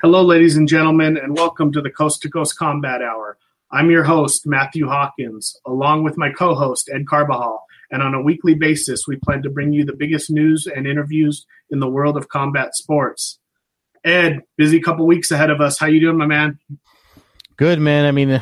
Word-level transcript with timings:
Hello, 0.00 0.22
ladies 0.22 0.56
and 0.56 0.68
gentlemen, 0.68 1.16
and 1.16 1.36
welcome 1.36 1.70
to 1.72 1.80
the 1.80 1.90
Coast 1.90 2.22
to 2.22 2.30
Coast 2.30 2.56
Combat 2.56 3.02
Hour. 3.02 3.36
I'm 3.70 3.90
your 3.90 4.04
host, 4.04 4.46
Matthew 4.46 4.88
Hawkins, 4.88 5.60
along 5.66 6.02
with 6.02 6.16
my 6.16 6.30
co 6.30 6.54
host, 6.54 6.88
Ed 6.92 7.06
Carbajal. 7.06 7.60
And 7.90 8.02
on 8.02 8.14
a 8.14 8.22
weekly 8.22 8.54
basis, 8.54 9.06
we 9.06 9.16
plan 9.16 9.42
to 9.42 9.50
bring 9.50 9.72
you 9.72 9.84
the 9.84 9.92
biggest 9.92 10.30
news 10.30 10.66
and 10.66 10.86
interviews 10.86 11.46
in 11.70 11.80
the 11.80 11.88
world 11.88 12.16
of 12.16 12.28
combat 12.28 12.74
sports. 12.74 13.38
Ed, 14.04 14.42
busy 14.56 14.80
couple 14.80 15.06
weeks 15.06 15.30
ahead 15.30 15.50
of 15.50 15.60
us. 15.60 15.78
How 15.78 15.86
you 15.86 16.00
doing, 16.00 16.16
my 16.16 16.26
man? 16.26 16.58
Good, 17.56 17.78
man. 17.80 18.04
I 18.06 18.12
mean, 18.12 18.40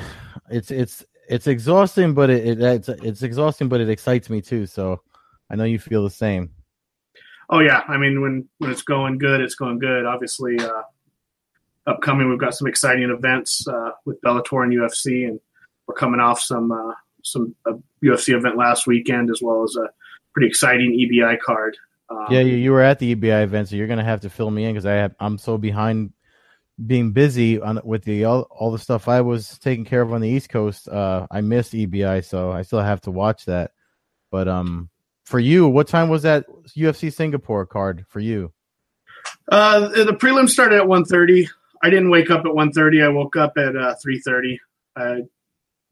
it's 0.51 0.71
it's 0.71 1.05
it's 1.29 1.47
exhausting, 1.47 2.15
but 2.15 2.31
it, 2.31 2.47
it 2.47 2.61
it's 2.61 2.89
it's 2.89 3.23
exhausting, 3.23 3.69
but 3.69 3.81
it 3.81 3.89
excites 3.89 4.31
me 4.31 4.41
too. 4.41 4.67
So 4.67 5.01
I 5.51 5.57
know 5.57 5.65
you 5.65 5.79
feel 5.79 6.03
the 6.03 6.11
same. 6.11 6.51
Oh 7.51 7.61
yeah, 7.61 7.83
I 7.89 7.97
mean 7.97 8.21
when 8.21 8.49
when 8.59 8.71
it's 8.71 8.83
going 8.83 9.19
good, 9.19 9.41
it's 9.41 9.55
going 9.55 9.79
good. 9.79 10.05
Obviously, 10.05 10.59
uh, 10.59 10.83
upcoming. 11.87 12.29
We've 12.29 12.39
got 12.39 12.55
some 12.55 12.69
exciting 12.69 13.11
events 13.11 13.67
uh, 13.69 13.91
with 14.05 14.21
Bellator 14.23 14.65
and 14.65 14.73
UFC, 14.73 15.29
and 15.29 15.41
we're 15.87 15.95
coming 15.95 16.21
off 16.21 16.41
some 16.41 16.73
uh, 16.73 16.93
some 17.23 17.55
UFC 18.03 18.35
event 18.35 18.57
last 18.57 18.87
weekend 18.87 19.31
as 19.31 19.41
well 19.43 19.63
as 19.63 19.77
a 19.77 19.89
pretty 20.33 20.49
exciting 20.49 20.93
EBI 20.93 21.39
card. 21.41 21.77
Um, 22.09 22.27
yeah, 22.31 22.41
you, 22.41 22.57
you 22.57 22.71
were 22.71 22.83
at 22.83 22.99
the 22.99 23.15
EBI 23.15 23.43
event, 23.43 23.69
so 23.69 23.77
you're 23.77 23.89
gonna 23.89 24.05
have 24.05 24.21
to 24.21 24.31
fill 24.31 24.51
me 24.51 24.65
in 24.65 24.73
because 24.73 24.87
I 24.87 24.93
have 24.93 25.15
I'm 25.21 25.39
so 25.39 25.59
behind 25.59 26.13
being 26.85 27.13
busy 27.13 27.61
on 27.61 27.81
with 27.85 28.05
the 28.05 28.25
all, 28.25 28.43
all 28.51 28.71
the 28.71 28.79
stuff 28.79 29.09
I 29.09 29.23
was 29.23 29.59
taking 29.59 29.85
care 29.85 30.03
of 30.03 30.13
on 30.13 30.21
the 30.21 30.29
East 30.29 30.49
Coast. 30.49 30.89
Uh, 30.89 31.27
I 31.31 31.41
missed 31.41 31.73
EBI, 31.73 32.25
so 32.25 32.53
I 32.53 32.63
still 32.63 32.81
have 32.81 33.01
to 33.03 33.11
watch 33.11 33.47
that. 33.47 33.73
But 34.31 34.49
um, 34.49 34.91
for 35.25 35.39
you, 35.39 35.69
what 35.69 35.89
time 35.89 36.09
was 36.09 36.23
that 36.23 36.47
UFC 36.77 37.13
Singapore 37.13 37.67
card 37.67 38.05
for 38.09 38.21
you? 38.21 38.53
Uh, 39.51 39.89
the 39.89 40.13
prelim 40.13 40.49
started 40.49 40.81
at 40.81 40.87
1.30. 40.87 41.49
I 41.83 41.91
didn't 41.91 42.11
wake 42.11 42.31
up 42.31 42.41
at 42.41 42.53
1.30. 42.53 43.05
I 43.05 43.09
woke 43.09 43.37
up 43.37 43.55
at 43.57 43.77
uh, 43.77 43.95
3.30. 44.05 44.59
I 44.97 45.23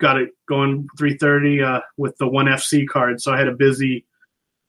got 0.00 0.20
it 0.20 0.30
going 0.48 0.88
3.30 0.98 1.64
uh, 1.64 1.80
with 1.96 2.16
the 2.18 2.28
one 2.28 2.46
FC 2.46 2.86
card. 2.86 3.20
So 3.20 3.32
I 3.32 3.38
had 3.38 3.48
a 3.48 3.54
busy, 3.54 4.04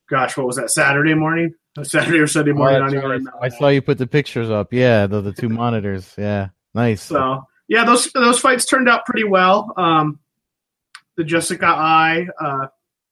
gosh, 0.10 0.38
what 0.38 0.48
was 0.48 0.56
that, 0.58 0.72
Saturday 0.72 1.14
morning? 1.14 1.54
Saturday 1.84 2.20
or 2.20 2.28
Sunday 2.28 2.54
morning. 2.54 2.82
Oh, 2.82 3.10
right. 3.10 3.22
I 3.42 3.50
saw 3.50 3.68
you 3.68 3.82
put 3.82 3.98
the 3.98 4.08
pictures 4.08 4.50
up. 4.50 4.72
Yeah, 4.72 5.08
the, 5.08 5.22
the 5.22 5.34
two 5.34 5.50
monitors. 5.50 6.14
Yeah, 6.18 6.50
nice. 6.74 7.04
So, 7.04 7.44
yeah, 7.68 7.84
those 7.84 8.10
those 8.14 8.40
fights 8.40 8.66
turned 8.66 8.88
out 8.88 9.06
pretty 9.06 9.26
well. 9.26 9.74
Um, 9.76 10.20
the 11.18 11.24
Jessica 11.24 11.66
Eye, 11.66 12.28
uh, 12.40 12.68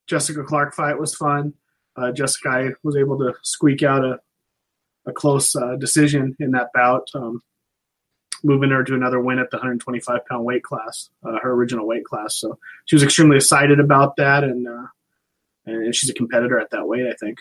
Jessica 0.06 0.42
Clark 0.44 0.74
fight 0.74 0.98
was 0.98 1.14
fun. 1.14 1.54
Uh, 1.96 2.12
Jessica 2.12 2.48
Eye 2.48 2.68
was 2.82 2.96
able 2.96 3.18
to 3.18 3.34
squeak 3.42 3.82
out 3.82 4.04
a, 4.04 4.18
a 5.06 5.12
close 5.12 5.54
uh, 5.54 5.76
decision 5.76 6.34
in 6.40 6.52
that 6.52 6.70
bout. 6.72 7.08
Um, 7.14 7.42
moving 8.42 8.70
her 8.70 8.84
to 8.84 8.94
another 8.94 9.20
win 9.20 9.38
at 9.38 9.50
the 9.50 9.56
125 9.56 10.26
pound 10.26 10.44
weight 10.44 10.62
class, 10.62 11.08
uh, 11.24 11.38
her 11.42 11.52
original 11.52 11.86
weight 11.86 12.04
class. 12.04 12.36
So 12.36 12.58
she 12.84 12.94
was 12.94 13.02
extremely 13.02 13.36
excited 13.36 13.80
about 13.80 14.16
that, 14.16 14.44
and 14.44 14.66
uh, 14.68 14.86
and 15.66 15.94
she's 15.94 16.10
a 16.10 16.14
competitor 16.14 16.58
at 16.58 16.70
that 16.70 16.86
weight, 16.86 17.06
I 17.06 17.14
think. 17.14 17.38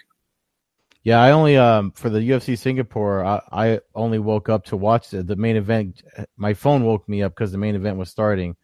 Yeah, 1.04 1.22
I 1.22 1.32
only 1.32 1.58
um 1.58 1.92
for 1.92 2.10
the 2.10 2.20
UFC 2.20 2.58
Singapore, 2.58 3.26
I, 3.26 3.42
I 3.52 3.80
only 3.94 4.20
woke 4.20 4.48
up 4.50 4.64
to 4.66 4.78
watch 4.78 5.10
the, 5.10 5.22
the 5.24 5.36
main 5.36 5.58
event. 5.58 6.02
My 6.38 6.54
phone 6.54 6.86
woke 6.86 7.08
me 7.10 7.24
up 7.24 7.34
because 7.34 7.52
the 7.52 7.58
main 7.58 7.76
event 7.76 7.98
was 7.98 8.10
starting, 8.10 8.56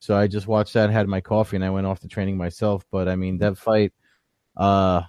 so 0.00 0.16
I 0.16 0.26
just 0.26 0.48
watched 0.48 0.74
that, 0.74 0.90
had 0.90 1.08
my 1.08 1.20
coffee, 1.20 1.56
and 1.56 1.64
I 1.64 1.70
went 1.70 1.86
off 1.86 2.00
to 2.00 2.08
training 2.08 2.36
myself. 2.36 2.84
But 2.90 3.08
I 3.08 3.16
mean, 3.16 3.38
that 3.38 3.56
fight, 3.58 3.92
uh, 4.56 5.02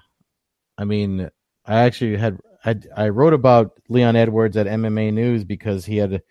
I 0.78 0.86
mean, 0.86 1.30
I 1.66 1.80
actually 1.86 2.17
had 2.17 2.39
I 2.66 2.76
I 2.95 3.10
wrote 3.10 3.33
about 3.33 3.71
Leon 3.89 4.16
Edwards 4.16 4.58
at 4.58 4.67
MMA 4.67 5.14
News 5.14 5.43
because 5.43 5.86
he 5.86 5.98
had 5.98 6.21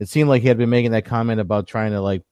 it 0.00 0.08
seemed 0.08 0.28
like 0.28 0.42
he 0.42 0.48
had 0.48 0.58
been 0.58 0.70
making 0.70 0.92
that 0.92 1.04
comment 1.04 1.40
about 1.40 1.68
trying 1.68 1.92
to 1.92 2.00
like 2.00 2.24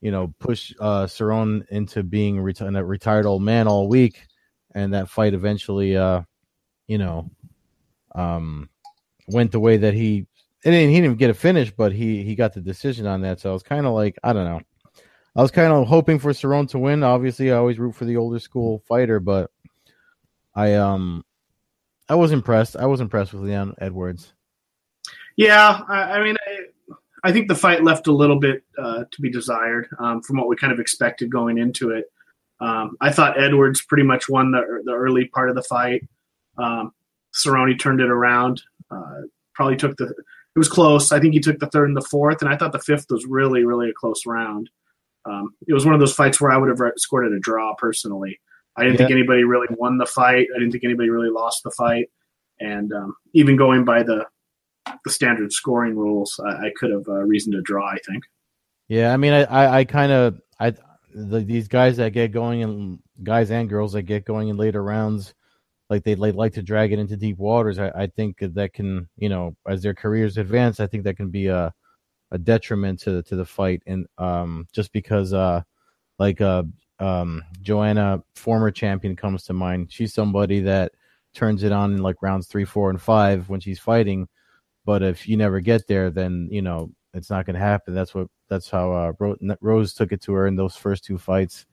you 0.00 0.10
know 0.10 0.34
push 0.38 0.72
uh 0.80 1.06
Cerrone 1.06 1.66
into 1.70 2.02
being 2.02 2.36
reti- 2.36 2.78
a 2.78 2.84
retired 2.84 3.26
old 3.26 3.42
man 3.42 3.66
all 3.68 3.88
week 3.88 4.26
and 4.74 4.92
that 4.94 5.08
fight 5.08 5.34
eventually 5.34 5.96
uh 5.96 6.22
you 6.86 6.98
know 6.98 7.30
um 8.14 8.68
went 9.28 9.52
the 9.52 9.60
way 9.60 9.76
that 9.76 9.94
he 9.94 10.26
and 10.64 10.74
he 10.74 10.80
didn't 10.80 11.04
even 11.04 11.16
get 11.16 11.30
a 11.30 11.34
finish 11.34 11.70
but 11.70 11.92
he 11.92 12.22
he 12.22 12.34
got 12.34 12.54
the 12.54 12.60
decision 12.60 13.06
on 13.06 13.20
that. 13.22 13.40
So 13.40 13.50
I 13.50 13.52
was 13.52 13.62
kind 13.62 13.86
of 13.86 13.92
like 13.92 14.16
I 14.22 14.32
don't 14.32 14.44
know. 14.44 14.60
I 15.34 15.42
was 15.42 15.50
kind 15.50 15.72
of 15.72 15.86
hoping 15.86 16.18
for 16.18 16.30
Cerrone 16.32 16.68
to 16.70 16.78
win. 16.78 17.02
Obviously 17.02 17.52
I 17.52 17.56
always 17.56 17.78
root 17.78 17.94
for 17.94 18.04
the 18.04 18.16
older 18.16 18.38
school 18.38 18.82
fighter 18.88 19.20
but 19.20 19.50
I 20.54 20.74
um 20.74 21.24
I 22.08 22.14
was 22.14 22.32
impressed. 22.32 22.76
I 22.76 22.86
was 22.86 23.00
impressed 23.00 23.32
with 23.32 23.42
Leon 23.42 23.74
Edwards. 23.78 24.32
Yeah, 25.36 25.80
I, 25.88 26.02
I 26.02 26.24
mean, 26.24 26.36
I, 26.46 26.94
I, 27.24 27.32
think 27.32 27.48
the 27.48 27.54
fight 27.54 27.84
left 27.84 28.06
a 28.06 28.12
little 28.12 28.38
bit 28.38 28.62
uh, 28.78 29.04
to 29.10 29.20
be 29.20 29.30
desired 29.30 29.88
um, 29.98 30.22
from 30.22 30.38
what 30.38 30.48
we 30.48 30.56
kind 30.56 30.72
of 30.72 30.80
expected 30.80 31.30
going 31.30 31.58
into 31.58 31.90
it. 31.90 32.06
Um, 32.60 32.96
I 33.00 33.12
thought 33.12 33.38
Edwards 33.38 33.82
pretty 33.82 34.04
much 34.04 34.28
won 34.28 34.50
the 34.50 34.82
the 34.84 34.92
early 34.92 35.26
part 35.26 35.50
of 35.50 35.56
the 35.56 35.62
fight. 35.62 36.06
Um, 36.58 36.92
Cerrone 37.34 37.78
turned 37.78 38.00
it 38.00 38.10
around. 38.10 38.62
Uh, 38.90 39.22
probably 39.54 39.76
took 39.76 39.96
the. 39.96 40.06
It 40.06 40.58
was 40.58 40.68
close. 40.68 41.12
I 41.12 41.20
think 41.20 41.34
he 41.34 41.40
took 41.40 41.58
the 41.58 41.66
third 41.66 41.88
and 41.88 41.96
the 41.96 42.02
fourth, 42.02 42.40
and 42.40 42.50
I 42.50 42.56
thought 42.56 42.72
the 42.72 42.78
fifth 42.78 43.06
was 43.10 43.26
really, 43.26 43.64
really 43.64 43.90
a 43.90 43.94
close 43.94 44.24
round. 44.26 44.70
Um, 45.26 45.54
it 45.66 45.74
was 45.74 45.84
one 45.84 45.92
of 45.92 46.00
those 46.00 46.14
fights 46.14 46.40
where 46.40 46.50
I 46.50 46.56
would 46.56 46.68
have 46.68 46.92
scored 46.96 47.26
it 47.26 47.36
a 47.36 47.40
draw 47.40 47.74
personally. 47.74 48.40
I 48.76 48.84
didn't 48.84 48.94
yeah. 48.94 49.06
think 49.06 49.10
anybody 49.10 49.44
really 49.44 49.66
won 49.70 49.98
the 49.98 50.06
fight. 50.06 50.46
I 50.54 50.58
didn't 50.58 50.72
think 50.72 50.84
anybody 50.84 51.10
really 51.10 51.30
lost 51.30 51.62
the 51.62 51.70
fight. 51.72 52.08
And 52.60 52.92
um, 52.92 53.16
even 53.34 53.56
going 53.56 53.84
by 53.84 54.02
the 54.02 54.26
the 55.04 55.10
standard 55.10 55.52
scoring 55.52 55.96
rules, 55.96 56.38
I, 56.44 56.66
I 56.66 56.72
could 56.76 56.90
have 56.90 57.08
uh, 57.08 57.22
reason 57.24 57.52
to 57.52 57.60
draw. 57.60 57.86
I 57.86 57.98
think. 58.06 58.24
Yeah, 58.88 59.12
I 59.12 59.16
mean, 59.16 59.32
I, 59.32 59.42
I, 59.42 59.78
I 59.78 59.84
kind 59.84 60.12
of, 60.12 60.40
I, 60.60 60.72
the, 61.12 61.40
these 61.40 61.66
guys 61.66 61.96
that 61.96 62.12
get 62.12 62.30
going 62.30 62.62
and 62.62 63.00
guys 63.22 63.50
and 63.50 63.68
girls 63.68 63.94
that 63.94 64.02
get 64.02 64.24
going 64.24 64.48
in 64.48 64.56
later 64.56 64.82
rounds, 64.82 65.34
like 65.88 66.04
they 66.04 66.14
like, 66.14 66.52
to 66.54 66.62
drag 66.62 66.92
it 66.92 66.98
into 66.98 67.16
deep 67.16 67.38
waters. 67.38 67.78
I, 67.78 67.90
I 67.90 68.06
think 68.08 68.38
that 68.40 68.72
can, 68.72 69.08
you 69.16 69.28
know, 69.28 69.56
as 69.68 69.82
their 69.82 69.94
careers 69.94 70.36
advance, 70.36 70.80
I 70.80 70.86
think 70.86 71.04
that 71.04 71.16
can 71.16 71.30
be 71.30 71.46
a, 71.46 71.72
a 72.30 72.38
detriment 72.38 73.00
to 73.00 73.22
to 73.22 73.36
the 73.36 73.44
fight, 73.44 73.82
and 73.86 74.06
um, 74.18 74.66
just 74.72 74.92
because, 74.92 75.32
uh, 75.32 75.62
like, 76.18 76.40
uh, 76.40 76.64
um, 76.98 77.44
Joanna, 77.60 78.22
former 78.34 78.70
champion, 78.70 79.16
comes 79.16 79.44
to 79.44 79.52
mind. 79.52 79.92
She's 79.92 80.12
somebody 80.12 80.60
that 80.60 80.92
turns 81.34 81.62
it 81.62 81.72
on 81.72 81.92
in 81.92 82.02
like 82.02 82.22
rounds 82.22 82.48
three, 82.48 82.64
four, 82.64 82.90
and 82.90 83.00
five 83.00 83.48
when 83.48 83.60
she's 83.60 83.78
fighting 83.78 84.28
but 84.86 85.02
if 85.02 85.28
you 85.28 85.36
never 85.36 85.60
get 85.60 85.88
there, 85.88 86.10
then 86.10 86.48
you 86.50 86.62
know 86.62 86.90
it's 87.12 87.28
not 87.28 87.44
going 87.44 87.54
to 87.54 87.60
happen. 87.60 87.92
That's 87.92 88.14
what 88.14 88.28
that's 88.48 88.70
how 88.70 88.92
uh, 88.92 89.12
Rose 89.60 89.92
took 89.92 90.12
it 90.12 90.22
to 90.22 90.32
her 90.32 90.46
in 90.46 90.56
those 90.56 90.76
first 90.76 91.04
two 91.04 91.18
fights, 91.18 91.66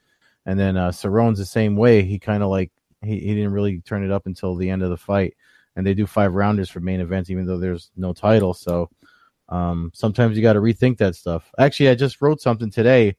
and 0.46 0.60
then 0.60 0.76
uh, 0.76 0.92
Cerrone's 0.92 1.38
the 1.38 1.46
same 1.46 1.78
way. 1.78 2.02
He 2.02 2.18
kind 2.20 2.44
of 2.44 2.50
like 2.50 2.72
he, 3.04 3.20
he 3.20 3.36
didn't 3.36 3.54
really 3.54 3.80
turn 3.82 4.04
it 4.04 4.12
up 4.12 4.26
until 4.26 4.56
the 4.56 4.70
end 4.70 4.84
of 4.84 4.90
the 4.90 4.98
fight, 4.98 5.36
and 5.76 5.86
they 5.86 5.94
do 5.94 6.06
five 6.06 6.34
rounders 6.34 6.70
for 6.70 6.80
main 6.80 7.00
events, 7.00 7.30
even 7.30 7.46
though 7.46 7.60
there's 7.60 7.92
no 7.96 8.14
title. 8.14 8.54
So 8.54 8.90
um, 9.50 9.92
sometimes 9.94 10.36
you 10.36 10.44
got 10.44 10.54
to 10.54 10.62
rethink 10.62 10.98
that 10.98 11.16
stuff. 11.16 11.52
Actually, 11.58 11.90
I 11.90 11.96
just 11.96 12.22
wrote 12.22 12.42
something 12.42 12.72
today. 12.72 13.16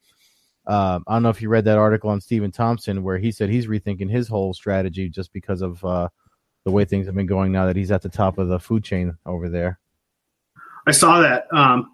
Uh, 0.66 0.98
I 1.06 1.14
don't 1.14 1.22
know 1.22 1.28
if 1.28 1.42
you 1.42 1.48
read 1.48 1.66
that 1.66 1.78
article 1.78 2.10
on 2.10 2.20
Stephen 2.20 2.50
Thompson 2.50 3.02
where 3.02 3.18
he 3.18 3.30
said 3.30 3.50
he's 3.50 3.66
rethinking 3.66 4.10
his 4.10 4.28
whole 4.28 4.54
strategy 4.54 5.10
just 5.10 5.32
because 5.32 5.60
of 5.60 5.84
uh, 5.84 6.08
the 6.64 6.70
way 6.70 6.84
things 6.84 7.06
have 7.06 7.14
been 7.14 7.26
going 7.26 7.52
now 7.52 7.66
that 7.66 7.76
he's 7.76 7.92
at 7.92 8.02
the 8.02 8.08
top 8.08 8.38
of 8.38 8.48
the 8.48 8.58
food 8.58 8.82
chain 8.82 9.16
over 9.26 9.48
there. 9.48 9.78
I 10.86 10.92
saw 10.92 11.20
that. 11.20 11.46
Um, 11.52 11.90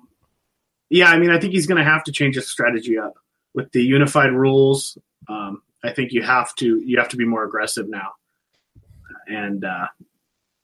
yeah, 0.89 1.11
I 1.11 1.19
mean, 1.19 1.31
I 1.31 1.39
think 1.39 1.53
he's 1.53 1.67
going 1.67 1.79
to 1.79 1.84
have 1.84 2.05
to 2.05 2.12
change 2.12 2.37
his 2.37 2.49
strategy 2.49 2.99
up 2.99 3.14
with 3.55 3.73
the 3.73 3.82
unified 3.82 4.32
rules. 4.32 4.97
Um, 5.29 5.62
I 5.82 5.93
think 5.93 6.12
you 6.12 6.23
have 6.23 6.55
to 6.56 6.81
you 6.85 6.99
have 6.99 7.09
to 7.11 7.17
be 7.17 7.25
more 7.25 7.44
aggressive 7.44 7.88
now, 7.88 8.11
and 9.27 9.65
uh, 9.65 9.87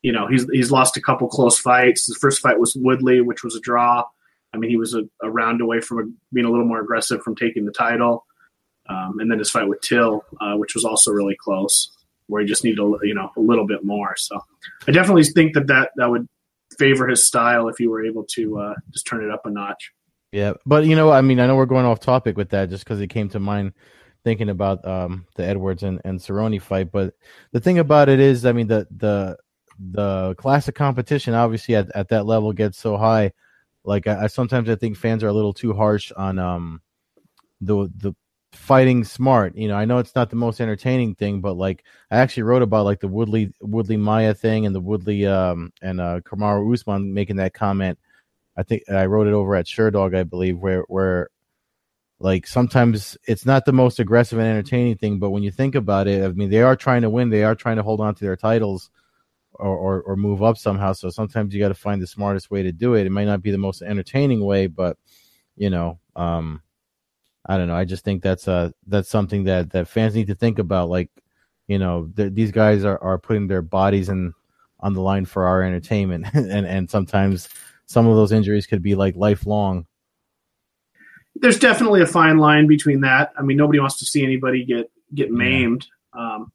you 0.02 0.12
know 0.12 0.26
he's 0.26 0.46
he's 0.50 0.70
lost 0.70 0.96
a 0.96 1.00
couple 1.00 1.28
close 1.28 1.58
fights. 1.58 2.06
His 2.06 2.16
first 2.18 2.40
fight 2.40 2.58
was 2.58 2.76
Woodley, 2.76 3.20
which 3.20 3.42
was 3.42 3.56
a 3.56 3.60
draw. 3.60 4.04
I 4.52 4.58
mean, 4.58 4.70
he 4.70 4.76
was 4.76 4.94
a, 4.94 5.02
a 5.22 5.30
round 5.30 5.60
away 5.60 5.80
from 5.80 5.98
a, 5.98 6.02
being 6.32 6.46
a 6.46 6.50
little 6.50 6.66
more 6.66 6.80
aggressive 6.80 7.22
from 7.22 7.36
taking 7.36 7.66
the 7.66 7.72
title. 7.72 8.24
Um, 8.88 9.18
and 9.18 9.30
then 9.30 9.38
his 9.38 9.50
fight 9.50 9.68
with 9.68 9.80
Till, 9.80 10.24
uh, 10.40 10.54
which 10.54 10.74
was 10.74 10.84
also 10.84 11.10
really 11.10 11.36
close, 11.36 11.90
where 12.28 12.40
he 12.40 12.48
just 12.48 12.62
needed 12.62 12.78
a, 12.78 12.98
you 13.02 13.14
know 13.14 13.30
a 13.36 13.40
little 13.40 13.66
bit 13.66 13.84
more. 13.84 14.14
So 14.16 14.38
I 14.86 14.92
definitely 14.92 15.24
think 15.24 15.54
that 15.54 15.66
that 15.66 15.90
that 15.96 16.10
would 16.10 16.28
favor 16.78 17.08
his 17.08 17.26
style 17.26 17.68
if 17.68 17.80
you 17.80 17.90
were 17.90 18.04
able 18.04 18.24
to 18.24 18.58
uh, 18.58 18.74
just 18.90 19.06
turn 19.06 19.24
it 19.24 19.30
up 19.30 19.46
a 19.46 19.50
notch. 19.50 19.92
Yeah, 20.32 20.54
but 20.64 20.84
you 20.84 20.94
know, 20.96 21.10
I 21.10 21.20
mean, 21.20 21.40
I 21.40 21.46
know 21.46 21.56
we're 21.56 21.66
going 21.66 21.86
off 21.86 22.00
topic 22.00 22.36
with 22.36 22.50
that 22.50 22.68
just 22.68 22.84
because 22.84 23.00
it 23.00 23.08
came 23.08 23.28
to 23.30 23.40
mind 23.40 23.72
thinking 24.26 24.48
about 24.48 24.84
um, 24.84 25.24
the 25.36 25.44
Edwards 25.44 25.84
and, 25.84 26.00
and 26.04 26.18
Cerrone 26.18 26.60
fight. 26.60 26.90
But 26.90 27.14
the 27.52 27.60
thing 27.60 27.78
about 27.78 28.08
it 28.08 28.18
is, 28.18 28.44
I 28.44 28.50
mean, 28.50 28.66
the 28.66 28.84
the 28.96 29.38
the 29.92 30.34
classic 30.36 30.74
competition 30.74 31.32
obviously 31.32 31.76
at, 31.76 31.94
at 31.94 32.08
that 32.08 32.26
level 32.26 32.52
gets 32.52 32.76
so 32.76 32.96
high. 32.96 33.30
Like 33.84 34.08
I, 34.08 34.24
I 34.24 34.26
sometimes 34.26 34.68
I 34.68 34.74
think 34.74 34.96
fans 34.96 35.22
are 35.22 35.28
a 35.28 35.32
little 35.32 35.54
too 35.54 35.72
harsh 35.72 36.10
on 36.16 36.40
um 36.40 36.82
the 37.60 37.88
the 37.98 38.14
fighting 38.52 39.04
smart. 39.04 39.54
You 39.56 39.68
know, 39.68 39.76
I 39.76 39.84
know 39.84 39.98
it's 39.98 40.16
not 40.16 40.28
the 40.28 40.34
most 40.34 40.60
entertaining 40.60 41.14
thing, 41.14 41.40
but 41.40 41.56
like 41.56 41.84
I 42.10 42.16
actually 42.16 42.42
wrote 42.42 42.62
about 42.62 42.84
like 42.84 42.98
the 42.98 43.06
Woodley 43.06 43.52
Woodley 43.60 43.96
Maia 43.96 44.34
thing 44.34 44.66
and 44.66 44.74
the 44.74 44.80
Woodley 44.80 45.24
um 45.24 45.72
and 45.82 46.00
uh 46.00 46.18
Kamaru 46.22 46.74
Usman 46.74 47.14
making 47.14 47.36
that 47.36 47.54
comment. 47.54 47.96
I 48.56 48.64
think 48.64 48.82
I 48.90 49.06
wrote 49.06 49.28
it 49.28 49.34
over 49.34 49.54
at 49.54 49.66
Sherdog, 49.66 50.16
I 50.16 50.24
believe, 50.24 50.58
where 50.58 50.82
where 50.88 51.28
like 52.18 52.46
sometimes 52.46 53.16
it's 53.26 53.44
not 53.44 53.64
the 53.64 53.72
most 53.72 53.98
aggressive 53.98 54.38
and 54.38 54.48
entertaining 54.48 54.96
thing, 54.96 55.18
but 55.18 55.30
when 55.30 55.42
you 55.42 55.50
think 55.50 55.74
about 55.74 56.08
it, 56.08 56.24
I 56.24 56.28
mean 56.28 56.50
they 56.50 56.62
are 56.62 56.76
trying 56.76 57.02
to 57.02 57.10
win, 57.10 57.30
they 57.30 57.44
are 57.44 57.54
trying 57.54 57.76
to 57.76 57.82
hold 57.82 58.00
on 58.00 58.14
to 58.14 58.24
their 58.24 58.36
titles 58.36 58.90
or 59.52 59.76
or, 59.76 60.02
or 60.02 60.16
move 60.16 60.42
up 60.42 60.58
somehow. 60.58 60.92
So 60.92 61.10
sometimes 61.10 61.54
you 61.54 61.60
got 61.60 61.68
to 61.68 61.74
find 61.74 62.00
the 62.00 62.06
smartest 62.06 62.50
way 62.50 62.62
to 62.62 62.72
do 62.72 62.94
it. 62.94 63.06
It 63.06 63.10
might 63.10 63.26
not 63.26 63.42
be 63.42 63.50
the 63.50 63.58
most 63.58 63.82
entertaining 63.82 64.44
way, 64.44 64.66
but 64.66 64.96
you 65.56 65.70
know, 65.70 65.98
um 66.16 66.62
I 67.46 67.56
don't 67.58 67.68
know. 67.68 67.76
I 67.76 67.84
just 67.84 68.04
think 68.04 68.22
that's 68.22 68.48
uh 68.48 68.70
that's 68.86 69.08
something 69.08 69.44
that 69.44 69.70
that 69.70 69.88
fans 69.88 70.14
need 70.14 70.26
to 70.28 70.34
think 70.34 70.58
about. 70.58 70.88
Like, 70.88 71.10
you 71.68 71.78
know, 71.78 72.10
th- 72.16 72.34
these 72.34 72.50
guys 72.50 72.84
are 72.84 73.02
are 73.02 73.18
putting 73.18 73.46
their 73.46 73.62
bodies 73.62 74.08
in 74.08 74.32
on 74.80 74.94
the 74.94 75.00
line 75.00 75.24
for 75.24 75.46
our 75.46 75.62
entertainment, 75.62 76.26
and 76.34 76.66
and 76.66 76.90
sometimes 76.90 77.48
some 77.86 78.06
of 78.06 78.16
those 78.16 78.32
injuries 78.32 78.66
could 78.66 78.82
be 78.82 78.94
like 78.94 79.16
lifelong. 79.16 79.86
There's 81.40 81.58
definitely 81.58 82.02
a 82.02 82.06
fine 82.06 82.38
line 82.38 82.66
between 82.66 83.00
that. 83.02 83.32
I 83.38 83.42
mean, 83.42 83.56
nobody 83.56 83.78
wants 83.78 83.98
to 83.98 84.04
see 84.06 84.22
anybody 84.22 84.64
get 84.64 84.90
get 85.14 85.30
maimed, 85.30 85.86
um, 86.12 86.52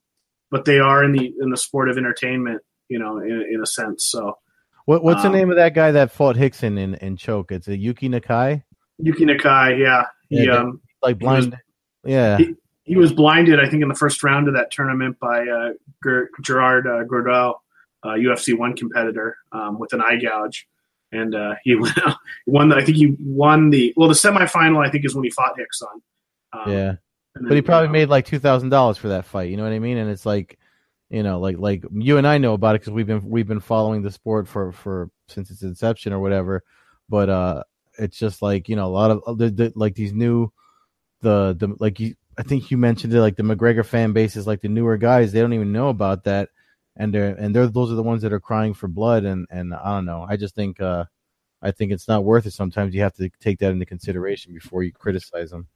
but 0.50 0.66
they 0.66 0.80
are 0.80 1.04
in 1.04 1.12
the 1.12 1.34
in 1.40 1.50
the 1.50 1.58
sport 1.58 1.90
of 1.90 1.98
entertainment, 1.98 2.62
you 2.90 3.00
know, 3.00 3.18
in, 3.20 3.48
in 3.54 3.62
a 3.62 3.66
sense. 3.66 4.06
So, 4.06 4.38
what 4.86 5.04
what's 5.04 5.24
um, 5.26 5.32
the 5.32 5.38
name 5.38 5.50
of 5.50 5.58
that 5.58 5.74
guy 5.74 5.92
that 5.92 6.12
fought 6.12 6.36
Rickson 6.36 6.80
in 6.80 6.96
in 6.96 7.18
choke? 7.18 7.52
It's 7.52 7.68
a 7.68 7.78
Yuki 7.78 8.10
Nakai. 8.10 8.64
Yuki 8.98 9.26
Nakai, 9.26 9.80
yeah, 9.80 10.06
he 10.30 10.46
Yeah, 10.46 10.58
um 10.58 10.82
like 11.02 11.20
blind. 11.20 11.58
yeah, 12.04 12.38
he, 12.38 12.56
he 12.84 12.96
was 12.98 13.14
blinded, 13.14 13.60
I 13.60 13.70
think, 13.70 13.84
in 13.84 13.90
the 13.90 13.96
first 13.96 14.24
round 14.24 14.48
of 14.48 14.56
that 14.56 14.72
tournament 14.72 15.20
by 15.20 15.48
uh, 15.48 15.70
Ger- 16.04 16.30
Gerard 16.42 16.88
uh, 16.88 17.04
Gordeau, 17.06 17.56
uh, 18.04 18.10
UFC 18.10 18.58
one 18.58 18.76
competitor, 18.76 19.38
um, 19.52 19.80
with 19.80 19.94
an 19.94 20.02
eye 20.02 20.18
gouge, 20.18 20.68
and 21.12 21.36
uh, 21.36 21.56
he 21.64 21.76
won. 22.48 22.70
the, 22.70 22.76
I 22.76 22.84
think 22.84 22.98
he 22.98 23.16
won 23.20 23.70
the 23.70 23.94
well, 23.96 24.08
the 24.08 24.14
semifinal. 24.14 24.86
I 24.86 24.90
think 24.90 25.06
is 25.06 25.16
when 25.16 25.24
he 25.24 25.30
fought 25.30 25.56
Rickson. 25.58 26.02
Um, 26.54 26.72
yeah. 26.72 26.96
and 27.36 27.48
But 27.48 27.52
he 27.52 27.56
then, 27.56 27.64
probably 27.64 27.90
uh, 27.90 27.92
made 27.92 28.10
like 28.10 28.26
two 28.26 28.40
thousand 28.40 28.70
dollars 28.70 28.98
for 28.98 29.10
that 29.10 29.26
fight. 29.26 29.50
You 29.50 29.58
know 29.58 29.64
what 29.64 29.74
I 29.74 29.80
mean? 29.80 29.98
And 29.98 30.10
it's 30.10 30.26
like, 30.26 30.58
you 31.10 31.24
know, 31.24 31.40
like 31.40 31.58
like 31.58 31.84
you 31.92 32.18
and 32.18 32.28
I 32.28 32.38
know 32.38 32.54
about 32.54 32.76
it 32.76 32.82
because 32.82 32.94
we've 32.94 33.08
been 33.08 33.28
we've 33.28 33.48
been 33.48 33.60
following 33.60 34.02
the 34.02 34.12
sport 34.12 34.48
for 34.48 34.72
for 34.72 35.10
since 35.28 35.52
its 35.52 35.64
inception 35.64 36.14
or 36.14 36.20
whatever. 36.20 36.64
But 37.10 37.30
uh, 37.30 37.64
it's 37.98 38.18
just 38.18 38.42
like 38.42 38.70
you 38.70 38.76
know 38.76 38.88
a 38.88 38.94
lot 38.94 39.12
of 39.12 39.38
the, 39.38 39.50
the, 39.50 39.74
like 39.76 39.96
these 39.96 40.14
new 40.14 40.52
the 41.22 41.56
the 41.58 41.76
like 41.80 42.00
you 42.00 42.16
I 42.38 42.44
think 42.44 42.72
you 42.72 42.78
mentioned 42.78 43.14
it 43.14 43.22
like 43.22 43.36
the 43.36 43.44
McGregor 43.44 43.86
fan 43.86 44.14
base 44.14 44.36
is 44.36 44.48
like 44.48 44.62
the 44.62 44.70
newer 44.70 44.98
guys. 44.98 45.32
They 45.32 45.42
don't 45.42 45.54
even 45.54 45.72
know 45.72 45.90
about 45.90 46.24
that, 46.24 46.50
and 46.96 47.14
they're 47.14 47.34
and 47.36 47.56
they're 47.56 47.68
those 47.68 47.92
are 47.92 47.96
the 47.96 48.04
ones 48.04 48.22
that 48.22 48.34
are 48.34 48.40
crying 48.40 48.74
for 48.74 48.88
blood. 48.88 49.24
And 49.26 49.48
and 49.50 49.74
I 49.74 49.96
don't 49.96 50.06
know. 50.06 50.26
I 50.28 50.38
just 50.38 50.56
think 50.56 50.82
uh, 50.82 51.06
I 51.62 51.72
think 51.72 51.92
it's 51.92 52.08
not 52.08 52.24
worth 52.24 52.46
it. 52.46 52.52
Sometimes 52.52 52.94
you 52.94 53.02
have 53.02 53.16
to 53.16 53.30
take 53.40 53.60
that 53.60 53.72
into 53.72 53.86
consideration 53.86 54.54
before 54.54 54.84
you 54.84 54.92
criticize 54.92 55.52
them. 55.52 55.68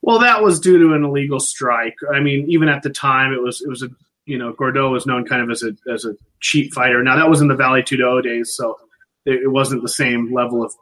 Well, 0.00 0.18
that 0.20 0.42
was 0.42 0.60
due 0.60 0.78
to 0.78 0.94
an 0.94 1.04
illegal 1.04 1.40
strike. 1.40 1.96
I 2.12 2.20
mean, 2.20 2.46
even 2.48 2.68
at 2.68 2.82
the 2.82 2.90
time, 2.90 3.32
it 3.32 3.42
was 3.42 3.60
it 3.60 3.68
was 3.68 3.82
a 3.82 3.88
you 4.26 4.38
know 4.38 4.52
Gordeau 4.52 4.90
was 4.90 5.06
known 5.06 5.24
kind 5.24 5.42
of 5.42 5.50
as 5.50 5.62
a 5.62 5.76
as 5.92 6.04
a 6.04 6.16
cheap 6.40 6.72
fighter. 6.72 7.02
Now 7.02 7.16
that 7.16 7.30
was 7.30 7.40
in 7.40 7.48
the 7.48 7.56
Vale 7.56 7.82
Tudo 7.82 8.22
days, 8.22 8.54
so 8.54 8.76
it, 9.24 9.42
it 9.42 9.48
wasn't 9.48 9.82
the 9.82 9.88
same 9.88 10.32
level 10.32 10.64
of 10.64 10.72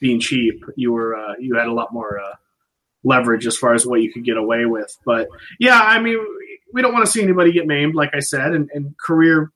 being 0.00 0.20
cheap. 0.20 0.64
You 0.76 0.92
were 0.92 1.16
uh, 1.16 1.34
you 1.38 1.56
had 1.56 1.66
a 1.66 1.72
lot 1.72 1.92
more 1.92 2.18
uh, 2.18 2.34
leverage 3.04 3.46
as 3.46 3.56
far 3.56 3.74
as 3.74 3.86
what 3.86 4.02
you 4.02 4.12
could 4.12 4.24
get 4.24 4.36
away 4.36 4.66
with. 4.66 4.96
But 5.04 5.28
yeah, 5.58 5.80
I 5.80 5.98
mean, 6.00 6.18
we 6.72 6.82
don't 6.82 6.92
want 6.92 7.04
to 7.04 7.10
see 7.10 7.22
anybody 7.22 7.52
get 7.52 7.66
maimed, 7.66 7.94
like 7.94 8.14
I 8.14 8.20
said, 8.20 8.52
and, 8.52 8.70
and 8.72 8.96
career 8.98 9.52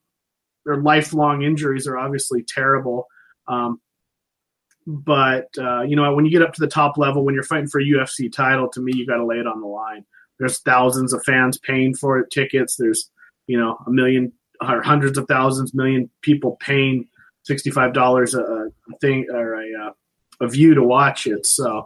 or 0.66 0.82
lifelong 0.82 1.42
injuries 1.42 1.86
are 1.86 1.96
obviously 1.96 2.42
terrible. 2.42 3.06
Um, 3.48 3.80
but 4.86 5.48
uh, 5.58 5.82
you 5.82 5.96
know, 5.96 6.14
when 6.14 6.24
you 6.24 6.30
get 6.30 6.42
up 6.42 6.54
to 6.54 6.60
the 6.60 6.68
top 6.68 6.96
level, 6.96 7.24
when 7.24 7.34
you're 7.34 7.42
fighting 7.42 7.68
for 7.68 7.80
a 7.80 7.84
UFC 7.84 8.32
title, 8.32 8.68
to 8.68 8.80
me, 8.80 8.92
you 8.94 9.06
got 9.06 9.16
to 9.16 9.26
lay 9.26 9.36
it 9.36 9.46
on 9.46 9.60
the 9.60 9.66
line. 9.66 10.04
There's 10.38 10.60
thousands 10.60 11.12
of 11.12 11.24
fans 11.24 11.58
paying 11.58 11.94
for 11.94 12.18
it, 12.18 12.30
tickets. 12.30 12.76
There's 12.76 13.10
you 13.46 13.58
know 13.58 13.78
a 13.86 13.90
million 13.90 14.32
or 14.60 14.82
hundreds 14.82 15.19
of 15.19 15.26
thousands, 15.26 15.74
million 15.74 16.08
people 16.22 16.56
paying 16.60 17.08
sixty 17.42 17.70
five 17.70 17.94
dollars 17.94 18.34
a 18.34 18.42
a 18.42 18.96
thing 19.00 19.26
or 19.32 19.54
a 19.54 19.86
uh, 19.86 19.92
a 20.40 20.48
view 20.48 20.74
to 20.74 20.82
watch 20.82 21.26
it. 21.26 21.46
So 21.46 21.84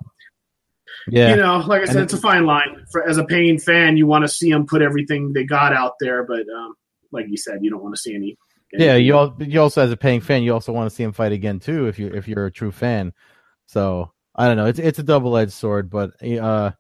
Yeah, 1.09 1.31
you 1.31 1.37
know, 1.37 1.59
like 1.59 1.83
I 1.83 1.87
said, 1.87 1.97
And 1.97 2.05
it's 2.05 2.13
a 2.13 2.19
fine 2.19 2.47
line. 2.47 2.85
For, 2.91 3.09
as 3.09 3.17
a 3.17 3.25
paying 3.25 3.59
fan, 3.59 3.97
you 3.97 4.07
want 4.07 4.23
to 4.23 4.29
see 4.29 4.51
them 4.51 4.67
put 4.67 4.83
everything 4.83 5.33
they 5.33 5.45
got 5.45 5.73
out 5.73 5.95
there, 6.01 6.25
but 6.25 6.41
um, 6.41 6.75
like 7.13 7.27
you 7.29 7.37
said, 7.37 7.59
you 7.63 7.71
don't 7.71 7.83
want 7.83 7.95
to 7.95 8.01
see 8.01 8.15
any. 8.15 8.37
Yeah, 8.73 8.97
you 8.97 9.17
all, 9.17 9.35
you 9.41 9.61
also 9.61 9.83
as 9.83 9.91
a 9.91 9.97
paying 9.97 10.21
fan, 10.21 10.43
you 10.43 10.53
also 10.53 10.73
want 10.73 10.89
to 10.89 10.95
see 10.95 11.03
him 11.03 11.13
fight 11.13 11.33
again 11.33 11.59
too. 11.59 11.89
If 11.89 11.99
you 11.99 12.09
if 12.09 12.29
you're 12.29 12.47
a 12.47 12.53
true 12.53 12.71
fan, 12.71 13.13
so 13.67 14.13
I 14.35 14.47
don't 14.47 14.57
know. 14.57 14.67
It's 14.67 14.79
it's 14.79 14.99
a 14.99 15.03
double 15.03 15.37
edged 15.37 15.53
sword, 15.53 15.91
but 15.91 16.11
uh, 16.25 16.71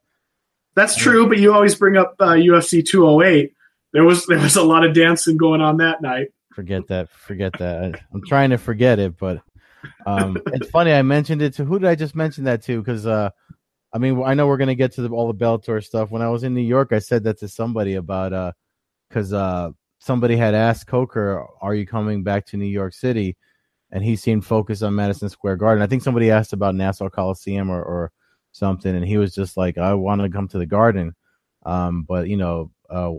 That's 0.74 0.96
true, 0.96 1.28
but 1.28 1.38
you 1.38 1.52
always 1.52 1.74
bring 1.74 1.96
up 1.96 2.14
uh, 2.20 2.34
UFC 2.34 2.86
208. 2.86 3.52
There 3.92 4.04
was 4.04 4.24
there 4.26 4.38
was 4.38 4.56
a 4.56 4.62
lot 4.62 4.84
of 4.84 4.94
dancing 4.94 5.36
going 5.36 5.60
on 5.60 5.78
that 5.78 6.00
night. 6.00 6.28
forget 6.54 6.86
that. 6.88 7.08
Forget 7.10 7.52
that. 7.58 7.84
I, 7.84 8.00
I'm 8.12 8.22
trying 8.24 8.50
to 8.50 8.58
forget 8.58 9.00
it, 9.00 9.18
but 9.18 9.42
um, 10.06 10.36
it's 10.46 10.70
funny. 10.70 10.92
I 10.92 11.02
mentioned 11.02 11.42
it 11.42 11.54
to 11.54 11.64
who 11.64 11.78
did 11.78 11.88
I 11.88 11.94
just 11.96 12.14
mention 12.14 12.44
that 12.44 12.62
to? 12.64 12.78
Because 12.78 13.06
uh, 13.06 13.30
I 13.92 13.98
mean, 13.98 14.22
I 14.24 14.34
know 14.34 14.46
we're 14.46 14.56
gonna 14.56 14.74
get 14.74 14.92
to 14.92 15.02
the, 15.02 15.10
all 15.10 15.32
the 15.32 15.44
Bellator 15.44 15.84
stuff. 15.84 16.10
When 16.10 16.22
I 16.22 16.28
was 16.28 16.44
in 16.44 16.54
New 16.54 16.60
York, 16.60 16.92
I 16.92 16.98
said 17.00 17.24
that 17.24 17.38
to 17.40 17.48
somebody 17.48 17.94
about 17.94 18.32
uh, 18.32 18.52
because 19.08 19.32
uh, 19.32 19.70
somebody 19.98 20.36
had 20.36 20.54
asked 20.54 20.86
Coker, 20.86 21.46
"Are 21.60 21.74
you 21.74 21.86
coming 21.86 22.22
back 22.22 22.46
to 22.46 22.56
New 22.56 22.66
York 22.66 22.94
City?" 22.94 23.36
And 23.92 24.04
he 24.04 24.14
seemed 24.14 24.46
focused 24.46 24.84
on 24.84 24.94
Madison 24.94 25.28
Square 25.28 25.56
Garden. 25.56 25.82
I 25.82 25.88
think 25.88 26.02
somebody 26.02 26.30
asked 26.30 26.52
about 26.52 26.76
Nassau 26.76 27.08
Coliseum 27.08 27.70
or, 27.70 27.82
or 27.82 28.12
something, 28.52 28.94
and 28.94 29.04
he 29.04 29.18
was 29.18 29.34
just 29.34 29.56
like, 29.56 29.78
"I 29.78 29.94
want 29.94 30.22
to 30.22 30.30
come 30.30 30.48
to 30.48 30.58
the 30.58 30.66
Garden." 30.66 31.14
Um, 31.66 32.04
but 32.04 32.28
you 32.28 32.36
know, 32.36 32.70
uh, 32.88 33.12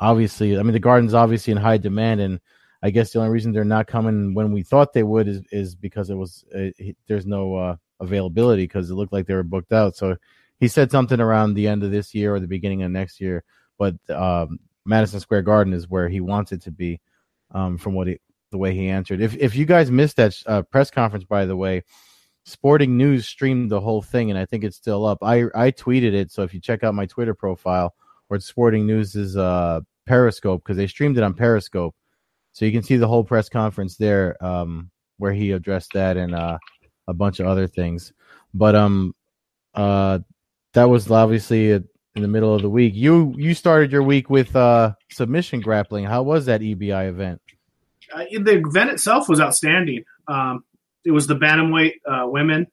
obviously, 0.00 0.58
I 0.58 0.62
mean, 0.62 0.72
the 0.72 0.80
Garden's 0.80 1.14
obviously 1.14 1.52
in 1.52 1.58
high 1.58 1.78
demand, 1.78 2.20
and 2.20 2.40
I 2.82 2.90
guess 2.90 3.12
the 3.12 3.20
only 3.20 3.30
reason 3.30 3.52
they're 3.52 3.64
not 3.64 3.86
coming 3.86 4.34
when 4.34 4.52
we 4.52 4.62
thought 4.62 4.92
they 4.92 5.02
would 5.02 5.28
is 5.28 5.42
is 5.52 5.74
because 5.74 6.10
it 6.10 6.14
was 6.14 6.44
uh, 6.54 6.70
there's 7.06 7.26
no 7.26 7.54
uh, 7.54 7.76
availability 8.00 8.64
because 8.64 8.90
it 8.90 8.94
looked 8.94 9.12
like 9.12 9.26
they 9.26 9.34
were 9.34 9.42
booked 9.42 9.72
out. 9.72 9.96
So 9.96 10.16
he 10.58 10.68
said 10.68 10.90
something 10.90 11.20
around 11.20 11.54
the 11.54 11.68
end 11.68 11.82
of 11.82 11.90
this 11.90 12.14
year 12.14 12.34
or 12.34 12.40
the 12.40 12.46
beginning 12.46 12.82
of 12.82 12.90
next 12.90 13.20
year, 13.20 13.44
but 13.78 13.94
um, 14.10 14.58
Madison 14.84 15.20
Square 15.20 15.42
Garden 15.42 15.72
is 15.72 15.88
where 15.88 16.08
he 16.08 16.20
wants 16.20 16.52
it 16.52 16.62
to 16.62 16.70
be. 16.70 17.00
Um, 17.52 17.78
from 17.78 17.94
what 17.94 18.08
he, 18.08 18.18
the 18.50 18.58
way 18.58 18.74
he 18.74 18.88
answered. 18.88 19.20
If 19.20 19.36
if 19.36 19.54
you 19.54 19.66
guys 19.66 19.90
missed 19.90 20.16
that 20.16 20.36
uh, 20.46 20.62
press 20.62 20.90
conference, 20.90 21.24
by 21.24 21.46
the 21.46 21.56
way, 21.56 21.84
Sporting 22.44 22.96
News 22.96 23.26
streamed 23.26 23.70
the 23.70 23.80
whole 23.80 24.02
thing, 24.02 24.30
and 24.30 24.38
I 24.38 24.44
think 24.46 24.64
it's 24.64 24.76
still 24.76 25.04
up. 25.06 25.18
I 25.22 25.44
I 25.54 25.70
tweeted 25.70 26.12
it, 26.12 26.32
so 26.32 26.42
if 26.42 26.54
you 26.54 26.60
check 26.60 26.84
out 26.84 26.94
my 26.94 27.06
Twitter 27.06 27.34
profile 27.34 27.94
or 28.28 28.40
Sporting 28.40 28.86
News' 28.86 29.36
uh, 29.36 29.80
Periscope 30.06 30.62
because 30.64 30.76
they 30.76 30.86
streamed 30.86 31.18
it 31.18 31.22
on 31.22 31.34
Periscope, 31.34 31.94
so 32.52 32.64
you 32.64 32.72
can 32.72 32.82
see 32.82 32.96
the 32.96 33.08
whole 33.08 33.24
press 33.24 33.48
conference 33.48 33.96
there, 33.96 34.42
um, 34.44 34.90
where 35.18 35.32
he 35.32 35.52
addressed 35.52 35.92
that 35.94 36.16
and 36.16 36.34
uh, 36.34 36.58
a 37.06 37.14
bunch 37.14 37.40
of 37.40 37.46
other 37.46 37.66
things. 37.66 38.12
But 38.54 38.74
um, 38.74 39.14
uh, 39.74 40.20
that 40.72 40.84
was 40.84 41.10
obviously 41.10 41.72
in 41.72 41.86
the 42.14 42.28
middle 42.28 42.54
of 42.54 42.62
the 42.62 42.70
week. 42.70 42.94
You 42.94 43.34
you 43.36 43.54
started 43.54 43.92
your 43.92 44.02
week 44.02 44.30
with 44.30 44.54
uh 44.56 44.94
submission 45.10 45.60
grappling. 45.60 46.04
How 46.04 46.22
was 46.22 46.46
that 46.46 46.60
EBI 46.60 47.08
event? 47.08 47.40
Uh, 48.14 48.24
the 48.30 48.62
event 48.66 48.90
itself 48.90 49.28
was 49.28 49.40
outstanding. 49.40 50.04
Um, 50.28 50.64
it 51.04 51.10
was 51.10 51.26
the 51.26 51.36
bantamweight 51.36 51.94
uh, 52.06 52.26
women 52.28 52.66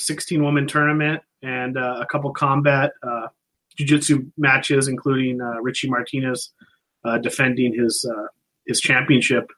16 0.00 0.42
woman 0.42 0.66
tournament 0.66 1.22
and 1.42 1.76
uh, 1.76 1.98
a 2.00 2.06
couple 2.06 2.32
combat 2.32 2.92
uh, 3.02 3.28
jiu-jitsu 3.76 4.26
matches, 4.36 4.88
including 4.88 5.40
uh, 5.40 5.60
Richie 5.60 5.88
Martinez 5.88 6.52
uh, 7.04 7.18
defending 7.18 7.74
his 7.74 8.04
uh, 8.04 8.26
his 8.66 8.80
championship 8.80 9.50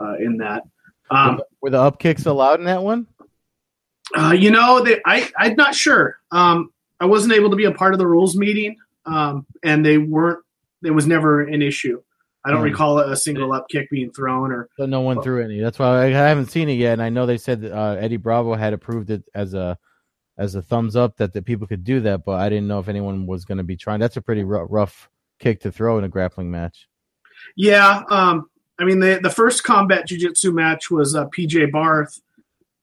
uh, 0.00 0.14
in 0.18 0.38
that. 0.38 0.64
Um, 1.10 1.40
Were 1.60 1.70
the 1.70 1.80
up 1.80 1.98
kicks 1.98 2.26
allowed 2.26 2.60
in 2.60 2.66
that 2.66 2.82
one? 2.82 3.06
Uh, 4.16 4.32
you 4.32 4.50
know, 4.50 4.82
they, 4.82 5.00
I 5.06 5.30
I'm 5.38 5.54
not 5.56 5.74
sure. 5.74 6.18
Um, 6.32 6.72
I 7.00 7.06
wasn't 7.06 7.32
able 7.34 7.50
to 7.50 7.56
be 7.56 7.64
a 7.64 7.72
part 7.72 7.92
of 7.94 7.98
the 7.98 8.06
rules 8.06 8.36
meeting, 8.36 8.76
um, 9.06 9.46
and 9.62 9.84
they 9.84 9.98
weren't. 9.98 10.40
There 10.82 10.92
was 10.92 11.06
never 11.06 11.42
an 11.42 11.62
issue. 11.62 12.02
I 12.44 12.50
don't 12.50 12.60
Hmm. 12.60 12.64
recall 12.64 12.98
a 12.98 13.16
single 13.16 13.52
up 13.52 13.68
kick 13.68 13.90
being 13.90 14.10
thrown 14.12 14.50
or. 14.50 14.68
So 14.78 14.86
no 14.86 15.02
one 15.02 15.20
threw 15.22 15.44
any. 15.44 15.60
That's 15.60 15.78
why 15.78 16.04
I 16.04 16.08
haven't 16.08 16.46
seen 16.46 16.70
it 16.70 16.74
yet. 16.74 16.94
And 16.94 17.02
I 17.02 17.10
know 17.10 17.26
they 17.26 17.36
said 17.36 17.60
that, 17.60 17.76
uh, 17.76 17.96
Eddie 18.00 18.16
Bravo 18.16 18.54
had 18.54 18.72
approved 18.72 19.10
it 19.10 19.22
as 19.34 19.52
a 19.54 19.76
as 20.38 20.54
a 20.54 20.62
thumbs 20.62 20.96
up 20.96 21.18
that 21.18 21.34
the 21.34 21.42
people 21.42 21.66
could 21.66 21.84
do 21.84 22.00
that, 22.00 22.24
but 22.24 22.40
I 22.40 22.48
didn't 22.48 22.66
know 22.66 22.78
if 22.78 22.88
anyone 22.88 23.26
was 23.26 23.44
going 23.44 23.58
to 23.58 23.64
be 23.64 23.76
trying. 23.76 24.00
That's 24.00 24.16
a 24.16 24.22
pretty 24.22 24.42
rough, 24.42 24.68
rough 24.70 25.10
kick 25.38 25.60
to 25.60 25.70
throw 25.72 25.98
in 25.98 26.04
a 26.04 26.08
grappling 26.08 26.50
match. 26.50 26.88
Yeah, 27.56 28.02
um, 28.08 28.48
I 28.78 28.84
mean 28.84 29.00
the 29.00 29.20
the 29.22 29.28
first 29.30 29.62
combat 29.64 30.06
jiu-jitsu 30.06 30.52
match 30.52 30.90
was 30.90 31.14
uh, 31.14 31.26
PJ 31.26 31.70
Barth 31.70 32.18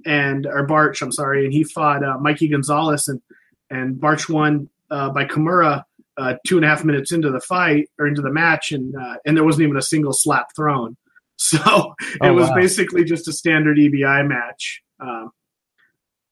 and 0.06 0.46
or 0.46 0.66
Barch, 0.66 1.01
I'm 1.01 1.12
sorry, 1.12 1.44
and 1.44 1.54
he 1.54 1.63
fought 1.63 2.04
uh, 2.04 2.18
Mikey 2.20 2.48
Gonzalez 2.50 3.08
and 3.08 3.22
and 3.70 4.00
Barch 4.00 4.30
won 4.30 4.70
uh, 4.92 5.10
by 5.10 5.25
Kimura 5.25 5.84
uh, 6.18 6.36
two 6.48 6.58
and 6.58 6.66
a 6.66 6.68
half 6.70 6.84
minutes 6.84 7.12
into 7.12 7.30
the 7.30 7.39
fight 7.42 7.89
or 8.00 8.08
into 8.08 8.22
the 8.22 8.32
match, 8.32 8.72
and 8.72 8.96
uh, 8.96 9.16
and 9.25 9.36
there 9.38 9.44
wasn't 9.44 9.63
even 9.63 9.77
a 9.77 9.82
single 9.82 10.13
slap 10.13 10.56
thrown. 10.56 10.96
So 11.39 11.94
it 12.01 12.18
Oh, 12.22 12.34
was 12.34 12.50
wow. 12.50 12.56
basically 12.56 13.04
just 13.04 13.27
a 13.27 13.32
standard 13.32 13.77
EBI 13.77 14.27
match, 14.27 14.82
um, 15.00 15.30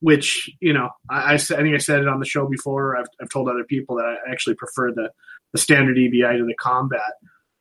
which 0.00 0.50
you 0.58 0.72
know 0.72 0.90
I, 1.08 1.18
I, 1.18 1.34
I 1.34 1.38
think 1.38 1.76
I 1.76 1.78
said 1.78 2.00
it 2.00 2.08
on 2.08 2.18
the 2.18 2.26
show 2.26 2.48
before. 2.48 2.96
I've, 2.96 3.06
I've 3.22 3.28
told 3.28 3.48
other 3.48 3.62
people 3.62 3.94
that 3.98 4.04
I 4.04 4.16
actually 4.32 4.56
prefer 4.56 4.90
the 4.90 5.12
the 5.52 5.58
standard 5.60 5.96
EBI 5.96 6.38
to 6.38 6.44
the 6.44 6.54
combat. 6.54 7.12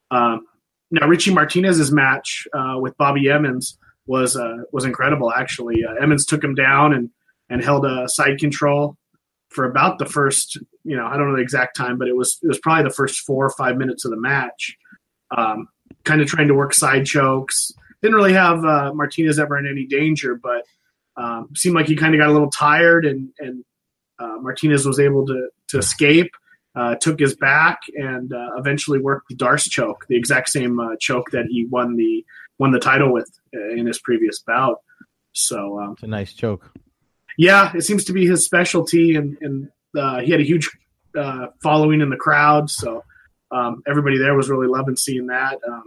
Um, 0.10 0.48
now 0.90 1.08
Richie 1.08 1.36
Martinez's 1.36 1.92
match 1.92 2.48
uh, 2.52 2.78
with 2.80 2.98
Bobby 2.98 3.30
Emmons 3.30 3.78
was 4.08 4.36
uh, 4.36 4.58
was 4.72 4.86
incredible. 4.86 5.32
Actually, 5.32 5.84
uh, 5.84 5.94
Emmons 6.02 6.26
took 6.26 6.44
him 6.44 6.56
down 6.56 6.94
and 6.94 7.10
and 7.50 7.64
held 7.64 7.86
a 7.86 8.08
side 8.10 8.40
control 8.40 8.98
for 9.50 9.66
about 9.66 10.00
the 10.00 10.06
first, 10.06 10.58
you 10.84 10.98
know, 10.98 11.06
I 11.06 11.16
don't 11.16 11.30
know 11.30 11.38
the 11.38 11.42
exact 11.42 11.78
time, 11.78 11.98
but 11.98 12.08
it 12.08 12.16
was 12.16 12.38
it 12.44 12.48
was 12.48 12.60
probably 12.60 12.84
the 12.84 12.96
first 12.96 13.22
four 13.22 13.46
or 13.46 13.52
five 13.52 13.78
minutes 13.78 14.06
of 14.06 14.12
the 14.12 14.18
match. 14.18 14.76
Um, 15.36 15.68
kind 16.04 16.22
of 16.22 16.28
trying 16.28 16.48
to 16.50 16.54
work 16.54 16.74
side 16.74 17.06
chokes. 17.06 17.72
Didn't 18.02 18.16
really 18.16 18.34
have 18.34 18.64
uh, 18.64 18.94
Martinez 18.94 19.40
ever 19.40 19.58
in 19.58 19.68
any 19.68 19.86
danger, 19.86 20.36
but 20.36 20.64
um, 21.18 21.50
seemed 21.56 21.76
like 21.76 21.88
he 21.88 21.96
kind 21.96 22.14
of 22.14 22.20
got 22.20 22.30
a 22.30 22.34
little 22.34 22.52
tired, 22.52 23.06
and 23.06 23.30
and 23.40 23.64
uh, 24.20 24.38
Martinez 24.42 24.86
was 24.86 25.00
able 25.00 25.26
to 25.26 25.50
to 25.70 25.78
escape. 25.78 26.32
Uh, 26.76 26.94
took 26.96 27.18
his 27.18 27.38
back 27.38 27.80
and 27.96 28.34
uh, 28.34 28.50
eventually 28.58 29.00
worked 29.00 29.30
the 29.30 29.36
Darce 29.36 29.70
choke, 29.70 30.06
the 30.10 30.18
exact 30.18 30.50
same 30.50 30.78
uh, 30.78 30.98
choke 31.00 31.32
that 31.32 31.46
he 31.50 31.66
won 31.68 31.96
the 31.96 32.26
won 32.60 32.72
the 32.72 32.80
title 32.80 33.12
with 33.12 33.30
uh, 33.56 33.70
in 33.70 33.86
his 33.86 34.00
previous 34.00 34.40
bout. 34.40 34.80
So 35.34 35.80
um, 35.80 35.94
It's 35.94 36.04
a 36.04 36.08
nice 36.08 36.34
choke. 36.34 36.72
yeah, 37.38 37.72
it 37.76 37.82
seems 37.82 38.06
to 38.06 38.14
be 38.14 38.26
his 38.26 38.46
specialty, 38.46 39.16
and 39.16 39.38
and 39.42 39.70
uh, 39.98 40.20
he 40.22 40.32
had 40.32 40.40
a 40.40 40.46
huge 40.46 40.70
uh, 41.18 41.48
following 41.62 42.02
in 42.02 42.10
the 42.10 42.18
crowd. 42.18 42.70
So 42.70 43.04
um, 43.52 43.84
everybody 43.88 44.18
there 44.18 44.36
was 44.36 44.50
really 44.50 44.68
loving 44.68 44.96
seeing 44.96 45.28
that. 45.28 45.60
Um, 45.68 45.84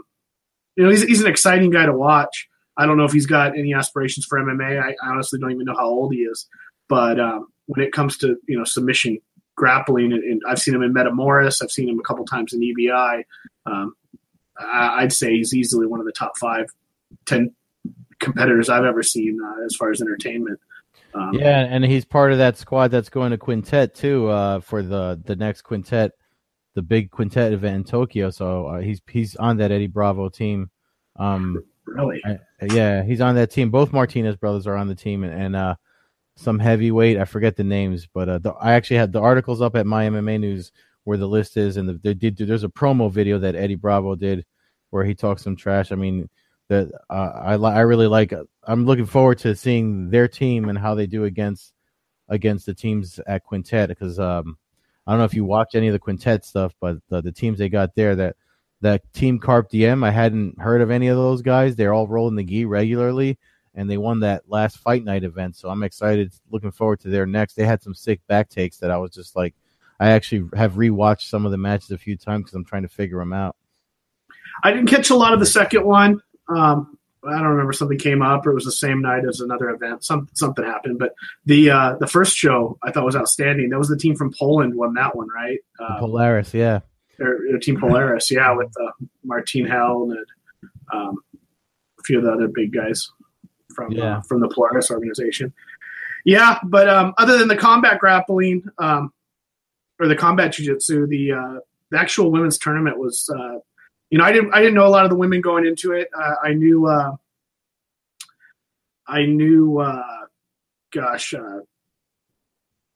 you 0.76 0.84
know, 0.84 0.90
he's 0.90 1.02
he's 1.02 1.20
an 1.20 1.26
exciting 1.28 1.70
guy 1.70 1.86
to 1.86 1.92
watch. 1.92 2.48
I 2.76 2.86
don't 2.86 2.96
know 2.96 3.04
if 3.04 3.12
he's 3.12 3.26
got 3.26 3.58
any 3.58 3.74
aspirations 3.74 4.24
for 4.26 4.38
MMA. 4.38 4.80
I, 4.80 4.90
I 4.90 5.10
honestly 5.10 5.40
don't 5.40 5.50
even 5.50 5.64
know 5.64 5.74
how 5.74 5.86
old 5.86 6.12
he 6.14 6.20
is. 6.20 6.46
But 6.88 7.18
um, 7.18 7.48
when 7.66 7.84
it 7.84 7.92
comes 7.92 8.16
to 8.18 8.36
you 8.46 8.56
know 8.58 8.64
submission 8.64 9.18
grappling, 9.56 10.12
and, 10.12 10.22
and 10.22 10.42
I've 10.48 10.60
seen 10.60 10.74
him 10.74 10.82
in 10.82 10.94
Metamoris, 10.94 11.62
I've 11.62 11.72
seen 11.72 11.88
him 11.88 11.98
a 11.98 12.02
couple 12.02 12.24
times 12.24 12.52
in 12.52 12.60
EBI. 12.60 13.24
Um, 13.66 13.94
I, 14.58 15.02
I'd 15.02 15.12
say 15.12 15.36
he's 15.36 15.54
easily 15.54 15.86
one 15.86 16.00
of 16.00 16.06
the 16.06 16.12
top 16.12 16.36
five, 16.38 16.66
ten 17.26 17.52
competitors 18.18 18.68
I've 18.68 18.84
ever 18.84 19.02
seen 19.02 19.38
uh, 19.42 19.64
as 19.64 19.76
far 19.76 19.90
as 19.90 20.00
entertainment. 20.00 20.58
Um, 21.14 21.32
Yeah, 21.34 21.60
and 21.70 21.84
he's 21.84 22.04
part 22.04 22.32
of 22.32 22.38
that 22.38 22.56
squad 22.58 22.88
that's 22.90 23.08
going 23.08 23.30
to 23.30 23.38
Quintet 23.38 23.94
too 23.94 24.28
uh, 24.28 24.60
for 24.60 24.82
the 24.82 25.20
the 25.24 25.36
next 25.36 25.62
Quintet, 25.62 26.12
the 26.74 26.82
big 26.82 27.10
Quintet 27.10 27.52
event 27.52 27.76
in 27.76 27.84
Tokyo. 27.84 28.30
So 28.30 28.66
uh, 28.66 28.80
he's 28.80 29.00
he's 29.08 29.36
on 29.36 29.56
that 29.58 29.70
Eddie 29.72 29.86
Bravo 29.86 30.28
team. 30.28 30.70
Um, 31.16 31.64
Really? 31.86 32.20
I- 32.24 32.38
yeah, 32.70 33.02
he's 33.02 33.22
on 33.22 33.34
that 33.36 33.50
team. 33.50 33.70
Both 33.70 33.92
Martinez 33.94 34.36
brothers 34.36 34.66
are 34.66 34.76
on 34.76 34.88
the 34.88 34.94
team, 34.94 35.24
and, 35.24 35.32
and 35.32 35.56
uh, 35.56 35.76
some 36.36 36.58
heavyweight. 36.58 37.16
I 37.16 37.24
forget 37.24 37.56
the 37.56 37.64
names, 37.64 38.06
but 38.12 38.28
uh, 38.28 38.38
the, 38.38 38.50
I 38.50 38.72
actually 38.72 38.98
had 38.98 39.12
the 39.12 39.20
articles 39.20 39.62
up 39.62 39.74
at 39.74 39.86
my 39.86 40.04
MMA 40.06 40.38
News 40.40 40.70
where 41.08 41.16
the 41.16 41.26
list 41.26 41.56
is, 41.56 41.78
and 41.78 41.88
the, 41.88 41.94
they 42.04 42.12
did. 42.12 42.36
There's 42.36 42.64
a 42.64 42.68
promo 42.68 43.10
video 43.10 43.38
that 43.38 43.56
Eddie 43.56 43.76
Bravo 43.76 44.14
did 44.14 44.44
where 44.90 45.06
he 45.06 45.14
talks 45.14 45.42
some 45.42 45.56
trash. 45.56 45.90
I 45.90 45.94
mean, 45.94 46.28
that 46.68 46.90
uh, 47.08 47.32
I 47.34 47.54
I 47.54 47.80
really 47.80 48.06
like. 48.06 48.34
I'm 48.64 48.84
looking 48.84 49.06
forward 49.06 49.38
to 49.38 49.56
seeing 49.56 50.10
their 50.10 50.28
team 50.28 50.68
and 50.68 50.78
how 50.78 50.94
they 50.94 51.06
do 51.06 51.24
against 51.24 51.72
against 52.28 52.66
the 52.66 52.74
teams 52.74 53.18
at 53.26 53.42
Quintet 53.42 53.88
because 53.88 54.18
um, 54.18 54.58
I 55.06 55.12
don't 55.12 55.18
know 55.18 55.24
if 55.24 55.32
you 55.32 55.46
watch 55.46 55.74
any 55.74 55.88
of 55.88 55.94
the 55.94 55.98
Quintet 55.98 56.44
stuff, 56.44 56.74
but 56.78 56.98
the, 57.08 57.22
the 57.22 57.32
teams 57.32 57.58
they 57.58 57.70
got 57.70 57.94
there 57.94 58.14
that 58.14 58.36
that 58.82 59.10
team 59.14 59.38
Carpe 59.38 59.70
Diem, 59.70 60.04
I 60.04 60.10
hadn't 60.10 60.60
heard 60.60 60.82
of 60.82 60.90
any 60.90 61.08
of 61.08 61.16
those 61.16 61.40
guys. 61.40 61.74
They're 61.74 61.94
all 61.94 62.06
rolling 62.06 62.36
the 62.36 62.44
gi 62.44 62.66
regularly, 62.66 63.38
and 63.74 63.88
they 63.88 63.96
won 63.96 64.20
that 64.20 64.42
last 64.46 64.76
fight 64.76 65.04
night 65.04 65.24
event. 65.24 65.56
So 65.56 65.70
I'm 65.70 65.82
excited, 65.84 66.34
looking 66.50 66.70
forward 66.70 67.00
to 67.00 67.08
their 67.08 67.24
next. 67.24 67.54
They 67.54 67.64
had 67.64 67.82
some 67.82 67.94
sick 67.94 68.20
back 68.26 68.50
takes 68.50 68.76
that 68.76 68.90
I 68.90 68.98
was 68.98 69.12
just 69.12 69.34
like, 69.34 69.54
I 70.00 70.10
actually 70.10 70.48
have 70.56 70.74
rewatched 70.74 71.28
some 71.28 71.44
of 71.44 71.50
the 71.50 71.58
matches 71.58 71.90
a 71.90 71.98
few 71.98 72.16
times 72.16 72.44
because 72.44 72.54
I'm 72.54 72.64
trying 72.64 72.82
to 72.82 72.88
figure 72.88 73.18
them 73.18 73.32
out. 73.32 73.56
I 74.62 74.72
didn't 74.72 74.88
catch 74.88 75.10
a 75.10 75.16
lot 75.16 75.32
of 75.32 75.40
the 75.40 75.46
second 75.46 75.84
one. 75.84 76.20
Um, 76.48 76.96
I 77.26 77.32
don't 77.32 77.48
remember 77.48 77.72
something 77.72 77.98
came 77.98 78.22
up, 78.22 78.46
or 78.46 78.52
it 78.52 78.54
was 78.54 78.64
the 78.64 78.72
same 78.72 79.02
night 79.02 79.24
as 79.28 79.40
another 79.40 79.70
event. 79.70 80.04
Some 80.04 80.28
something 80.34 80.64
happened, 80.64 80.98
but 81.00 81.14
the 81.46 81.70
uh, 81.70 81.96
the 81.98 82.06
first 82.06 82.36
show 82.36 82.78
I 82.82 82.92
thought 82.92 83.04
was 83.04 83.16
outstanding. 83.16 83.70
That 83.70 83.78
was 83.78 83.88
the 83.88 83.96
team 83.96 84.14
from 84.14 84.32
Poland 84.32 84.74
won 84.74 84.94
that 84.94 85.16
one, 85.16 85.28
right? 85.34 85.58
Uh, 85.80 85.98
Polaris, 85.98 86.54
yeah, 86.54 86.80
or, 87.18 87.38
or 87.52 87.58
Team 87.58 87.78
Polaris, 87.78 88.30
yeah, 88.30 88.52
with 88.52 88.72
uh, 88.80 88.90
Marcin 89.24 89.66
Held 89.66 90.12
and 90.12 90.26
um, 90.92 91.18
a 91.98 92.02
few 92.04 92.18
of 92.18 92.24
the 92.24 92.30
other 92.32 92.46
big 92.48 92.72
guys 92.72 93.10
from 93.74 93.90
Yeah. 93.92 94.18
uh, 94.18 94.20
from 94.22 94.40
the 94.40 94.48
Polaris 94.48 94.90
organization. 94.90 95.52
Yeah, 96.24 96.58
but 96.64 96.88
um, 96.88 97.14
other 97.18 97.36
than 97.36 97.48
the 97.48 97.56
combat 97.56 97.98
grappling 97.98 98.62
um, 98.78 99.12
or 99.98 100.08
the 100.08 100.16
combat 100.16 100.52
jiu-jitsu, 100.52 101.06
the 101.06 101.32
uh, 101.32 101.60
the 101.90 101.98
actual 101.98 102.30
women's 102.30 102.58
tournament 102.58 102.98
was, 102.98 103.30
uh, 103.34 103.58
you 104.10 104.18
know, 104.18 104.24
I 104.24 104.32
didn't 104.32 104.52
I 104.52 104.58
didn't 104.58 104.74
know 104.74 104.86
a 104.86 104.88
lot 104.88 105.04
of 105.04 105.10
the 105.10 105.16
women 105.16 105.40
going 105.40 105.66
into 105.66 105.92
it. 105.92 106.08
Uh, 106.16 106.34
I 106.42 106.52
knew 106.54 106.86
uh, 106.86 107.16
I 109.06 109.24
knew, 109.24 109.78
uh, 109.78 110.26
gosh, 110.92 111.32
uh, 111.34 111.60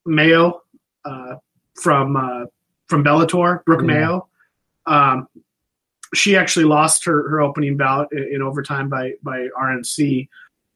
Mayo 0.05 0.63
uh, 1.05 1.37
from 1.81 2.17
uh, 2.17 2.47
from 2.87 3.03
Bellator, 3.05 3.65
Brooke 3.65 3.81
Yeah. 3.81 3.87
Mayo. 3.87 4.29
Um, 4.87 5.29
she 6.15 6.37
actually 6.37 6.67
lost 6.67 7.07
her, 7.07 7.29
her 7.31 7.41
opening 7.41 7.79
bout 7.79 8.13
in, 8.13 8.35
in 8.35 8.43
overtime 8.43 8.89
by 8.89 9.13
by 9.23 9.49
RNC. 9.59 10.29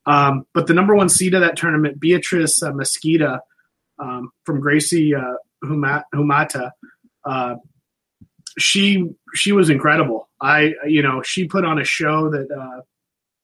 Um, 0.07 0.47
but 0.55 0.67
the 0.67 0.75
number 0.75 0.95
one 0.95 1.09
seed 1.09 1.35
of 1.35 1.41
that 1.41 1.57
tournament, 1.57 2.01
Beatrice 2.01 2.63
uh, 2.63 2.73
Mesquita 2.73 3.41
um, 3.99 4.31
from 4.45 4.61
Gracie 4.61 5.15
uh, 5.15 5.35
Humaita, 5.65 6.71
uh, 7.25 7.57
she 8.59 9.09
she 9.35 9.53
was 9.53 9.71
incredible. 9.71 10.29
I 10.41 10.75
you 10.87 11.03
know 11.03 11.23
she 11.23 11.47
put 11.47 11.65
on 11.65 11.79
a 11.79 11.85
show 11.85 12.31
that 12.31 12.51
uh, 12.51 12.81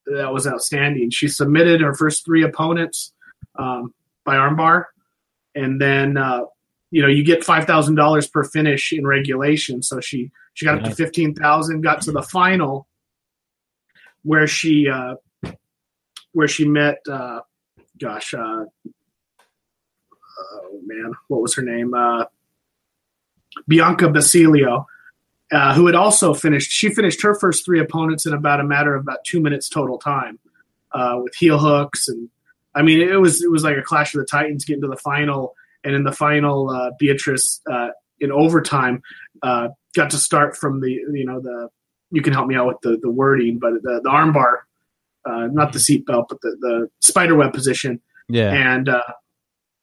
that 0.06 0.32
was 0.32 0.46
outstanding. 0.46 1.10
She 1.10 1.28
submitted 1.28 1.80
her 1.80 1.94
first 1.94 2.24
three 2.24 2.44
opponents 2.44 3.12
um, 3.58 3.94
by 4.24 4.36
armbar, 4.36 4.84
and 5.54 5.80
then 5.80 6.16
uh, 6.16 6.42
you 6.90 7.02
know 7.02 7.08
you 7.08 7.24
get 7.24 7.44
five 7.44 7.66
thousand 7.66 7.96
dollars 7.96 8.26
per 8.26 8.44
finish 8.44 8.92
in 8.92 9.06
regulation. 9.06 9.82
So 9.82 10.00
she 10.00 10.30
she 10.54 10.64
got 10.64 10.78
up 10.78 10.84
to 10.84 10.94
fifteen 10.94 11.34
thousand, 11.34 11.82
got 11.82 12.02
to 12.02 12.12
the 12.12 12.22
final 12.22 12.86
where 14.22 14.46
she 14.46 14.88
uh, 14.88 15.16
where 16.32 16.48
she 16.48 16.66
met 16.66 16.98
uh, 17.10 17.40
gosh 17.98 18.34
uh, 18.34 18.64
oh 20.40 20.80
man 20.84 21.12
what 21.28 21.42
was 21.42 21.54
her 21.54 21.62
name 21.62 21.94
uh, 21.94 22.24
Bianca 23.68 24.08
Basilio. 24.08 24.86
Uh, 25.50 25.74
who 25.74 25.84
had 25.84 25.94
also 25.94 26.32
finished? 26.32 26.70
She 26.70 26.88
finished 26.88 27.20
her 27.22 27.34
first 27.34 27.62
three 27.66 27.78
opponents 27.78 28.24
in 28.24 28.32
about 28.32 28.60
a 28.60 28.64
matter 28.64 28.94
of 28.94 29.02
about 29.02 29.22
two 29.24 29.38
minutes 29.38 29.68
total 29.68 29.98
time, 29.98 30.38
uh, 30.92 31.18
with 31.22 31.34
heel 31.34 31.58
hooks 31.58 32.08
and 32.08 32.30
I 32.74 32.82
mean 32.82 33.06
it 33.06 33.20
was 33.20 33.42
it 33.42 33.50
was 33.50 33.62
like 33.62 33.76
a 33.76 33.82
clash 33.82 34.14
of 34.14 34.20
the 34.20 34.26
titans 34.26 34.64
getting 34.64 34.82
to 34.82 34.88
the 34.88 34.96
final, 34.96 35.54
and 35.84 35.94
in 35.94 36.04
the 36.04 36.12
final, 36.12 36.70
uh, 36.70 36.90
Beatrice 36.98 37.60
uh, 37.70 37.88
in 38.18 38.32
overtime 38.32 39.02
uh, 39.42 39.68
got 39.94 40.10
to 40.10 40.16
start 40.16 40.56
from 40.56 40.80
the 40.80 40.90
you 40.90 41.26
know 41.26 41.40
the 41.40 41.68
you 42.10 42.22
can 42.22 42.32
help 42.32 42.46
me 42.46 42.54
out 42.54 42.66
with 42.66 42.80
the 42.82 42.98
the 43.02 43.10
wording, 43.10 43.58
but 43.58 43.74
the 43.82 44.00
the 44.02 44.08
armbar, 44.08 44.60
uh, 45.26 45.48
not 45.52 45.74
the 45.74 45.78
seatbelt, 45.78 46.28
but 46.28 46.40
the 46.40 46.56
the 46.60 46.88
spider 47.00 47.34
web 47.34 47.52
position, 47.52 48.00
yeah. 48.28 48.52
and 48.52 48.88
uh, 48.88 49.02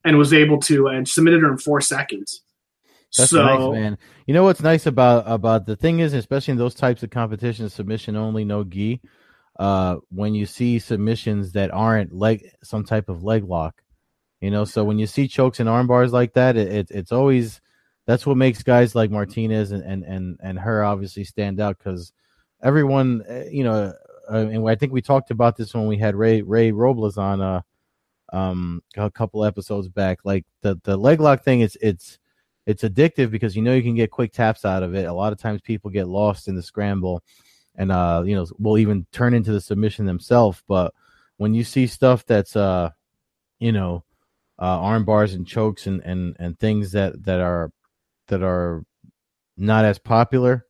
and 0.05 0.17
was 0.17 0.33
able 0.33 0.59
to 0.59 0.87
and 0.87 1.07
submitted 1.07 1.41
her 1.41 1.51
in 1.51 1.57
four 1.57 1.81
seconds. 1.81 2.41
That's 3.17 3.31
so 3.31 3.43
nice, 3.43 3.73
man. 3.73 3.97
You 4.27 4.33
know 4.33 4.43
what's 4.43 4.61
nice 4.61 4.85
about 4.85 5.23
about 5.25 5.65
the 5.65 5.75
thing 5.75 5.99
is, 5.99 6.13
especially 6.13 6.53
in 6.53 6.57
those 6.57 6.75
types 6.75 7.01
of 7.01 7.09
competitions, 7.09 7.73
submission 7.73 8.15
only, 8.15 8.45
no 8.45 8.63
gi. 8.63 9.01
Uh, 9.57 9.97
when 10.09 10.33
you 10.35 10.45
see 10.45 10.79
submissions 10.79 11.51
that 11.53 11.71
aren't 11.73 12.13
leg 12.13 12.49
some 12.63 12.85
type 12.85 13.09
of 13.09 13.23
leg 13.23 13.43
lock, 13.43 13.81
you 14.41 14.51
know. 14.51 14.63
So 14.63 14.83
when 14.83 14.99
you 14.99 15.07
see 15.07 15.27
chokes 15.27 15.59
and 15.59 15.67
arm 15.67 15.87
bars 15.87 16.13
like 16.13 16.33
that, 16.33 16.55
it, 16.55 16.71
it 16.71 16.91
it's 16.91 17.11
always 17.11 17.59
that's 18.05 18.25
what 18.25 18.37
makes 18.37 18.63
guys 18.63 18.93
like 18.95 19.11
Martinez 19.11 19.71
and 19.71 19.83
and 19.83 20.03
and, 20.03 20.37
and 20.41 20.59
her 20.59 20.83
obviously 20.83 21.23
stand 21.23 21.59
out 21.59 21.77
because 21.77 22.13
everyone, 22.61 23.23
uh, 23.29 23.45
you 23.51 23.63
know, 23.63 23.93
uh, 24.31 24.37
and 24.37 24.69
I 24.69 24.75
think 24.75 24.93
we 24.93 25.01
talked 25.01 25.31
about 25.31 25.57
this 25.57 25.73
when 25.73 25.87
we 25.87 25.97
had 25.97 26.15
Ray 26.15 26.43
Ray 26.43 26.71
Robles 26.71 27.17
on 27.17 27.41
uh 27.41 27.61
um 28.33 28.81
a 28.97 29.09
couple 29.09 29.45
episodes 29.45 29.87
back. 29.87 30.19
Like 30.23 30.45
the 30.61 30.79
the 30.83 30.97
leg 30.97 31.19
lock 31.19 31.43
thing, 31.43 31.61
it's 31.61 31.77
it's 31.81 32.19
it's 32.65 32.83
addictive 32.83 33.31
because 33.31 33.55
you 33.55 33.61
know 33.61 33.73
you 33.73 33.83
can 33.83 33.95
get 33.95 34.11
quick 34.11 34.31
taps 34.31 34.65
out 34.65 34.83
of 34.83 34.93
it. 34.95 35.05
A 35.05 35.13
lot 35.13 35.33
of 35.33 35.39
times 35.39 35.61
people 35.61 35.89
get 35.89 36.07
lost 36.07 36.47
in 36.47 36.55
the 36.55 36.63
scramble 36.63 37.23
and 37.75 37.91
uh 37.91 38.23
you 38.25 38.35
know 38.35 38.45
will 38.59 38.77
even 38.77 39.05
turn 39.11 39.33
into 39.33 39.51
the 39.51 39.61
submission 39.61 40.05
themselves. 40.05 40.63
But 40.67 40.93
when 41.37 41.53
you 41.53 41.63
see 41.63 41.87
stuff 41.87 42.25
that's 42.25 42.55
uh 42.55 42.91
you 43.59 43.71
know 43.71 44.03
uh 44.59 44.79
arm 44.79 45.05
bars 45.05 45.33
and 45.33 45.47
chokes 45.47 45.87
and 45.87 46.01
and 46.01 46.35
and 46.39 46.59
things 46.59 46.91
that 46.91 47.23
that 47.23 47.39
are 47.39 47.71
that 48.27 48.43
are 48.43 48.83
not 49.57 49.85
as 49.85 49.99
popular, 49.99 50.65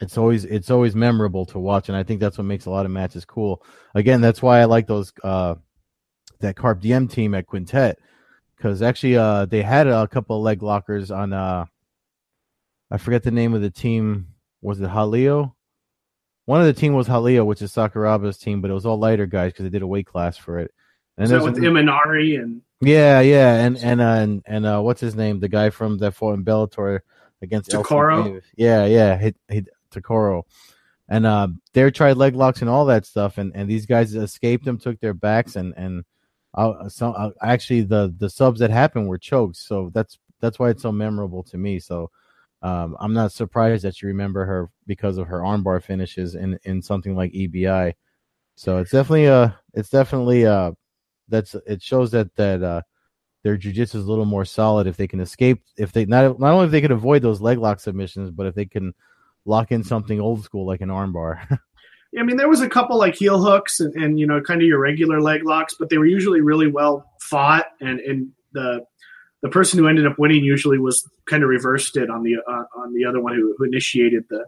it's 0.00 0.16
always 0.16 0.44
it's 0.44 0.70
always 0.70 0.94
memorable 0.94 1.44
to 1.46 1.58
watch, 1.58 1.88
and 1.88 1.96
I 1.96 2.02
think 2.02 2.20
that's 2.20 2.38
what 2.38 2.44
makes 2.44 2.66
a 2.66 2.70
lot 2.70 2.86
of 2.86 2.92
matches 2.92 3.24
cool. 3.24 3.62
Again, 3.94 4.20
that's 4.20 4.42
why 4.42 4.60
I 4.60 4.64
like 4.64 4.86
those 4.86 5.12
uh, 5.22 5.56
that 6.40 6.56
Carpe 6.56 6.80
Diem 6.80 7.08
team 7.08 7.34
at 7.34 7.46
Quintet 7.46 7.98
because 8.56 8.82
actually 8.82 9.16
uh, 9.16 9.46
they 9.46 9.62
had 9.62 9.86
a 9.86 10.06
couple 10.06 10.36
of 10.36 10.42
leg 10.42 10.62
lockers 10.62 11.10
on 11.10 11.32
uh, 11.32 11.64
I 12.90 12.98
forget 12.98 13.22
the 13.22 13.30
name 13.30 13.54
of 13.54 13.62
the 13.62 13.70
team. 13.70 14.28
Was 14.60 14.80
it 14.80 14.90
Halio? 14.90 15.54
One 16.44 16.60
of 16.60 16.66
the 16.66 16.72
team 16.72 16.94
was 16.94 17.06
Halio, 17.06 17.46
which 17.46 17.62
is 17.62 17.72
Sakuraba's 17.72 18.36
team, 18.36 18.60
but 18.60 18.70
it 18.70 18.74
was 18.74 18.84
all 18.84 18.98
lighter 18.98 19.26
guys 19.26 19.52
because 19.52 19.62
they 19.62 19.70
did 19.70 19.82
a 19.82 19.86
weight 19.86 20.06
class 20.06 20.36
for 20.36 20.58
it. 20.58 20.74
And 21.16 21.28
so 21.28 21.44
with 21.44 21.56
Imanari 21.56 22.40
and 22.40 22.62
yeah, 22.80 23.20
yeah, 23.20 23.56
and 23.56 23.76
and 23.78 24.00
uh, 24.00 24.04
and 24.04 24.42
and 24.46 24.66
uh, 24.66 24.80
what's 24.80 25.00
his 25.00 25.14
name? 25.14 25.38
The 25.38 25.48
guy 25.48 25.70
from 25.70 25.98
that 25.98 26.14
fought 26.14 26.34
in 26.34 26.44
Bellator 26.44 27.00
against 27.42 27.70
Takoro. 27.70 28.40
Yeah, 28.56 28.86
yeah, 28.86 29.18
he, 29.18 29.34
he 29.50 29.64
Takoro, 29.92 30.44
and 31.08 31.26
uh, 31.26 31.48
they 31.74 31.90
tried 31.90 32.16
leg 32.16 32.34
locks 32.34 32.62
and 32.62 32.70
all 32.70 32.86
that 32.86 33.04
stuff, 33.04 33.36
and 33.36 33.52
and 33.54 33.68
these 33.68 33.84
guys 33.84 34.14
escaped 34.14 34.64
them, 34.64 34.78
took 34.78 34.98
their 35.00 35.12
backs, 35.12 35.56
and 35.56 35.74
and 35.76 36.04
uh, 36.54 36.88
so 36.88 37.12
uh, 37.12 37.30
actually 37.42 37.82
the 37.82 38.14
the 38.18 38.30
subs 38.30 38.60
that 38.60 38.70
happened 38.70 39.08
were 39.08 39.18
chokes, 39.18 39.58
so 39.58 39.90
that's 39.94 40.18
that's 40.40 40.58
why 40.58 40.70
it's 40.70 40.82
so 40.82 40.92
memorable 40.92 41.42
to 41.44 41.58
me. 41.58 41.78
So 41.78 42.10
um, 42.62 42.96
I'm 43.00 43.12
not 43.12 43.32
surprised 43.32 43.84
that 43.84 44.02
you 44.02 44.08
remember 44.08 44.44
her 44.44 44.70
because 44.86 45.18
of 45.18 45.28
her 45.28 45.40
armbar 45.40 45.82
finishes 45.82 46.34
in 46.34 46.58
in 46.64 46.82
something 46.82 47.14
like 47.14 47.32
EBI. 47.32 47.94
So 48.56 48.78
it's 48.78 48.90
definitely 48.90 49.26
a 49.26 49.58
it's 49.74 49.90
definitely 49.90 50.44
a 50.44 50.72
that's 51.28 51.54
it 51.66 51.82
shows 51.82 52.10
that 52.10 52.34
that 52.36 52.62
uh, 52.62 52.82
their 53.44 53.56
jujitsu 53.56 53.94
is 53.94 54.04
a 54.04 54.10
little 54.10 54.24
more 54.24 54.44
solid 54.44 54.86
if 54.86 54.96
they 54.96 55.08
can 55.08 55.20
escape 55.20 55.62
if 55.78 55.92
they 55.92 56.04
not 56.06 56.38
not 56.40 56.52
only 56.52 56.66
if 56.66 56.72
they 56.72 56.80
can 56.80 56.92
avoid 56.92 57.22
those 57.22 57.40
leg 57.40 57.58
lock 57.58 57.80
submissions, 57.80 58.30
but 58.30 58.46
if 58.46 58.54
they 58.54 58.66
can 58.66 58.92
lock 59.44 59.72
in 59.72 59.84
something 59.84 60.20
old 60.20 60.44
school 60.44 60.66
like 60.66 60.80
an 60.80 60.90
armbar. 60.90 61.58
I 62.18 62.22
mean, 62.24 62.36
there 62.36 62.48
was 62.48 62.60
a 62.60 62.68
couple 62.68 62.98
like 62.98 63.14
heel 63.14 63.40
hooks 63.40 63.78
and, 63.78 63.94
and, 63.94 64.18
you 64.18 64.26
know 64.26 64.40
kind 64.40 64.60
of 64.60 64.66
your 64.66 64.80
regular 64.80 65.20
leg 65.20 65.44
locks, 65.44 65.74
but 65.78 65.90
they 65.90 65.98
were 65.98 66.06
usually 66.06 66.40
really 66.40 66.66
well 66.66 67.08
fought, 67.20 67.66
and 67.80 68.00
and 68.00 68.30
the 68.52 68.84
the 69.42 69.48
person 69.48 69.78
who 69.78 69.86
ended 69.86 70.06
up 70.06 70.18
winning 70.18 70.44
usually 70.44 70.78
was 70.78 71.08
kind 71.26 71.42
of 71.42 71.48
reversed 71.48 71.96
it 71.96 72.10
on 72.10 72.22
the 72.22 72.36
uh, 72.36 72.64
on 72.76 72.92
the 72.94 73.04
other 73.04 73.20
one 73.20 73.34
who, 73.34 73.54
who 73.56 73.64
initiated 73.64 74.24
the 74.28 74.44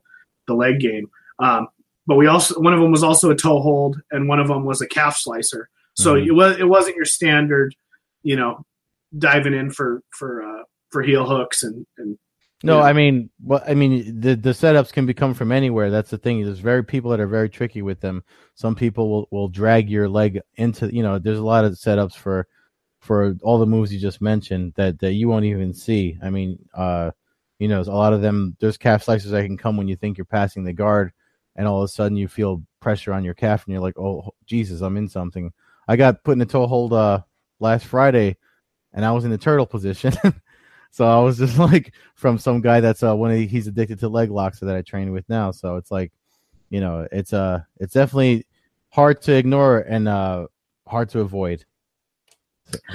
the 0.48 0.54
leg 0.54 0.80
game. 0.80 1.08
Um, 1.38 1.68
but 2.06 2.16
we 2.16 2.26
also 2.26 2.60
one 2.60 2.74
of 2.74 2.80
them 2.80 2.90
was 2.90 3.04
also 3.04 3.30
a 3.30 3.36
toe 3.36 3.60
hold, 3.60 4.00
and 4.10 4.28
one 4.28 4.40
of 4.40 4.48
them 4.48 4.64
was 4.64 4.80
a 4.80 4.86
calf 4.86 5.16
slicer. 5.16 5.68
So 5.94 6.14
mm-hmm. 6.14 6.28
it 6.28 6.32
was 6.32 6.58
it 6.58 6.68
wasn't 6.68 6.96
your 6.96 7.04
standard, 7.04 7.74
you 8.22 8.34
know, 8.34 8.64
diving 9.16 9.54
in 9.54 9.70
for 9.70 10.02
for 10.10 10.42
uh, 10.42 10.64
for 10.90 11.02
heel 11.02 11.26
hooks 11.26 11.62
and 11.62 11.86
and. 11.98 12.18
No, 12.62 12.78
know. 12.78 12.84
I 12.84 12.92
mean, 12.92 13.30
well, 13.42 13.62
I 13.66 13.74
mean, 13.74 14.20
the 14.20 14.36
the 14.36 14.50
setups 14.50 14.92
can 14.92 15.06
become 15.06 15.34
from 15.34 15.50
anywhere. 15.50 15.90
That's 15.90 16.10
the 16.10 16.18
thing. 16.18 16.44
There's 16.44 16.60
very 16.60 16.84
people 16.84 17.10
that 17.10 17.20
are 17.20 17.26
very 17.26 17.48
tricky 17.48 17.82
with 17.82 18.00
them. 18.00 18.22
Some 18.54 18.74
people 18.74 19.10
will, 19.10 19.28
will 19.30 19.48
drag 19.48 19.90
your 19.90 20.08
leg 20.08 20.40
into, 20.56 20.94
you 20.94 21.02
know, 21.02 21.18
there's 21.18 21.38
a 21.38 21.44
lot 21.44 21.64
of 21.64 21.72
setups 21.72 22.14
for 22.14 22.46
for 23.00 23.34
all 23.42 23.58
the 23.58 23.66
moves 23.66 23.92
you 23.92 23.98
just 23.98 24.20
mentioned 24.20 24.74
that 24.76 24.98
that 25.00 25.14
you 25.14 25.28
won't 25.28 25.44
even 25.44 25.74
see. 25.74 26.16
I 26.22 26.30
mean, 26.30 26.58
uh, 26.72 27.10
you 27.58 27.68
know, 27.68 27.80
a 27.80 27.82
lot 27.82 28.12
of 28.12 28.22
them. 28.22 28.56
There's 28.60 28.76
calf 28.76 29.02
slices 29.04 29.32
that 29.32 29.44
can 29.44 29.56
come 29.58 29.76
when 29.76 29.88
you 29.88 29.96
think 29.96 30.16
you're 30.16 30.24
passing 30.24 30.62
the 30.64 30.72
guard, 30.72 31.12
and 31.56 31.66
all 31.66 31.82
of 31.82 31.84
a 31.86 31.88
sudden 31.88 32.16
you 32.16 32.28
feel 32.28 32.62
pressure 32.80 33.12
on 33.12 33.24
your 33.24 33.34
calf, 33.34 33.64
and 33.64 33.72
you're 33.72 33.82
like, 33.82 33.98
"Oh, 33.98 34.34
Jesus, 34.46 34.80
I'm 34.82 34.96
in 34.96 35.08
something." 35.08 35.52
I 35.88 35.96
got 35.96 36.22
put 36.22 36.32
in 36.32 36.40
a 36.42 36.46
toe 36.46 36.68
hold 36.68 36.92
uh, 36.92 37.22
last 37.58 37.86
Friday, 37.86 38.36
and 38.92 39.04
I 39.04 39.10
was 39.12 39.24
in 39.24 39.32
the 39.32 39.38
turtle 39.38 39.66
position. 39.66 40.12
so 40.92 41.06
I 41.06 41.18
was 41.20 41.38
just 41.38 41.58
like 41.72 41.92
from 42.14 42.38
some 42.38 42.60
guy 42.60 42.80
that's 42.80 43.02
uh, 43.02 43.16
one 43.16 43.32
of 43.32 43.36
the, 43.36 43.46
he's 43.46 43.66
addicted 43.66 43.98
to 44.00 44.08
leg 44.08 44.30
locks 44.30 44.60
that 44.60 44.76
I 44.76 44.82
train 44.82 45.10
with 45.10 45.28
now. 45.28 45.50
So 45.50 45.76
it's 45.76 45.90
like, 45.90 46.12
you 46.70 46.80
know, 46.80 47.08
it's 47.10 47.32
uh 47.32 47.62
it's 47.80 47.94
definitely 47.94 48.46
hard 48.90 49.20
to 49.22 49.34
ignore 49.34 49.78
and 49.78 50.06
uh 50.06 50.46
hard 50.86 51.08
to 51.10 51.20
avoid. 51.20 51.64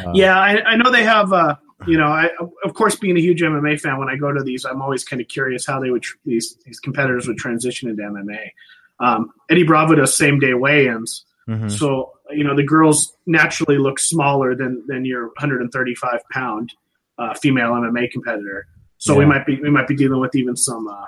Uh, 0.04 0.12
yeah, 0.13 0.39
I, 0.39 0.63
I, 0.63 0.76
know 0.76 0.89
they 0.91 1.04
have. 1.04 1.32
Uh, 1.32 1.56
you 1.86 1.98
know, 1.98 2.08
I 2.08 2.30
of 2.63 2.74
course 2.74 2.95
being 2.95 3.17
a 3.17 3.19
huge 3.19 3.41
MMA 3.41 3.80
fan, 3.80 4.00
when 4.00 4.10
I 4.10 4.15
go 4.15 4.32
to 4.32 4.41
these, 4.41 4.65
I'm 4.65 4.82
always 4.82 5.04
kind 5.04 5.21
of 5.21 5.28
curious 5.28 5.67
how 5.67 5.80
they 5.80 5.91
would 5.91 6.04
these 6.26 6.58
these 6.65 6.80
competitors 6.80 7.28
would 7.28 7.38
transition 7.38 7.89
into 7.89 8.02
MMA. 8.02 8.50
Um, 9.00 9.32
Eddie 9.52 9.63
Bravo 9.63 9.93
does 9.93 10.17
same 10.17 10.39
day 10.39 10.56
weigh-ins, 10.56 11.26
mm-hmm. 11.48 11.69
so 11.69 12.13
you 12.32 12.43
know 12.43 12.56
the 12.56 12.63
girls 12.63 13.15
naturally 13.28 13.78
look 13.78 14.00
smaller 14.00 14.56
than 14.56 14.84
than 14.88 15.06
your 15.06 15.28
135 15.28 16.21
pound 16.32 16.74
uh, 17.17 17.34
female 17.36 17.71
MMA 17.71 18.12
competitor. 18.12 18.67
So 18.97 19.13
yeah. 19.13 19.19
we 19.19 19.25
might 19.25 19.45
be 19.45 19.62
we 19.62 19.69
might 19.69 19.88
be 19.88 19.95
dealing 19.95 20.19
with 20.19 20.36
even 20.36 20.56
some 20.56 20.88
uh, 20.88 21.06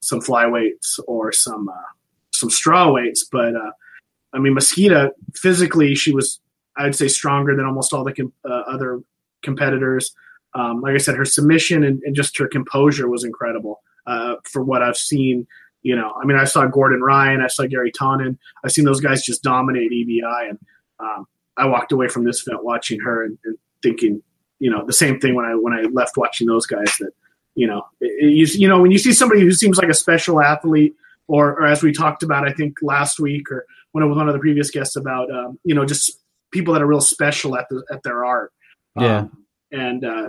some 0.00 0.20
flyweights 0.20 0.98
or 1.06 1.32
some 1.32 1.68
uh, 1.68 1.90
some 2.32 2.50
straw 2.50 2.90
weights. 2.90 3.26
But 3.30 3.54
uh, 3.54 3.72
I 4.32 4.38
mean, 4.38 4.54
Mesquita 4.54 5.10
physically 5.34 5.94
she 5.94 6.12
was 6.12 6.40
I'd 6.76 6.94
say 6.94 7.08
stronger 7.08 7.56
than 7.56 7.64
almost 7.64 7.92
all 7.92 8.04
the 8.04 8.12
com- 8.12 8.32
uh, 8.48 8.62
other 8.66 9.00
competitors. 9.42 10.14
Um, 10.54 10.80
like 10.80 10.94
I 10.94 10.98
said, 10.98 11.14
her 11.14 11.24
submission 11.24 11.84
and, 11.84 12.02
and, 12.02 12.16
just 12.16 12.36
her 12.38 12.48
composure 12.48 13.08
was 13.08 13.22
incredible 13.22 13.84
uh, 14.08 14.34
for 14.42 14.64
what 14.64 14.82
I've 14.82 14.96
seen 14.96 15.46
you 15.82 15.96
know, 15.96 16.12
I 16.20 16.26
mean, 16.26 16.36
I 16.36 16.44
saw 16.44 16.66
Gordon 16.66 17.00
Ryan, 17.00 17.40
I 17.40 17.46
saw 17.46 17.64
Garry 17.64 17.90
Tonon. 17.90 18.36
I've 18.62 18.72
seen 18.72 18.84
those 18.84 19.00
guys 19.00 19.24
just 19.24 19.42
dominate 19.42 19.90
EBI, 19.90 20.50
and 20.50 20.58
um, 20.98 21.26
I 21.56 21.66
walked 21.66 21.92
away 21.92 22.08
from 22.08 22.24
this 22.24 22.46
event 22.46 22.64
watching 22.64 23.00
her 23.00 23.24
and, 23.24 23.38
and, 23.44 23.56
thinking, 23.82 24.22
you 24.60 24.70
know, 24.70 24.84
the 24.86 24.92
same 24.92 25.18
thing 25.18 25.34
when 25.34 25.44
I 25.44 25.54
when 25.54 25.72
I 25.72 25.82
left 25.82 26.16
watching 26.16 26.46
those 26.46 26.66
guys. 26.66 26.94
That 27.00 27.10
you 27.56 27.66
know, 27.66 27.86
you, 28.00 28.46
you 28.46 28.68
know, 28.68 28.80
when 28.80 28.92
you 28.92 28.98
see 28.98 29.12
somebody 29.12 29.40
who 29.40 29.52
seems 29.52 29.78
like 29.78 29.88
a 29.88 29.94
special 29.94 30.40
athlete, 30.40 30.94
or, 31.26 31.50
or 31.50 31.66
as 31.66 31.82
we 31.82 31.92
talked 31.92 32.22
about, 32.22 32.46
I 32.46 32.52
think 32.52 32.78
last 32.82 33.18
week, 33.18 33.50
or 33.50 33.66
when 33.92 34.04
it 34.04 34.06
was 34.06 34.16
one 34.16 34.28
of 34.28 34.34
the 34.34 34.40
previous 34.40 34.70
guests 34.70 34.96
about, 34.96 35.30
um, 35.30 35.58
you 35.64 35.74
know, 35.74 35.84
just 35.84 36.20
people 36.52 36.74
that 36.74 36.82
are 36.82 36.86
real 36.86 37.00
special 37.00 37.56
at 37.56 37.68
the 37.68 37.82
at 37.90 38.02
their 38.02 38.24
art. 38.24 38.52
Yeah, 38.96 39.18
um, 39.18 39.44
and 39.72 40.04
uh, 40.04 40.28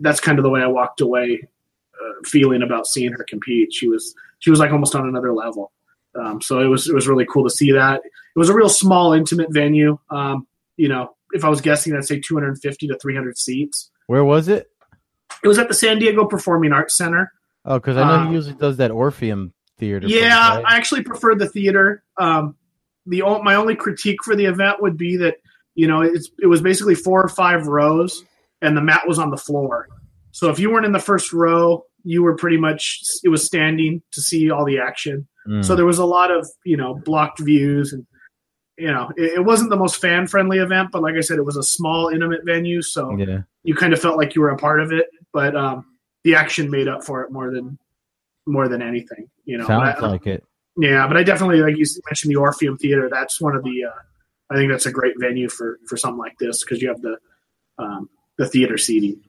that's 0.00 0.20
kind 0.20 0.38
of 0.38 0.42
the 0.42 0.50
way 0.50 0.60
I 0.60 0.66
walked 0.66 1.00
away 1.00 1.48
uh, 1.94 2.12
feeling 2.24 2.62
about 2.62 2.86
seeing 2.86 3.12
her 3.12 3.24
compete. 3.24 3.72
She 3.72 3.88
was 3.88 4.14
she 4.40 4.50
was 4.50 4.58
like 4.58 4.72
almost 4.72 4.94
on 4.94 5.08
another 5.08 5.32
level. 5.32 5.72
Um, 6.14 6.42
so 6.42 6.60
it 6.60 6.66
was 6.66 6.88
it 6.88 6.94
was 6.94 7.08
really 7.08 7.26
cool 7.26 7.44
to 7.44 7.50
see 7.50 7.72
that. 7.72 8.02
It 8.04 8.38
was 8.38 8.48
a 8.48 8.54
real 8.54 8.68
small, 8.68 9.12
intimate 9.12 9.52
venue. 9.52 9.98
Um, 10.10 10.46
you 10.76 10.88
know, 10.88 11.14
if 11.32 11.44
I 11.44 11.48
was 11.48 11.60
guessing, 11.60 11.94
I'd 11.94 12.04
say 12.04 12.20
250 12.20 12.88
to 12.88 12.98
300 12.98 13.38
seats. 13.38 13.90
Where 14.06 14.24
was 14.24 14.48
it? 14.48 14.68
It 15.42 15.48
was 15.48 15.58
at 15.58 15.68
the 15.68 15.74
San 15.74 15.98
Diego 15.98 16.24
Performing 16.26 16.72
Arts 16.72 16.96
Center. 16.96 17.32
Oh, 17.64 17.78
because 17.78 17.96
I 17.96 18.06
know 18.06 18.14
um, 18.14 18.28
he 18.28 18.34
usually 18.34 18.54
does 18.54 18.76
that 18.78 18.90
Orpheum 18.90 19.52
theater. 19.78 20.06
Yeah, 20.06 20.50
place, 20.50 20.64
right? 20.64 20.72
I 20.72 20.76
actually 20.76 21.02
prefer 21.02 21.34
the 21.34 21.48
theater. 21.48 22.02
Um, 22.18 22.56
the 23.06 23.22
my 23.42 23.54
only 23.54 23.74
critique 23.74 24.22
for 24.24 24.36
the 24.36 24.44
event 24.44 24.80
would 24.80 24.96
be 24.96 25.16
that 25.18 25.36
you 25.74 25.86
know 25.86 26.02
it's 26.02 26.30
it 26.40 26.46
was 26.46 26.60
basically 26.60 26.94
four 26.94 27.22
or 27.22 27.28
five 27.28 27.66
rows, 27.66 28.24
and 28.60 28.76
the 28.76 28.82
mat 28.82 29.06
was 29.06 29.18
on 29.18 29.30
the 29.30 29.36
floor. 29.36 29.88
So 30.32 30.50
if 30.50 30.58
you 30.58 30.70
weren't 30.70 30.86
in 30.86 30.92
the 30.92 30.98
first 30.98 31.32
row, 31.32 31.84
you 32.04 32.22
were 32.22 32.36
pretty 32.36 32.56
much 32.56 33.00
it 33.22 33.28
was 33.28 33.44
standing 33.44 34.02
to 34.12 34.20
see 34.20 34.50
all 34.50 34.64
the 34.64 34.78
action. 34.78 35.26
Mm. 35.48 35.64
So 35.64 35.74
there 35.76 35.86
was 35.86 35.98
a 35.98 36.04
lot 36.04 36.30
of 36.30 36.48
you 36.64 36.76
know 36.76 36.94
blocked 36.94 37.40
views 37.40 37.92
and 37.92 38.06
you 38.78 38.90
know 38.90 39.10
it, 39.16 39.34
it 39.34 39.44
wasn't 39.44 39.70
the 39.70 39.76
most 39.76 40.00
fan 40.00 40.26
friendly 40.26 40.58
event, 40.58 40.90
but 40.92 41.02
like 41.02 41.14
I 41.14 41.20
said, 41.20 41.38
it 41.38 41.44
was 41.44 41.56
a 41.56 41.62
small 41.62 42.08
intimate 42.08 42.44
venue, 42.44 42.82
so 42.82 43.16
yeah. 43.16 43.42
you 43.62 43.74
kind 43.74 43.92
of 43.92 44.00
felt 44.00 44.16
like 44.16 44.34
you 44.34 44.40
were 44.40 44.50
a 44.50 44.56
part 44.56 44.80
of 44.80 44.92
it. 44.92 45.06
But 45.32 45.56
um, 45.56 45.86
the 46.24 46.34
action 46.34 46.70
made 46.70 46.88
up 46.88 47.04
for 47.04 47.22
it 47.22 47.32
more 47.32 47.50
than 47.50 47.78
more 48.46 48.68
than 48.68 48.82
anything. 48.82 49.28
You 49.44 49.58
know, 49.58 49.66
sounds 49.66 49.98
I, 49.98 50.06
like 50.06 50.26
it. 50.26 50.44
Yeah, 50.76 51.06
but 51.06 51.16
I 51.16 51.22
definitely 51.22 51.60
like 51.60 51.76
you 51.76 51.84
mentioned 52.06 52.30
the 52.30 52.36
Orpheum 52.36 52.78
Theater. 52.78 53.08
That's 53.10 53.40
one 53.40 53.54
of 53.54 53.62
the. 53.62 53.84
Uh, 53.84 53.98
I 54.50 54.56
think 54.56 54.70
that's 54.70 54.86
a 54.86 54.92
great 54.92 55.14
venue 55.18 55.48
for 55.48 55.78
for 55.86 55.96
something 55.96 56.18
like 56.18 56.38
this 56.38 56.64
because 56.64 56.80
you 56.80 56.88
have 56.88 57.00
the 57.00 57.18
um, 57.78 58.08
the 58.38 58.48
theater 58.48 58.78
seating. 58.78 59.20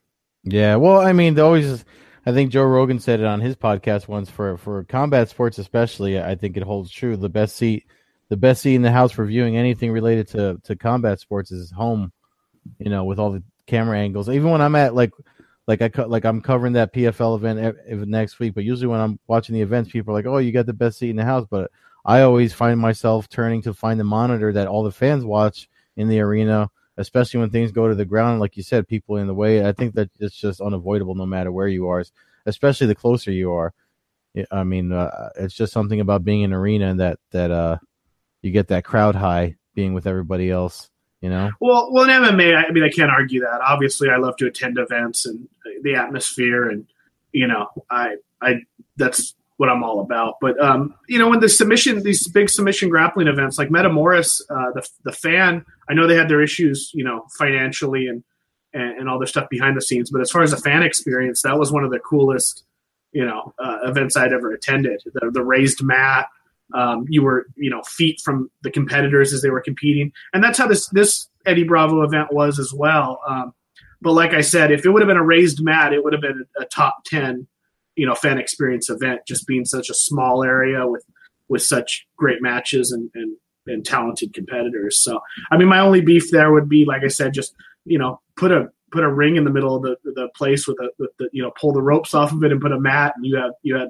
Yeah, 0.44 0.76
well, 0.76 1.00
I 1.00 1.14
mean, 1.14 1.40
always 1.40 1.86
I 2.26 2.32
think 2.32 2.52
Joe 2.52 2.64
Rogan 2.64 3.00
said 3.00 3.20
it 3.20 3.26
on 3.26 3.42
his 3.42 3.56
podcast 3.56 4.08
once 4.08 4.30
for 4.30 4.58
for 4.58 4.84
combat 4.86 5.30
sports 5.30 5.58
especially. 5.58 6.20
I 6.20 6.36
think 6.36 6.56
it 6.56 6.64
holds 6.64 6.92
true. 6.92 7.18
The 7.18 7.30
best 7.30 7.56
seat, 7.56 7.86
the 8.30 8.38
best 8.38 8.62
seat 8.62 8.76
in 8.76 8.82
the 8.82 8.92
house 8.92 9.12
for 9.12 9.26
viewing 9.26 9.58
anything 9.58 9.92
related 9.92 10.28
to 10.30 10.60
to 10.64 10.76
combat 10.76 11.20
sports 11.20 11.52
is 11.52 11.72
home. 11.72 12.12
You 12.80 12.90
know, 12.90 13.04
with 13.04 13.20
all 13.20 13.32
the 13.32 13.44
camera 13.68 14.00
angles. 14.00 14.30
Even 14.30 14.50
when 14.50 14.62
I'm 14.62 14.76
at 14.76 14.96
like 14.96 15.12
like 15.68 15.82
I 15.82 15.90
like 16.04 16.26
I'm 16.26 16.42
covering 16.42 16.74
that 16.74 16.94
PFL 16.94 17.38
event 17.38 18.08
next 18.08 18.40
week, 18.40 18.54
but 18.54 18.64
usually 18.64 18.88
when 18.88 19.00
I'm 19.00 19.20
watching 19.28 19.56
the 19.56 19.62
events, 19.62 19.92
people 19.92 20.14
are 20.14 20.18
like, 20.18 20.26
"Oh, 20.26 20.38
you 20.38 20.52
got 20.52 20.66
the 20.66 20.74
best 20.74 21.00
seat 21.00 21.10
in 21.10 21.16
the 21.18 21.26
house." 21.26 21.46
But 21.50 21.72
I 22.06 22.22
always 22.22 22.54
find 22.54 22.80
myself 22.80 23.30
turning 23.30 23.62
to 23.64 23.74
find 23.74 24.00
the 24.00 24.06
monitor 24.06 24.54
that 24.54 24.68
all 24.68 24.84
the 24.84 24.92
fans 24.92 25.26
watch 25.26 25.70
in 25.96 26.08
the 26.08 26.20
arena 26.20 26.70
especially 26.98 27.40
when 27.40 27.50
things 27.50 27.72
go 27.72 27.88
to 27.88 27.96
the 27.96 28.06
ground. 28.06 28.40
Like 28.40 28.58
you 28.58 28.64
said, 28.64 28.88
people 28.88 29.18
in 29.18 29.28
the 29.28 29.34
way. 29.34 29.66
I 29.66 29.72
think 29.72 29.96
that 29.96 30.10
it's 30.20 30.36
just 30.36 30.62
unavoidable 30.62 31.16
no 31.16 31.26
matter 31.26 31.52
where 31.52 31.68
you 31.68 31.88
are, 31.88 32.04
especially 32.46 32.88
the 32.88 32.96
closer 32.96 33.32
you 33.32 33.52
are. 33.52 33.74
I 34.52 34.64
mean, 34.64 34.92
uh, 34.92 35.30
it's 35.36 35.54
just 35.54 35.74
something 35.74 36.00
about 36.00 36.24
being 36.24 36.42
in 36.42 36.54
arena 36.54 36.96
that 36.96 37.20
that 37.32 37.52
uh, 37.52 37.78
you 38.44 38.52
get 38.52 38.68
that 38.68 38.86
crowd 38.86 39.16
high 39.16 39.56
being 39.74 39.94
with 39.96 40.06
everybody 40.06 40.52
else. 40.52 40.90
You 41.22 41.30
know. 41.30 41.52
Well, 41.62 41.90
well, 41.92 42.04
in 42.04 42.10
MMA, 42.10 42.68
I 42.68 42.72
mean, 42.72 42.84
I 42.84 42.90
can't 42.90 43.10
argue 43.10 43.40
that. 43.42 43.62
Obviously, 43.62 44.10
I 44.10 44.18
love 44.18 44.36
to 44.38 44.46
attend 44.46 44.78
events 44.78 45.26
and 45.26 45.48
the 45.82 45.96
atmosphere, 45.96 46.70
and 46.70 46.86
you 47.32 47.48
know, 47.48 47.70
I 47.90 48.18
I 48.42 48.56
that's 48.98 49.34
what 49.58 49.70
I'm 49.70 49.84
all 49.84 50.02
about. 50.02 50.36
But 50.42 50.60
um, 50.62 50.96
you 51.08 51.18
know, 51.18 51.30
when 51.30 51.40
the 51.40 51.48
submission, 51.48 52.04
these 52.04 52.28
big 52.28 52.50
submission 52.50 52.90
grappling 52.90 53.28
events 53.28 53.58
like 53.58 53.70
Metamoris, 53.70 54.42
uh, 54.50 54.72
the 54.74 54.88
the 55.04 55.14
fan, 55.14 55.66
I 55.90 55.94
know 55.94 56.08
they 56.08 56.18
had 56.18 56.30
their 56.30 56.42
issues, 56.42 56.92
you 56.94 57.06
know, 57.06 57.26
financially 57.38 58.08
and, 58.08 58.24
and, 58.74 59.00
and 59.00 59.10
all 59.10 59.20
their 59.20 59.28
stuff 59.28 59.50
behind 59.50 59.78
the 59.78 59.82
scenes. 59.82 60.12
But 60.12 60.20
as 60.20 60.30
far 60.30 60.44
as 60.44 60.52
the 60.52 60.58
fan 60.58 60.84
experience, 60.84 61.44
that 61.44 61.58
was 61.58 61.72
one 61.72 61.86
of 61.86 61.92
the 61.92 62.00
coolest, 62.00 62.66
you 63.14 63.26
know, 63.26 63.54
uh, 63.58 63.78
events 63.84 64.18
I'd 64.18 64.34
ever 64.34 64.52
attended. 64.52 65.02
The, 65.06 65.32
the 65.32 65.44
raised 65.44 65.82
mat, 65.82 66.28
um, 66.74 67.06
you 67.10 67.22
were 67.22 67.46
you 67.56 67.70
know 67.70 67.82
feet 67.84 68.20
from 68.24 68.50
the 68.64 68.72
competitors 68.72 69.34
as 69.34 69.42
they 69.42 69.50
were 69.50 69.62
competing, 69.62 70.12
and 70.34 70.44
that's 70.44 70.58
how 70.58 70.68
this 70.68 70.88
this 70.90 71.28
Eddie 71.46 71.64
Bravo 71.64 72.02
event 72.04 72.32
was 72.32 72.60
as 72.60 72.74
well. 72.74 73.20
Um, 73.28 73.54
but 74.02 74.14
like 74.14 74.34
I 74.34 74.42
said, 74.42 74.72
if 74.72 74.86
it 74.86 74.90
would 74.90 75.02
have 75.02 75.08
been 75.08 75.18
a 75.18 75.24
raised 75.24 75.64
mat, 75.64 75.94
it 75.94 76.04
would 76.04 76.14
have 76.14 76.22
been 76.22 76.46
a, 76.60 76.66
top 76.66 77.04
ten 77.06 77.48
you 77.96 78.06
know 78.06 78.16
fan 78.16 78.38
experience 78.38 78.90
event 78.90 79.22
just 79.28 79.48
being 79.48 79.66
such 79.66 79.90
a 79.90 79.94
small 79.94 80.44
area 80.44 80.88
with 80.88 81.06
with 81.48 81.62
such 81.62 82.08
great 82.18 82.42
matches 82.42 82.92
and 82.92 83.10
and, 83.14 83.38
and 83.68 83.86
talented 83.86 84.34
competitors 84.34 84.98
so 84.98 85.20
i 85.52 85.58
mean 85.58 85.68
my 85.68 85.80
only 85.80 86.02
beef 86.02 86.32
there 86.32 86.52
would 86.52 86.68
be 86.68 86.86
like 86.86 87.04
i 87.04 87.08
said 87.08 87.34
just 87.34 87.54
you 87.86 87.98
know 87.98 88.20
put 88.36 88.52
a 88.52 88.68
put 88.92 89.04
a 89.04 89.12
ring 89.12 89.36
in 89.36 89.44
the 89.44 89.50
middle 89.50 89.76
of 89.76 89.82
the, 89.82 89.96
the 90.04 90.30
place 90.36 90.68
with 90.68 90.78
a 90.80 90.90
with 90.98 91.12
the 91.18 91.30
you 91.32 91.42
know 91.42 91.52
pull 91.60 91.72
the 91.72 91.82
ropes 91.82 92.14
off 92.14 92.32
of 92.32 92.44
it 92.44 92.52
and 92.52 92.62
put 92.62 92.72
a 92.72 92.80
mat 92.80 93.14
and 93.16 93.26
you 93.26 93.36
had 93.36 93.52
you 93.62 93.76
had 93.76 93.90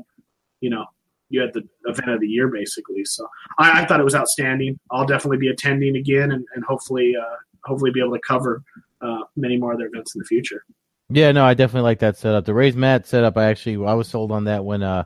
you 0.62 0.70
know 0.70 0.86
you 1.34 1.42
had 1.42 1.54
the 1.54 1.64
event 1.86 2.10
of 2.10 2.20
the 2.20 2.28
year 2.28 2.48
basically 2.48 3.04
so 3.04 3.28
i, 3.60 3.82
I 3.82 3.86
thought 3.86 4.00
it 4.00 4.04
was 4.04 4.16
outstanding 4.16 4.80
i'll 4.92 5.06
definitely 5.06 5.38
be 5.38 5.50
attending 5.50 5.96
again 5.96 6.32
and, 6.32 6.46
and 6.56 6.64
hopefully 6.64 7.14
uh, 7.20 7.36
hopefully 7.66 7.92
be 7.92 8.00
able 8.00 8.14
to 8.14 8.22
cover 8.26 8.62
uh, 9.02 9.20
many 9.36 9.58
more 9.58 9.74
other 9.74 9.88
events 9.88 10.16
in 10.16 10.20
the 10.20 10.26
future 10.26 10.64
yeah, 11.10 11.32
no, 11.32 11.46
I 11.46 11.54
definitely 11.54 11.84
like 11.84 12.00
that 12.00 12.18
setup. 12.18 12.46
The 12.46 12.54
raised 12.54 12.78
mat 12.78 13.06
setup, 13.06 13.38
I 13.38 13.46
actually 13.46 13.86
I 13.86 13.94
was 13.94 14.08
sold 14.08 14.32
on 14.32 14.46
that 14.46 14.66
when 14.66 14.82
uh 14.82 15.04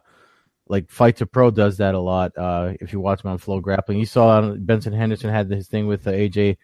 like 0.67 0.89
Fight 0.89 1.17
to 1.17 1.25
Pro 1.25 1.51
does 1.51 1.77
that 1.77 1.95
a 1.95 1.99
lot. 1.99 2.31
Uh 2.37 2.73
if 2.79 2.93
you 2.93 2.99
watch 2.99 3.23
him 3.23 3.31
on 3.31 3.37
Flow 3.37 3.59
Grappling, 3.59 3.99
you 3.99 4.05
saw 4.05 4.53
Benson 4.55 4.93
Henderson 4.93 5.29
had 5.29 5.49
his 5.49 5.67
thing 5.67 5.87
with 5.87 6.03
the 6.03 6.11
AJ 6.11 6.57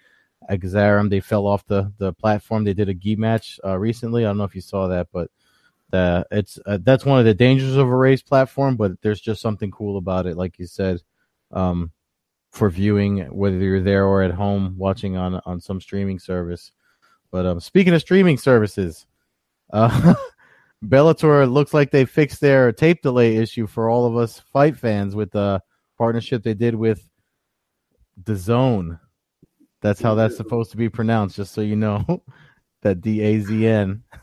Agazarm. 0.49 1.09
They 1.09 1.19
fell 1.19 1.47
off 1.47 1.65
the 1.65 1.91
the 1.97 2.13
platform. 2.13 2.63
They 2.63 2.73
did 2.73 2.89
a 2.89 2.93
gi 2.93 3.15
match 3.15 3.59
uh, 3.65 3.77
recently. 3.77 4.23
I 4.23 4.29
don't 4.29 4.37
know 4.37 4.43
if 4.43 4.55
you 4.55 4.61
saw 4.61 4.87
that, 4.87 5.07
but 5.11 5.29
it's 6.31 6.59
uh, 6.65 6.79
that's 6.81 7.05
one 7.05 7.19
of 7.19 7.25
the 7.25 7.33
dangers 7.33 7.75
of 7.75 7.87
a 7.87 7.95
raised 7.95 8.25
platform. 8.25 8.75
But 8.75 8.93
there's 9.01 9.21
just 9.21 9.41
something 9.41 9.71
cool 9.71 9.97
about 9.97 10.25
it, 10.25 10.37
like 10.37 10.59
you 10.59 10.65
said, 10.65 11.01
um, 11.51 11.91
for 12.51 12.69
viewing 12.69 13.19
whether 13.35 13.57
you're 13.57 13.81
there 13.81 14.05
or 14.05 14.21
at 14.23 14.31
home 14.31 14.75
watching 14.77 15.17
on 15.17 15.39
on 15.45 15.59
some 15.59 15.79
streaming 15.79 16.19
service. 16.19 16.71
But 17.31 17.45
um, 17.45 17.59
speaking 17.59 17.93
of 17.93 18.01
streaming 18.01 18.37
services, 18.37 19.05
uh, 19.71 20.13
Bellator 20.85 21.51
looks 21.51 21.73
like 21.73 21.91
they 21.91 22.05
fixed 22.05 22.41
their 22.41 22.71
tape 22.71 23.01
delay 23.01 23.37
issue 23.37 23.67
for 23.67 23.89
all 23.89 24.05
of 24.05 24.17
us 24.17 24.39
fight 24.39 24.77
fans 24.77 25.15
with 25.15 25.31
the 25.31 25.61
partnership 25.97 26.43
they 26.43 26.53
did 26.53 26.75
with 26.75 27.07
the 28.25 28.35
Zone. 28.35 28.99
That's 29.81 30.01
how 30.01 30.15
that's 30.15 30.37
supposed 30.37 30.71
to 30.71 30.77
be 30.77 30.89
pronounced, 30.89 31.35
just 31.35 31.53
so 31.53 31.61
you 31.61 31.75
know. 31.75 32.23
that 32.83 33.01
D 33.01 33.21
A 33.21 33.39
Z 33.39 33.67
N. 33.67 34.03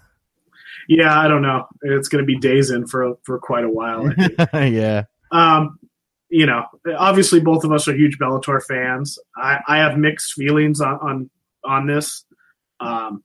Yeah, 0.91 1.17
I 1.17 1.29
don't 1.29 1.43
know. 1.43 1.69
It's 1.83 2.09
going 2.09 2.21
to 2.21 2.27
be 2.27 2.37
days 2.37 2.73
in 2.73 2.89
for 2.89 3.15
for 3.23 3.39
quite 3.39 3.63
a 3.63 3.71
while. 3.71 4.13
yeah. 4.53 5.05
Um, 5.31 5.79
you 6.29 6.47
know, 6.47 6.65
obviously 6.99 7.39
both 7.39 7.63
of 7.63 7.71
us 7.71 7.87
are 7.87 7.95
huge 7.95 8.19
Bellator 8.19 8.61
fans. 8.61 9.17
I, 9.37 9.61
I 9.69 9.79
have 9.79 9.97
mixed 9.97 10.33
feelings 10.33 10.81
on 10.81 10.99
on, 11.01 11.31
on 11.65 11.87
this. 11.87 12.25
Um, 12.81 13.23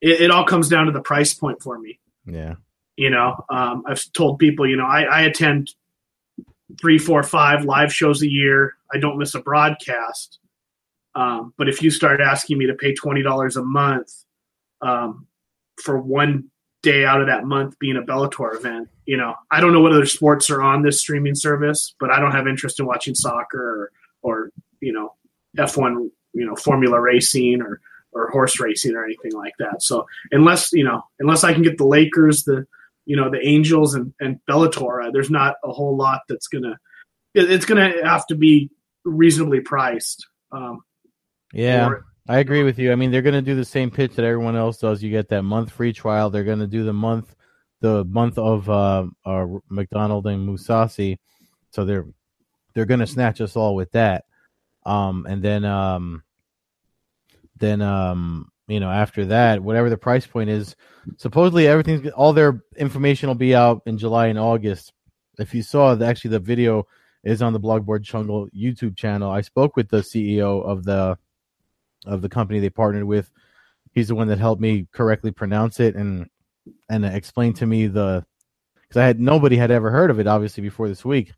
it, 0.00 0.22
it, 0.22 0.30
all 0.30 0.46
comes 0.46 0.70
down 0.70 0.86
to 0.86 0.92
the 0.92 1.02
price 1.02 1.34
point 1.34 1.62
for 1.62 1.78
me. 1.78 2.00
Yeah. 2.24 2.54
You 2.96 3.10
know, 3.10 3.44
um, 3.50 3.82
I've 3.86 4.02
told 4.14 4.38
people, 4.38 4.66
you 4.66 4.76
know, 4.76 4.86
I, 4.86 5.02
I 5.02 5.20
attend 5.22 5.74
three, 6.80 6.96
four, 6.96 7.22
five 7.22 7.66
live 7.66 7.92
shows 7.92 8.22
a 8.22 8.30
year. 8.30 8.76
I 8.90 8.96
don't 8.96 9.18
miss 9.18 9.34
a 9.34 9.40
broadcast. 9.40 10.38
Um, 11.14 11.52
but 11.58 11.68
if 11.68 11.82
you 11.82 11.90
start 11.90 12.22
asking 12.22 12.56
me 12.56 12.68
to 12.68 12.74
pay 12.74 12.94
twenty 12.94 13.22
dollars 13.22 13.58
a 13.58 13.62
month 13.62 14.10
um, 14.80 15.26
for 15.82 15.98
one 15.98 16.50
day 16.82 17.04
out 17.04 17.20
of 17.20 17.26
that 17.26 17.44
month 17.44 17.78
being 17.78 17.96
a 17.96 18.02
Bellator 18.02 18.54
event, 18.54 18.88
you 19.06 19.16
know, 19.16 19.34
I 19.50 19.60
don't 19.60 19.72
know 19.72 19.80
what 19.80 19.92
other 19.92 20.06
sports 20.06 20.50
are 20.50 20.62
on 20.62 20.82
this 20.82 21.00
streaming 21.00 21.34
service, 21.34 21.94
but 21.98 22.10
I 22.10 22.20
don't 22.20 22.32
have 22.32 22.46
interest 22.46 22.78
in 22.78 22.86
watching 22.86 23.14
soccer 23.14 23.58
or, 23.58 23.90
or 24.22 24.50
you 24.80 24.92
know, 24.92 25.14
F 25.58 25.76
one, 25.76 26.10
you 26.32 26.46
know, 26.46 26.56
Formula 26.56 27.00
racing 27.00 27.62
or 27.62 27.80
or 28.12 28.30
horse 28.30 28.60
racing 28.60 28.94
or 28.94 29.04
anything 29.04 29.32
like 29.32 29.54
that. 29.58 29.82
So 29.82 30.06
unless 30.30 30.72
you 30.72 30.84
know, 30.84 31.02
unless 31.18 31.44
I 31.44 31.52
can 31.52 31.62
get 31.62 31.78
the 31.78 31.86
Lakers, 31.86 32.44
the 32.44 32.66
you 33.06 33.16
know, 33.16 33.30
the 33.30 33.46
Angels 33.46 33.94
and 33.94 34.12
and 34.20 34.38
Bellator, 34.48 35.06
uh, 35.06 35.10
there's 35.10 35.30
not 35.30 35.56
a 35.64 35.72
whole 35.72 35.96
lot 35.96 36.22
that's 36.28 36.48
gonna. 36.48 36.78
It, 37.34 37.50
it's 37.50 37.64
gonna 37.64 37.92
have 38.04 38.26
to 38.28 38.34
be 38.34 38.70
reasonably 39.04 39.60
priced. 39.60 40.26
Um, 40.52 40.80
yeah. 41.52 41.88
Or, 41.88 42.04
I 42.26 42.38
agree 42.38 42.62
with 42.62 42.78
you. 42.78 42.90
I 42.90 42.94
mean, 42.94 43.10
they're 43.10 43.22
going 43.22 43.34
to 43.34 43.42
do 43.42 43.54
the 43.54 43.64
same 43.64 43.90
pitch 43.90 44.14
that 44.14 44.24
everyone 44.24 44.56
else 44.56 44.78
does. 44.78 45.02
You 45.02 45.10
get 45.10 45.28
that 45.28 45.42
month 45.42 45.70
free 45.70 45.92
trial. 45.92 46.30
They're 46.30 46.44
going 46.44 46.60
to 46.60 46.66
do 46.66 46.84
the 46.84 46.92
month, 46.92 47.34
the 47.80 48.04
month 48.04 48.38
of 48.38 48.68
uh, 48.70 49.06
uh, 49.26 49.46
MacDonald 49.68 50.26
and 50.26 50.48
Mousasi. 50.48 51.18
So 51.70 51.84
they're 51.84 52.06
they're 52.72 52.86
going 52.86 53.00
to 53.00 53.06
snatch 53.06 53.40
us 53.40 53.56
all 53.56 53.74
with 53.74 53.92
that. 53.92 54.24
Um, 54.86 55.26
and 55.28 55.42
then 55.42 55.66
um, 55.66 56.22
then 57.56 57.82
um, 57.82 58.50
you 58.68 58.80
know 58.80 58.90
after 58.90 59.26
that, 59.26 59.62
whatever 59.62 59.90
the 59.90 59.98
price 59.98 60.26
point 60.26 60.48
is, 60.48 60.76
supposedly 61.18 61.66
everything's 61.66 62.08
all 62.10 62.32
their 62.32 62.62
information 62.76 63.28
will 63.28 63.34
be 63.34 63.54
out 63.54 63.82
in 63.84 63.98
July 63.98 64.28
and 64.28 64.38
August. 64.38 64.92
If 65.38 65.54
you 65.54 65.62
saw, 65.62 65.94
the, 65.94 66.06
actually 66.06 66.30
the 66.30 66.38
video 66.38 66.86
is 67.22 67.42
on 67.42 67.52
the 67.52 67.60
Blogboard 67.60 68.02
Jungle 68.02 68.48
YouTube 68.56 68.96
channel. 68.96 69.30
I 69.30 69.42
spoke 69.42 69.76
with 69.76 69.88
the 69.88 70.00
CEO 70.00 70.64
of 70.64 70.84
the 70.84 71.18
of 72.06 72.22
the 72.22 72.28
company 72.28 72.60
they 72.60 72.70
partnered 72.70 73.04
with. 73.04 73.30
He's 73.92 74.08
the 74.08 74.14
one 74.14 74.28
that 74.28 74.38
helped 74.38 74.60
me 74.60 74.86
correctly 74.92 75.30
pronounce 75.30 75.80
it 75.80 75.94
and 75.94 76.28
and 76.88 77.04
explain 77.04 77.52
to 77.54 77.66
me 77.66 77.86
the 77.86 78.24
because 78.82 78.96
I 78.96 79.06
had 79.06 79.20
nobody 79.20 79.56
had 79.56 79.70
ever 79.70 79.90
heard 79.90 80.10
of 80.10 80.18
it 80.20 80.26
obviously 80.26 80.62
before 80.62 80.88
this 80.88 81.04
week, 81.04 81.32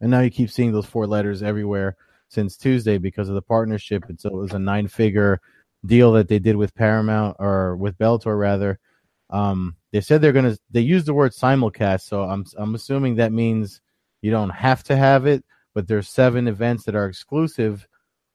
and 0.00 0.10
now 0.10 0.20
you 0.20 0.30
keep 0.30 0.50
seeing 0.50 0.72
those 0.72 0.86
four 0.86 1.06
letters 1.06 1.42
everywhere 1.42 1.96
since 2.28 2.56
Tuesday 2.56 2.98
because 2.98 3.28
of 3.28 3.34
the 3.34 3.42
partnership. 3.42 4.04
And 4.08 4.20
so 4.20 4.28
it 4.28 4.34
was 4.36 4.52
a 4.52 4.58
nine 4.58 4.88
figure 4.88 5.40
deal 5.84 6.12
that 6.12 6.28
they 6.28 6.38
did 6.38 6.56
with 6.56 6.74
Paramount 6.74 7.36
or 7.38 7.76
with 7.76 7.98
Bellator 7.98 8.38
rather. 8.38 8.78
Um, 9.30 9.76
they 9.92 10.00
said 10.00 10.20
they're 10.20 10.32
gonna 10.32 10.56
they 10.70 10.80
used 10.80 11.06
the 11.06 11.14
word 11.14 11.32
simulcast, 11.32 12.02
so 12.02 12.22
I'm 12.22 12.44
I'm 12.56 12.74
assuming 12.74 13.16
that 13.16 13.32
means 13.32 13.80
you 14.22 14.30
don't 14.30 14.50
have 14.50 14.84
to 14.84 14.96
have 14.96 15.26
it, 15.26 15.44
but 15.74 15.88
there's 15.88 16.08
seven 16.08 16.48
events 16.48 16.84
that 16.84 16.94
are 16.94 17.06
exclusive 17.06 17.86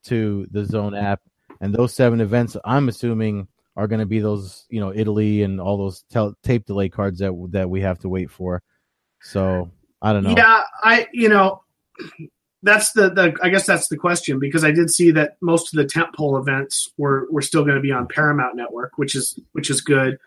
to 0.05 0.47
the 0.51 0.65
Zone 0.65 0.95
app, 0.95 1.21
and 1.59 1.73
those 1.73 1.93
seven 1.93 2.21
events 2.21 2.55
I'm 2.63 2.89
assuming 2.89 3.47
are 3.75 3.87
going 3.87 3.99
to 3.99 4.05
be 4.05 4.19
those 4.19 4.65
you 4.69 4.79
know 4.79 4.93
Italy 4.93 5.43
and 5.43 5.59
all 5.59 5.77
those 5.77 6.03
tel- 6.09 6.35
tape 6.43 6.65
delay 6.65 6.89
cards 6.89 7.19
that 7.19 7.33
that 7.51 7.69
we 7.69 7.81
have 7.81 7.99
to 7.99 8.09
wait 8.09 8.31
for. 8.31 8.61
So 9.21 9.71
I 10.01 10.13
don't 10.13 10.23
know. 10.23 10.35
Yeah, 10.35 10.61
I 10.83 11.07
you 11.11 11.29
know 11.29 11.63
that's 12.63 12.91
the, 12.93 13.09
the 13.09 13.35
I 13.41 13.49
guess 13.49 13.65
that's 13.65 13.87
the 13.87 13.97
question 13.97 14.39
because 14.39 14.63
I 14.63 14.71
did 14.71 14.89
see 14.89 15.11
that 15.11 15.37
most 15.41 15.73
of 15.73 15.77
the 15.77 15.85
tentpole 15.85 16.39
events 16.39 16.91
were 16.97 17.27
were 17.31 17.41
still 17.41 17.63
going 17.63 17.75
to 17.75 17.81
be 17.81 17.91
on 17.91 18.07
Paramount 18.07 18.55
Network, 18.55 18.93
which 18.97 19.15
is 19.15 19.39
which 19.53 19.69
is 19.69 19.81
good. 19.81 20.17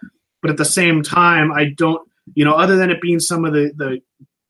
But 0.42 0.50
at 0.50 0.56
the 0.56 0.64
same 0.64 1.02
time, 1.02 1.52
I 1.52 1.66
don't 1.66 2.06
you 2.34 2.44
know 2.44 2.54
other 2.54 2.76
than 2.76 2.90
it 2.90 3.00
being 3.00 3.20
some 3.20 3.44
of 3.44 3.52
the 3.52 3.72
the 3.76 4.00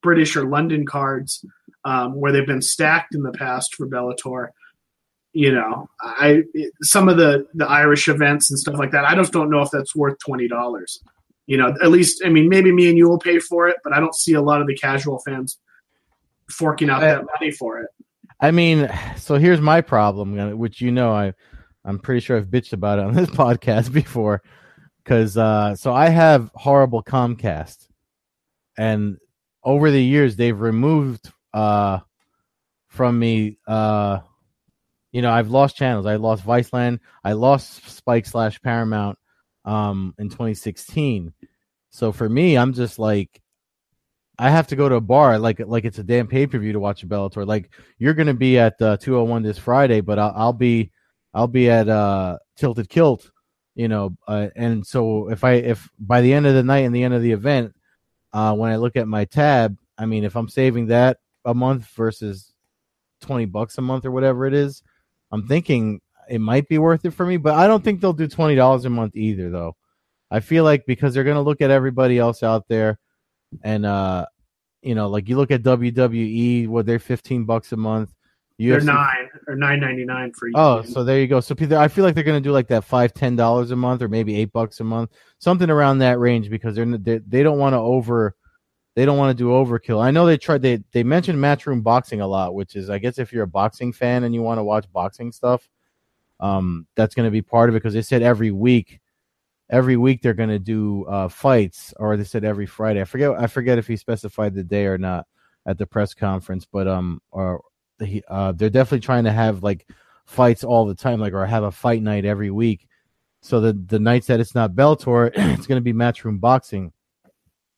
British 0.03 0.37
or 0.37 0.45
London 0.45 0.87
cards 0.87 1.45
um, 1.85 2.15
where 2.15 2.33
they've 2.33 2.47
been 2.47 2.63
stacked 2.63 3.15
in 3.15 3.23
the 3.23 3.33
past 3.33 3.75
for 3.75 3.87
Bellator. 3.87 4.49
You 5.35 5.53
know, 5.53 5.88
I 6.01 6.44
some 6.83 7.09
of 7.09 7.16
the 7.16 7.47
the 7.55 7.66
Irish 7.66 8.09
events 8.09 8.51
and 8.51 8.59
stuff 8.59 8.77
like 8.79 8.92
that. 8.92 9.05
I 9.05 9.14
just 9.16 9.33
don't 9.33 9.51
know 9.51 9.61
if 9.61 9.70
that's 9.70 9.94
worth 9.94 10.18
twenty 10.20 10.49
dollars. 10.49 11.01
You 11.47 11.59
know, 11.59 11.75
at 11.83 11.90
least 11.90 12.23
I 12.25 12.29
mean, 12.29 12.49
maybe 12.49 12.73
me 12.73 12.88
and 12.88 12.97
you 12.97 13.09
will 13.09 13.18
pay 13.18 13.40
for 13.40 13.68
it, 13.68 13.77
but 13.83 13.92
I 13.92 14.01
don't 14.01 14.14
see 14.14 14.35
a 14.35 14.40
lot 14.40 14.61
of 14.61 14.66
the 14.66 14.77
casual 14.77 15.18
fans 15.18 15.59
forking 16.49 16.88
out 16.88 17.01
that 17.01 17.25
money 17.38 17.51
for 17.51 17.81
it. 17.81 17.88
I 18.40 18.51
mean, 18.51 18.88
so 19.16 19.37
here's 19.37 19.61
my 19.61 19.81
problem, 19.81 20.59
which 20.59 20.81
you 20.81 20.92
know 20.92 21.12
I 21.12 21.35
I'm 21.85 21.99
pretty 21.99 22.20
sure 22.20 22.37
I've 22.37 22.47
bitched 22.47 22.73
about 22.73 22.99
it 22.99 23.05
on 23.05 23.14
this 23.14 23.31
podcast 23.31 23.92
before. 23.92 24.42
Cause 25.05 25.37
uh 25.37 25.75
so 25.75 25.92
I 25.92 26.09
have 26.09 26.51
horrible 26.55 27.03
Comcast. 27.03 27.88
And 28.79 29.18
over 29.62 29.90
the 29.90 30.03
years 30.03 30.37
they've 30.37 30.59
removed 30.59 31.31
uh 31.53 31.99
from 32.88 33.18
me 33.18 33.59
uh 33.66 34.20
you 35.14 35.22
know, 35.22 35.31
I've 35.31 35.48
lost 35.48 35.77
channels. 35.77 36.07
I 36.07 36.16
lost 36.16 36.44
Viceland, 36.44 36.98
I 37.22 37.35
lost 37.35 37.88
Spike 37.88 38.27
slash 38.27 38.61
Paramount 38.61 39.16
um 39.64 40.12
in 40.18 40.29
2016. 40.29 41.33
So 41.90 42.11
for 42.11 42.29
me, 42.29 42.59
I'm 42.59 42.72
just 42.74 42.98
like 42.98 43.40
I 44.37 44.50
have 44.50 44.66
to 44.68 44.77
go 44.77 44.88
to 44.88 44.96
a 44.96 45.00
bar 45.00 45.38
like 45.38 45.61
like 45.61 45.85
it's 45.85 46.00
a 46.00 46.03
damn 46.03 46.27
pay 46.27 46.48
per 46.48 46.59
view 46.59 46.72
to 46.72 46.81
watch 46.81 47.05
a 47.05 47.07
Bellator. 47.07 47.46
Like 47.46 47.70
you're 47.96 48.14
to 48.14 48.35
be 48.35 48.59
at 48.59 48.83
uh, 48.83 48.96
201 48.96 49.44
this 49.44 49.57
Friday, 49.57 50.00
but 50.00 50.18
I'll, 50.18 50.33
I'll 50.35 50.53
be 50.53 50.90
I'll 51.33 51.46
be 51.46 51.70
at 51.70 51.88
uh, 51.88 52.38
Tilted 52.57 52.88
Kilt, 52.88 53.31
you 53.77 53.87
know. 53.87 54.16
Uh, 54.27 54.48
and 54.57 54.85
so 54.85 55.31
if 55.31 55.44
I 55.44 55.53
if 55.53 55.88
by 55.98 56.22
the 56.22 56.33
end 56.33 56.46
of 56.46 56.55
the 56.55 56.64
night 56.64 56.81
and 56.85 56.94
the 56.94 57.05
end 57.05 57.14
of 57.14 57.22
the 57.22 57.33
event, 57.33 57.77
uh, 58.33 58.53
when 58.55 58.72
I 58.72 58.77
look 58.77 58.96
at 58.96 59.07
my 59.07 59.27
tab, 59.27 59.79
I 59.96 60.07
mean, 60.07 60.24
if 60.24 60.35
I'm 60.35 60.48
saving 60.48 60.88
that 60.88 61.18
a 61.44 61.55
month 61.55 61.87
versus 61.94 62.53
twenty 63.20 63.44
bucks 63.44 63.79
a 63.79 63.83
month 63.83 64.05
or 64.05 64.11
whatever 64.11 64.46
it 64.46 64.55
is, 64.55 64.83
I'm 65.35 65.47
thinking 65.49 66.01
it 66.31 66.40
might 66.40 66.68
be 66.68 66.79
worth 66.79 67.05
it 67.05 67.11
for 67.11 67.27
me. 67.27 67.37
But 67.37 67.55
I 67.55 67.66
don't 67.66 67.83
think 67.83 68.01
they'll 68.01 68.12
do 68.12 68.29
twenty 68.29 68.55
dollars 68.55 68.85
a 68.85 68.90
month 68.90 69.16
either, 69.16 69.51
though. 69.51 69.77
I 70.31 70.40
feel 70.40 70.64
like 70.64 70.85
because 70.87 71.12
they're 71.12 71.25
gonna 71.25 71.42
look 71.42 71.61
at 71.61 71.70
everybody 71.70 72.18
else 72.18 72.42
out 72.42 72.66
there, 72.68 72.99
and 73.62 73.85
uh, 73.85 74.27
you 74.83 74.94
know, 74.94 75.09
like 75.09 75.29
you 75.29 75.37
look 75.37 75.51
at 75.51 75.62
WWE, 75.62 76.68
what 76.68 76.87
they're 76.87 76.99
fifteen 76.99 77.44
bucks 77.44 77.73
a 77.73 77.77
month. 77.77 78.12
They're 78.57 78.81
nine 78.81 79.31
or 79.49 79.57
nine 79.57 79.81
ninety 79.81 80.05
nine 80.05 80.33
for 80.33 80.47
each. 80.47 80.55
Oh, 80.57 80.83
so 80.83 81.03
there 81.03 81.18
you 81.18 81.27
go. 81.27 81.40
So 81.40 81.57
Peter, 81.57 81.77
I 81.77 81.88
feel 81.88 82.05
like 82.05 82.14
they're 82.14 82.23
going 82.23 82.40
to 82.40 82.49
do 82.49 82.53
like 82.53 82.68
that 82.68 82.85
five 82.85 83.12
ten 83.12 83.35
dollars 83.35 83.73
a 83.73 83.77
month 83.77 84.01
or 84.01 84.09
maybe 84.09 84.37
eight 84.37 84.53
bucks 84.53 84.79
a 84.79 84.85
month, 84.85 85.11
something 85.40 85.68
around 85.68 85.99
that 85.99 86.20
range 86.20 86.49
because 86.49 86.77
they're, 86.77 86.87
they 86.87 87.18
they 87.18 87.42
don't 87.42 87.59
want 87.59 87.73
to 87.73 87.79
over 87.79 88.37
they 88.95 89.05
don't 89.05 89.19
want 89.19 89.37
to 89.37 89.43
do 89.43 89.51
overkill. 89.51 90.03
I 90.03 90.11
know 90.11 90.25
they 90.25 90.39
tried 90.39 90.63
they 90.63 90.83
they 90.93 91.03
mentioned 91.03 91.39
matchroom 91.39 91.83
boxing 91.83 92.21
a 92.21 92.27
lot, 92.27 92.55
which 92.55 92.77
is 92.77 92.91
I 92.91 92.99
guess 92.99 93.19
if 93.19 93.33
you're 93.33 93.45
a 93.45 93.49
boxing 93.49 93.93
fan 93.93 94.25
and 94.25 94.35
you 94.35 94.43
want 94.43 94.59
to 94.59 94.65
watch 94.65 94.91
boxing 94.93 95.33
stuff, 95.33 95.69
um, 96.41 96.87
that's 96.95 97.15
going 97.15 97.27
to 97.27 97.31
be 97.31 97.43
part 97.43 97.69
of 97.69 97.75
it 97.75 97.79
because 97.79 97.95
they 97.95 98.03
said 98.03 98.23
every 98.23 98.53
week, 98.53 99.01
every 99.69 99.97
week 99.97 100.23
they're 100.23 100.35
going 100.35 100.49
to 100.49 100.61
do 100.61 101.05
uh, 101.07 101.29
fights, 101.29 101.93
or 101.99 102.17
they 102.17 102.25
said 102.25 102.45
every 102.45 102.67
Friday. 102.67 103.01
I 103.01 103.05
forget 103.05 103.33
I 103.33 103.49
forget 103.49 103.79
if 103.79 103.87
he 103.87 103.97
specified 103.97 104.55
the 104.55 104.65
day 104.65 104.87
or 104.87 104.99
not 104.99 105.27
at 105.67 105.79
the 105.79 105.87
press 105.87 106.15
conference, 106.15 106.65
but 106.65 106.87
um, 106.87 107.21
or 107.33 107.63
he, 107.99 108.23
uh, 108.29 108.53
they're 108.53 108.71
definitely 108.71 109.01
trying 109.01 109.25
to 109.25 109.33
have 109.33 109.65
like 109.65 109.89
fights 110.25 110.63
all 110.63 110.87
the 110.87 110.95
time, 110.95 111.19
like 111.21 111.33
or 111.33 111.45
have 111.47 111.65
a 111.65 111.73
fight 111.73 112.03
night 112.03 112.25
every 112.25 112.53
week. 112.53 112.87
So 113.43 113.61
the 113.61 113.73
the 113.73 113.99
nights 113.99 114.29
that 114.29 114.39
it's 114.39 114.55
not 114.55 114.73
Bellator, 114.73 115.33
it's 115.35 115.67
going 115.67 115.79
to 115.79 115.85
be 115.85 115.93
matchroom 115.93 116.39
boxing. 116.39 116.93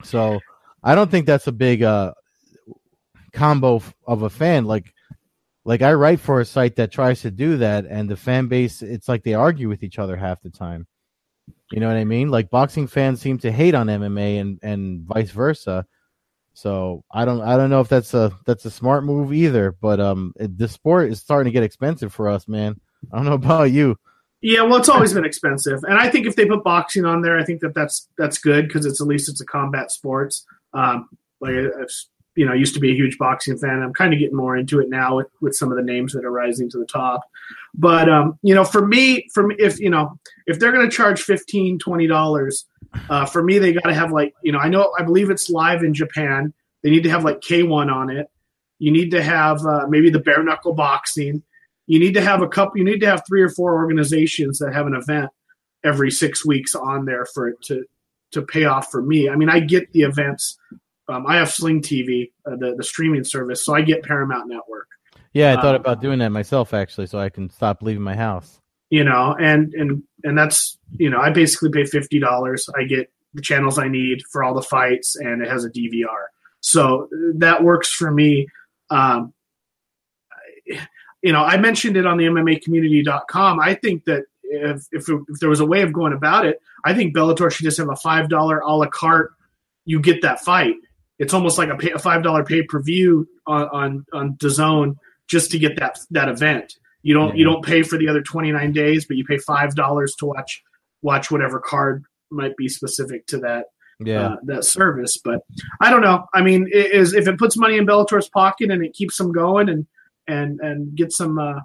So 0.02 0.40
I 0.82 0.94
don't 0.94 1.10
think 1.10 1.26
that's 1.26 1.46
a 1.46 1.52
big 1.52 1.82
uh, 1.82 2.12
combo 3.32 3.82
of 4.06 4.22
a 4.22 4.30
fan. 4.30 4.64
Like 4.64 4.92
like 5.64 5.82
I 5.82 5.94
write 5.94 6.20
for 6.20 6.40
a 6.40 6.44
site 6.44 6.76
that 6.76 6.92
tries 6.92 7.22
to 7.22 7.30
do 7.30 7.56
that, 7.58 7.86
and 7.86 8.08
the 8.08 8.16
fan 8.16 8.46
base, 8.46 8.82
it's 8.82 9.08
like 9.08 9.24
they 9.24 9.34
argue 9.34 9.68
with 9.68 9.82
each 9.82 9.98
other 9.98 10.16
half 10.16 10.40
the 10.40 10.50
time. 10.50 10.86
You 11.72 11.80
know 11.80 11.88
what 11.88 11.96
I 11.96 12.04
mean? 12.04 12.30
Like 12.30 12.50
boxing 12.50 12.86
fans 12.86 13.20
seem 13.20 13.38
to 13.38 13.50
hate 13.50 13.74
on 13.74 13.88
MMA 13.88 14.40
and 14.40 14.58
and 14.62 15.02
vice 15.02 15.30
versa. 15.30 15.84
So 16.54 17.04
I 17.10 17.24
don't 17.24 17.42
I 17.42 17.56
don't 17.56 17.70
know 17.70 17.80
if 17.80 17.88
that's 17.88 18.14
a 18.14 18.32
that's 18.46 18.64
a 18.64 18.70
smart 18.70 19.04
move 19.04 19.32
either. 19.32 19.72
But 19.72 19.98
um, 19.98 20.32
it, 20.36 20.56
the 20.56 20.68
sport 20.68 21.10
is 21.10 21.20
starting 21.20 21.50
to 21.50 21.54
get 21.54 21.64
expensive 21.64 22.14
for 22.14 22.28
us, 22.28 22.46
man. 22.46 22.80
I 23.12 23.16
don't 23.16 23.26
know 23.26 23.32
about 23.34 23.72
you. 23.72 23.96
Yeah, 24.42 24.62
well, 24.62 24.76
it's 24.76 24.88
always 24.88 25.14
been 25.14 25.24
expensive, 25.24 25.82
and 25.84 25.98
I 25.98 26.08
think 26.10 26.26
if 26.26 26.36
they 26.36 26.46
put 26.46 26.62
boxing 26.62 27.04
on 27.04 27.22
there, 27.22 27.38
I 27.38 27.44
think 27.44 27.60
that 27.62 27.74
that's 27.74 28.08
that's 28.16 28.38
good 28.38 28.68
because 28.68 28.86
it's 28.86 29.00
at 29.00 29.06
least 29.06 29.28
it's 29.28 29.40
a 29.40 29.46
combat 29.46 29.90
sports. 29.90 30.46
Um, 30.76 31.08
like 31.40 31.54
I've, 31.54 31.90
you 32.36 32.44
know, 32.44 32.52
I 32.52 32.56
used 32.56 32.74
to 32.74 32.80
be 32.80 32.90
a 32.90 32.94
huge 32.94 33.16
boxing 33.18 33.56
fan. 33.56 33.82
I'm 33.82 33.94
kind 33.94 34.12
of 34.12 34.20
getting 34.20 34.36
more 34.36 34.56
into 34.56 34.78
it 34.78 34.90
now 34.90 35.16
with, 35.16 35.26
with 35.40 35.54
some 35.54 35.70
of 35.70 35.76
the 35.76 35.82
names 35.82 36.12
that 36.12 36.24
are 36.24 36.30
rising 36.30 36.70
to 36.70 36.78
the 36.78 36.84
top. 36.84 37.22
But 37.74 38.08
um, 38.08 38.38
you 38.42 38.54
know, 38.54 38.64
for 38.64 38.86
me, 38.86 39.26
me, 39.36 39.56
if 39.58 39.80
you 39.80 39.90
know, 39.90 40.18
if 40.46 40.58
they're 40.58 40.72
going 40.72 40.88
to 40.88 40.94
charge 40.94 41.22
15 41.22 41.78
20 41.78 42.06
dollars 42.06 42.66
uh, 43.10 43.24
for 43.24 43.42
me, 43.42 43.58
they 43.58 43.72
got 43.72 43.88
to 43.88 43.94
have 43.94 44.12
like 44.12 44.34
you 44.42 44.52
know 44.52 44.58
I 44.58 44.68
know 44.68 44.92
I 44.98 45.02
believe 45.02 45.30
it's 45.30 45.50
live 45.50 45.82
in 45.82 45.94
Japan. 45.94 46.52
They 46.82 46.90
need 46.90 47.02
to 47.04 47.10
have 47.10 47.24
like 47.24 47.40
K1 47.40 47.92
on 47.92 48.10
it. 48.10 48.28
You 48.78 48.92
need 48.92 49.10
to 49.12 49.22
have 49.22 49.64
uh, 49.64 49.86
maybe 49.88 50.10
the 50.10 50.20
bare 50.20 50.44
knuckle 50.44 50.74
boxing. 50.74 51.42
You 51.86 51.98
need 51.98 52.14
to 52.14 52.20
have 52.20 52.42
a 52.42 52.48
couple. 52.48 52.76
You 52.78 52.84
need 52.84 53.00
to 53.00 53.06
have 53.06 53.22
three 53.26 53.42
or 53.42 53.48
four 53.48 53.74
organizations 53.74 54.58
that 54.58 54.74
have 54.74 54.86
an 54.86 54.94
event 54.94 55.30
every 55.84 56.10
six 56.10 56.44
weeks 56.44 56.74
on 56.74 57.06
there 57.06 57.26
for 57.26 57.48
it 57.48 57.62
to 57.62 57.84
to 58.36 58.42
pay 58.42 58.64
off 58.64 58.90
for 58.90 59.02
me. 59.02 59.28
I 59.28 59.36
mean, 59.36 59.50
I 59.50 59.60
get 59.60 59.92
the 59.92 60.02
events. 60.02 60.58
Um, 61.08 61.26
I 61.26 61.36
have 61.36 61.50
Sling 61.50 61.82
TV, 61.82 62.30
uh, 62.46 62.56
the 62.56 62.74
the 62.76 62.84
streaming 62.84 63.24
service, 63.24 63.64
so 63.64 63.74
I 63.74 63.82
get 63.82 64.02
Paramount 64.02 64.48
Network. 64.48 64.88
Yeah, 65.32 65.52
I 65.52 65.60
thought 65.60 65.74
um, 65.74 65.80
about 65.80 66.00
doing 66.00 66.18
that 66.20 66.30
myself 66.30 66.72
actually, 66.72 67.06
so 67.06 67.18
I 67.18 67.28
can 67.28 67.50
stop 67.50 67.82
leaving 67.82 68.02
my 68.02 68.16
house 68.16 68.60
you 68.90 69.04
know, 69.04 69.36
and 69.38 69.72
and 69.74 70.02
and 70.24 70.38
that's 70.38 70.78
you 70.96 71.10
know, 71.10 71.18
I 71.18 71.30
basically 71.30 71.70
pay 71.70 71.84
fifty 71.84 72.18
dollars. 72.18 72.68
I 72.76 72.84
get 72.84 73.10
the 73.34 73.42
channels 73.42 73.78
I 73.78 73.88
need 73.88 74.22
for 74.30 74.44
all 74.44 74.54
the 74.54 74.62
fights, 74.62 75.16
and 75.16 75.42
it 75.42 75.48
has 75.48 75.64
a 75.64 75.70
DVR. 75.70 76.26
So 76.60 77.08
that 77.34 77.62
works 77.62 77.92
for 77.92 78.10
me. 78.10 78.48
Um, 78.90 79.32
you 81.22 81.32
know, 81.32 81.42
I 81.42 81.56
mentioned 81.56 81.96
it 81.96 82.06
on 82.06 82.16
the 82.16 82.24
MMAcommunity.com. 82.24 83.60
I 83.60 83.74
think 83.74 84.04
that 84.04 84.24
if, 84.42 84.86
if, 84.92 85.08
if 85.08 85.40
there 85.40 85.48
was 85.48 85.60
a 85.60 85.66
way 85.66 85.82
of 85.82 85.92
going 85.92 86.12
about 86.12 86.46
it, 86.46 86.60
I 86.86 86.94
think 86.94 87.16
Bellator 87.16 87.50
should 87.50 87.64
just 87.64 87.78
have 87.78 87.90
a 87.90 87.96
five 87.96 88.28
dollar 88.28 88.60
a 88.60 88.72
la 88.72 88.86
carte. 88.86 89.32
You 89.84 90.00
get 90.00 90.22
that 90.22 90.40
fight. 90.40 90.74
It's 91.18 91.34
almost 91.34 91.58
like 91.58 91.68
a, 91.68 91.76
pay, 91.76 91.90
a 91.90 91.98
five 91.98 92.22
dollar 92.22 92.44
pay 92.44 92.62
per 92.62 92.80
view 92.80 93.28
on 93.46 93.68
on 93.68 94.06
on 94.12 94.34
DAZN 94.34 94.94
just 95.26 95.50
to 95.50 95.58
get 95.58 95.78
that 95.80 95.98
that 96.12 96.28
event. 96.28 96.74
You 97.02 97.14
don't 97.14 97.30
yeah. 97.30 97.34
you 97.34 97.44
don't 97.44 97.64
pay 97.64 97.82
for 97.82 97.98
the 97.98 98.08
other 98.08 98.22
29 98.22 98.72
days, 98.72 99.04
but 99.04 99.16
you 99.16 99.24
pay 99.24 99.38
five 99.38 99.74
dollars 99.74 100.14
to 100.16 100.26
watch 100.26 100.62
watch 101.02 101.30
whatever 101.30 101.58
card 101.58 102.04
might 102.30 102.56
be 102.56 102.68
specific 102.68 103.26
to 103.26 103.38
that 103.38 103.66
yeah 103.98 104.28
uh, 104.28 104.36
that 104.44 104.64
service. 104.64 105.18
But 105.18 105.40
I 105.80 105.90
don't 105.90 106.02
know. 106.02 106.26
I 106.34 106.42
mean, 106.42 106.68
it 106.72 106.92
is 106.92 107.14
if 107.14 107.26
it 107.26 107.38
puts 107.38 107.56
money 107.56 107.78
in 107.78 107.86
Bellator's 107.86 108.28
pocket 108.28 108.70
and 108.70 108.84
it 108.84 108.94
keeps 108.94 109.16
them 109.16 109.32
going 109.32 109.68
and 109.68 109.86
and 110.28 110.60
and 110.60 110.94
get 110.94 111.10
some 111.12 111.38
uh, 111.38 111.60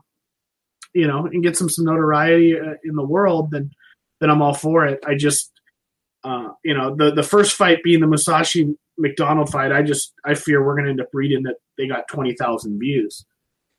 you 0.94 1.08
know 1.08 1.28
and 1.28 1.44
get 1.44 1.58
some 1.58 1.70
some 1.70 1.86
notoriety 1.86 2.60
uh, 2.60 2.74
in 2.84 2.96
the 2.96 3.06
world, 3.06 3.52
then 3.52 3.72
then 4.22 4.30
I'm 4.30 4.42
all 4.42 4.54
for 4.54 4.86
it. 4.86 5.04
I 5.06 5.16
just 5.16 5.52
uh, 6.24 6.50
you 6.64 6.74
know 6.74 6.96
the 6.96 7.12
the 7.12 7.24
first 7.24 7.56
fight 7.56 7.84
being 7.84 8.00
the 8.00 8.08
Mousasi 8.08 8.74
MacDonald 8.98 9.50
fight, 9.50 9.72
I 9.72 9.82
just 9.82 10.14
I 10.24 10.36
fear 10.36 10.64
we're 10.64 10.76
going 10.76 10.86
to 10.86 10.92
end 10.92 11.02
up 11.02 11.10
reading 11.12 11.44
that 11.44 11.56
they 11.78 11.88
got 11.88 12.08
twenty 12.08 12.34
thousand 12.36 12.80
views. 12.80 13.26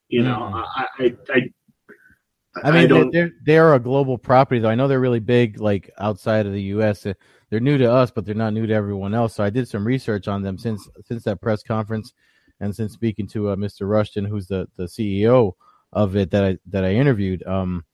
You 0.08 0.24
know, 0.24 0.50
mm. 0.52 0.64
I, 0.76 0.86
I, 0.98 1.16
I, 1.30 2.68
I 2.68 2.70
mean, 2.70 2.92
I 2.92 3.08
they're 3.10 3.30
they're 3.44 3.74
a 3.74 3.80
global 3.80 4.18
property, 4.18 4.60
though. 4.60 4.68
I 4.68 4.74
know 4.74 4.88
they're 4.88 5.00
really 5.00 5.20
big, 5.20 5.58
like 5.58 5.90
outside 5.98 6.44
of 6.44 6.52
the 6.52 6.62
U.S. 6.62 7.06
They're 7.48 7.60
new 7.60 7.78
to 7.78 7.90
us, 7.90 8.10
but 8.10 8.26
they're 8.26 8.34
not 8.34 8.52
new 8.52 8.66
to 8.66 8.74
everyone 8.74 9.14
else. 9.14 9.34
So 9.34 9.44
I 9.44 9.50
did 9.50 9.68
some 9.68 9.86
research 9.86 10.28
on 10.28 10.42
them 10.42 10.58
since 10.58 10.86
since 11.06 11.24
that 11.24 11.40
press 11.40 11.62
conference, 11.62 12.12
and 12.60 12.74
since 12.74 12.92
speaking 12.92 13.26
to 13.28 13.50
uh, 13.50 13.56
Mr. 13.56 13.88
Rushton, 13.88 14.24
who's 14.24 14.48
the 14.48 14.66
the 14.76 14.84
CEO 14.84 15.52
of 15.92 16.16
it 16.16 16.30
that 16.32 16.44
I 16.44 16.58
that 16.66 16.84
I 16.84 16.92
interviewed. 16.92 17.46
Um, 17.46 17.84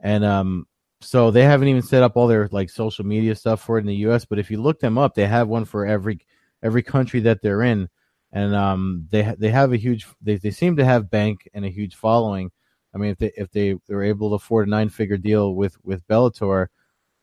and 0.00 0.24
um, 0.24 0.66
so 1.00 1.30
they 1.30 1.42
haven't 1.42 1.68
even 1.68 1.82
set 1.82 2.02
up 2.02 2.16
all 2.16 2.26
their 2.26 2.48
like 2.52 2.70
social 2.70 3.04
media 3.04 3.34
stuff 3.34 3.62
for 3.62 3.78
it 3.78 3.82
in 3.82 3.86
the 3.86 3.96
U.S. 3.96 4.24
But 4.24 4.38
if 4.38 4.50
you 4.50 4.60
look 4.60 4.80
them 4.80 4.98
up, 4.98 5.14
they 5.14 5.26
have 5.26 5.48
one 5.48 5.64
for 5.64 5.86
every 5.86 6.20
every 6.62 6.82
country 6.82 7.20
that 7.20 7.42
they're 7.42 7.62
in 7.62 7.88
and 8.32 8.54
um, 8.54 9.06
they 9.10 9.34
they 9.38 9.50
have 9.50 9.72
a 9.72 9.78
huge 9.78 10.06
they, 10.20 10.36
they 10.36 10.50
seem 10.50 10.76
to 10.76 10.84
have 10.84 11.10
bank 11.10 11.48
and 11.54 11.64
a 11.64 11.70
huge 11.70 11.94
following. 11.94 12.50
I 12.94 12.98
mean, 12.98 13.10
if 13.10 13.18
they 13.18 13.32
if 13.36 13.50
they 13.50 13.76
they're 13.86 14.02
able 14.02 14.30
to 14.30 14.34
afford 14.34 14.68
a 14.68 14.70
nine 14.70 14.88
figure 14.88 15.16
deal 15.16 15.54
with 15.54 15.76
with 15.84 16.06
Bellator, 16.06 16.66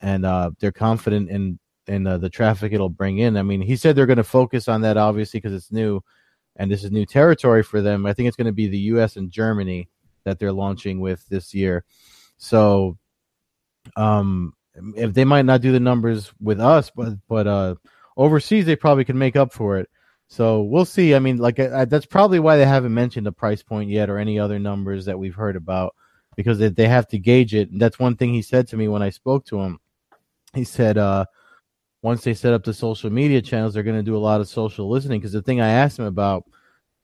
and 0.02 0.26
uh, 0.26 0.52
they're 0.60 0.72
confident 0.72 1.30
in 1.30 1.60
in 1.86 2.08
uh, 2.08 2.18
the 2.18 2.30
traffic 2.30 2.74
it'll 2.74 2.90
bring 2.90 3.20
in. 3.20 3.38
I 3.38 3.44
mean, 3.44 3.62
he 3.62 3.76
said 3.76 3.96
they're 3.96 4.06
going 4.06 4.18
to 4.18 4.24
focus 4.24 4.68
on 4.68 4.82
that 4.82 4.98
obviously 4.98 5.40
because 5.40 5.54
it's 5.54 5.72
new, 5.72 6.02
and 6.56 6.72
this 6.72 6.84
is 6.84 6.92
new 6.92 7.06
territory 7.06 7.62
for 7.62 7.82
them. 7.82 8.08
I 8.08 8.14
think 8.14 8.28
it's 8.28 8.38
going 8.38 8.48
to 8.48 8.52
be 8.52 8.68
the 8.68 8.78
U.S. 8.78 9.16
and 9.16 9.30
Germany 9.30 9.90
that 10.24 10.40
they're 10.40 10.52
launching 10.52 11.00
with 11.00 11.28
this 11.28 11.54
year. 11.54 11.84
So, 12.38 12.98
um, 13.96 14.54
if 14.96 15.14
they 15.14 15.26
might 15.26 15.46
not 15.46 15.62
do 15.62 15.72
the 15.72 15.80
numbers 15.80 16.32
with 16.42 16.60
us, 16.60 16.92
but 16.96 17.14
but 17.28 17.48
uh, 17.48 17.76
overseas 18.18 18.66
they 18.66 18.76
probably 18.76 19.06
can 19.06 19.18
make 19.18 19.36
up 19.36 19.54
for 19.54 19.78
it. 19.78 19.90
So 20.28 20.62
we'll 20.64 20.86
see. 20.86 21.14
I 21.14 21.20
mean, 21.20 21.38
like 21.38 21.60
I, 21.60 21.86
that's 21.86 22.06
probably 22.06 22.40
why 22.40 22.58
they 22.58 22.66
haven't 22.66 22.94
mentioned 22.94 23.26
the 23.26 23.32
price 23.32 23.62
point 23.62 23.90
yet 23.90 24.10
or 24.10 24.18
any 24.18 24.40
other 24.40 24.58
numbers 24.58 25.06
that 25.06 25.20
we've 25.20 25.36
heard 25.36 25.56
about 25.56 25.96
because 26.36 26.58
they, 26.58 26.70
they 26.70 26.88
have 26.88 27.08
to 27.10 27.20
gauge 27.20 27.54
it. 27.54 27.70
And 27.70 27.80
that's 27.80 28.00
one 28.00 28.16
thing 28.16 28.34
he 28.34 28.42
said 28.42 28.68
to 28.70 28.78
me 28.78 28.88
when 28.88 29.04
I 29.04 29.10
spoke 29.10 29.46
to 29.46 29.60
him. 29.60 29.80
He 30.54 30.64
said, 30.64 30.98
uh, 30.98 31.26
once 32.02 32.24
they 32.24 32.34
set 32.34 32.54
up 32.54 32.64
the 32.64 32.74
social 32.74 33.10
media 33.10 33.42
channels, 33.42 33.74
they're 33.74 33.84
going 33.84 33.98
to 33.98 34.04
do 34.04 34.16
a 34.16 34.20
lot 34.20 34.42
of 34.42 34.48
social 34.48 34.90
listening. 34.90 35.20
Because 35.20 35.34
the 35.34 35.42
thing 35.42 35.62
I 35.62 35.70
asked 35.70 36.00
him 36.00 36.06
about, 36.06 36.46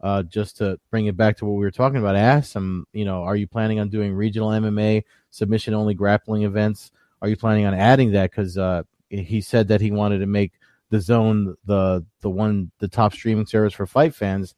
uh, 0.02 0.24
just 0.24 0.58
to 0.58 0.80
bring 0.92 1.08
it 1.08 1.18
back 1.18 1.38
to 1.38 1.46
what 1.46 1.54
we 1.54 1.66
were 1.66 1.72
talking 1.72 2.00
about, 2.00 2.16
I 2.16 2.22
asked 2.22 2.54
him, 2.54 2.86
you 2.94 3.06
know, 3.06 3.24
are 3.24 3.36
you 3.36 3.48
planning 3.48 3.80
on 3.80 3.90
doing 3.90 4.14
regional 4.14 4.50
MMA 4.50 5.04
submission 5.32 5.74
only 5.74 5.94
grappling 5.94 6.44
events? 6.44 6.92
Are 7.22 7.30
you 7.30 7.38
planning 7.38 7.66
on 7.66 7.74
adding 7.74 8.12
that? 8.12 8.32
Because 8.32 8.58
uh, 8.58 8.84
he 9.10 9.42
said 9.42 9.68
that 9.68 9.82
he 9.82 9.92
wanted 9.92 10.20
to 10.20 10.26
make 10.26 10.54
DAZN 10.92 11.56
the 11.66 12.06
the 12.22 12.30
one 12.30 12.72
the 12.80 12.88
top 12.88 13.14
streaming 13.14 13.46
service 13.46 13.74
for 13.74 13.86
fight 13.86 14.16
fans. 14.16 14.56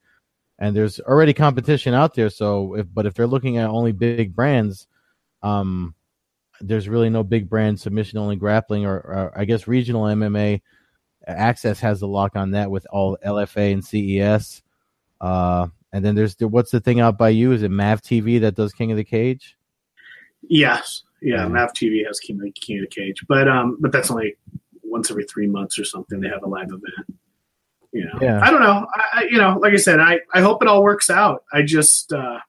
And 0.59 0.75
there's 0.75 0.99
already 0.99 1.33
competition 1.33 1.93
out 1.93 2.13
there. 2.13 2.29
So 2.29 2.75
if 2.75 2.87
but 2.93 3.05
if 3.05 3.13
they're 3.13 3.27
looking 3.27 3.57
at 3.57 3.69
only 3.69 3.91
big 3.91 4.35
brands 4.35 4.87
um 5.43 5.95
there's 6.59 6.89
really 6.89 7.09
no 7.09 7.23
big 7.23 7.49
brand 7.49 7.79
submission 7.79 8.17
only 8.17 8.35
grappling 8.35 8.85
or, 8.85 8.97
or 8.97 9.33
i 9.35 9.45
guess 9.45 9.67
regional 9.67 10.03
mma 10.03 10.61
access 11.27 11.79
has 11.79 11.99
the 11.99 12.07
lock 12.07 12.35
on 12.35 12.51
that 12.51 12.69
with 12.69 12.85
all 12.91 13.17
lfa 13.25 13.73
and 13.73 13.83
ces 13.85 14.61
uh 15.21 15.67
and 15.93 16.05
then 16.05 16.15
there's 16.15 16.35
what's 16.39 16.71
the 16.71 16.79
thing 16.79 17.01
out 17.01 17.17
by 17.17 17.27
you? 17.29 17.51
Is 17.51 17.63
it 17.63 17.71
mav 17.71 18.01
tv 18.01 18.39
that 18.41 18.55
does 18.55 18.73
king 18.73 18.91
of 18.91 18.97
the 18.97 19.03
cage 19.03 19.57
yes 20.43 21.03
yeah, 21.21 21.43
yeah. 21.43 21.47
mav 21.47 21.73
tv 21.73 22.05
has 22.05 22.19
king 22.19 22.39
cage 22.89 23.23
but 23.27 23.47
um 23.47 23.77
but 23.79 23.91
that's 23.91 24.09
only 24.11 24.35
once 24.91 25.09
every 25.09 25.23
three 25.23 25.47
months 25.47 25.79
or 25.79 25.85
something 25.85 26.19
they 26.19 26.27
have 26.27 26.43
a 26.43 26.47
live 26.47 26.67
event. 26.67 27.17
you 27.91 28.05
know, 28.05 28.19
yeah. 28.21 28.39
I 28.43 28.51
don't 28.51 28.61
know. 28.61 28.85
I, 29.13 29.23
you 29.29 29.37
know, 29.37 29.57
like 29.59 29.73
I 29.73 29.77
said, 29.77 29.99
I, 29.99 30.19
I 30.33 30.41
hope 30.41 30.61
it 30.61 30.67
all 30.67 30.83
works 30.83 31.09
out. 31.09 31.43
I 31.51 31.63
just, 31.63 32.13
uh, 32.13 32.39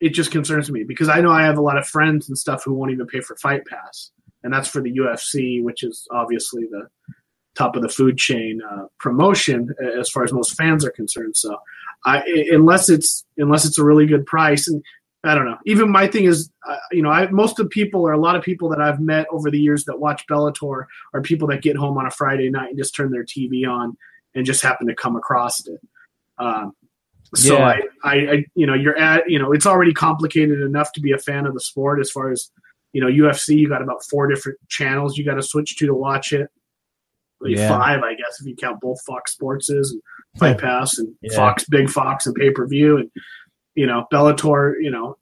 it 0.00 0.10
just 0.10 0.30
concerns 0.30 0.70
me 0.70 0.84
because 0.84 1.08
I 1.08 1.20
know 1.20 1.30
I 1.30 1.42
have 1.42 1.58
a 1.58 1.62
lot 1.62 1.76
of 1.76 1.86
friends 1.86 2.28
and 2.28 2.38
stuff 2.38 2.62
who 2.64 2.72
won't 2.72 2.92
even 2.92 3.06
pay 3.06 3.20
for 3.20 3.36
Fight 3.36 3.66
Pass, 3.66 4.10
and 4.42 4.52
that's 4.52 4.68
for 4.68 4.80
the 4.80 4.92
UFC, 4.92 5.62
which 5.62 5.82
is 5.82 6.06
obviously 6.10 6.64
the 6.64 6.88
top 7.54 7.76
of 7.76 7.82
the 7.82 7.88
food 7.88 8.18
chain 8.18 8.60
uh, 8.70 8.86
promotion 8.98 9.72
as 9.98 10.10
far 10.10 10.24
as 10.24 10.32
most 10.32 10.56
fans 10.56 10.84
are 10.84 10.90
concerned. 10.90 11.36
So, 11.36 11.56
I, 12.04 12.22
unless 12.50 12.90
it's 12.90 13.24
unless 13.38 13.64
it's 13.64 13.78
a 13.78 13.84
really 13.84 14.06
good 14.06 14.26
price, 14.26 14.68
and 14.68 14.82
I 15.24 15.34
don't 15.34 15.46
know. 15.46 15.58
Even 15.64 15.90
my 15.90 16.06
thing 16.06 16.24
is, 16.24 16.50
uh, 16.68 16.76
you 16.92 17.02
know, 17.02 17.10
I, 17.10 17.30
most 17.30 17.58
of 17.58 17.66
the 17.66 17.70
people 17.70 18.02
or 18.02 18.12
a 18.12 18.18
lot 18.18 18.36
of 18.36 18.42
people 18.42 18.68
that 18.70 18.80
I've 18.80 19.00
met 19.00 19.26
over 19.30 19.50
the 19.50 19.58
years 19.58 19.84
that 19.84 19.98
watch 19.98 20.24
Bellator 20.30 20.84
are 21.14 21.22
people 21.22 21.48
that 21.48 21.62
get 21.62 21.76
home 21.76 21.96
on 21.96 22.06
a 22.06 22.10
Friday 22.10 22.50
night 22.50 22.70
and 22.70 22.78
just 22.78 22.94
turn 22.94 23.10
their 23.10 23.24
TV 23.24 23.66
on 23.68 23.96
and 24.34 24.44
just 24.44 24.62
happen 24.62 24.86
to 24.86 24.94
come 24.94 25.16
across 25.16 25.66
it. 25.66 25.80
Um, 26.38 26.74
so 27.34 27.58
yeah. 27.58 27.64
I, 27.64 27.80
I, 28.04 28.14
I, 28.14 28.44
you 28.54 28.66
know, 28.66 28.74
you're 28.74 28.98
at, 28.98 29.28
you 29.28 29.38
know, 29.38 29.52
it's 29.52 29.66
already 29.66 29.94
complicated 29.94 30.60
enough 30.60 30.92
to 30.92 31.00
be 31.00 31.12
a 31.12 31.18
fan 31.18 31.46
of 31.46 31.54
the 31.54 31.60
sport. 31.60 32.00
As 32.00 32.10
far 32.10 32.30
as 32.30 32.50
you 32.94 33.00
know, 33.00 33.08
UFC, 33.08 33.58
you 33.58 33.68
got 33.68 33.82
about 33.82 34.04
four 34.08 34.28
different 34.28 34.58
channels 34.68 35.18
you 35.18 35.24
got 35.24 35.34
to 35.34 35.42
switch 35.42 35.76
to 35.76 35.86
to 35.86 35.94
watch 35.94 36.32
it. 36.32 36.48
Yeah. 37.44 37.68
Five, 37.68 38.00
I 38.02 38.14
guess, 38.14 38.40
if 38.40 38.46
you 38.46 38.56
count 38.56 38.80
both 38.80 39.02
Fox 39.04 39.32
Sports 39.32 39.68
and 39.68 39.84
Fight 40.38 40.58
Pass 40.60 40.96
and 40.98 41.12
yeah. 41.20 41.36
Fox, 41.36 41.64
Big 41.68 41.90
Fox, 41.90 42.26
and 42.26 42.34
pay 42.34 42.50
per 42.50 42.66
view, 42.66 42.96
and 42.96 43.10
you 43.74 43.86
know, 43.86 44.06
Bellator. 44.12 44.74
You 44.80 44.90
know, 44.90 45.18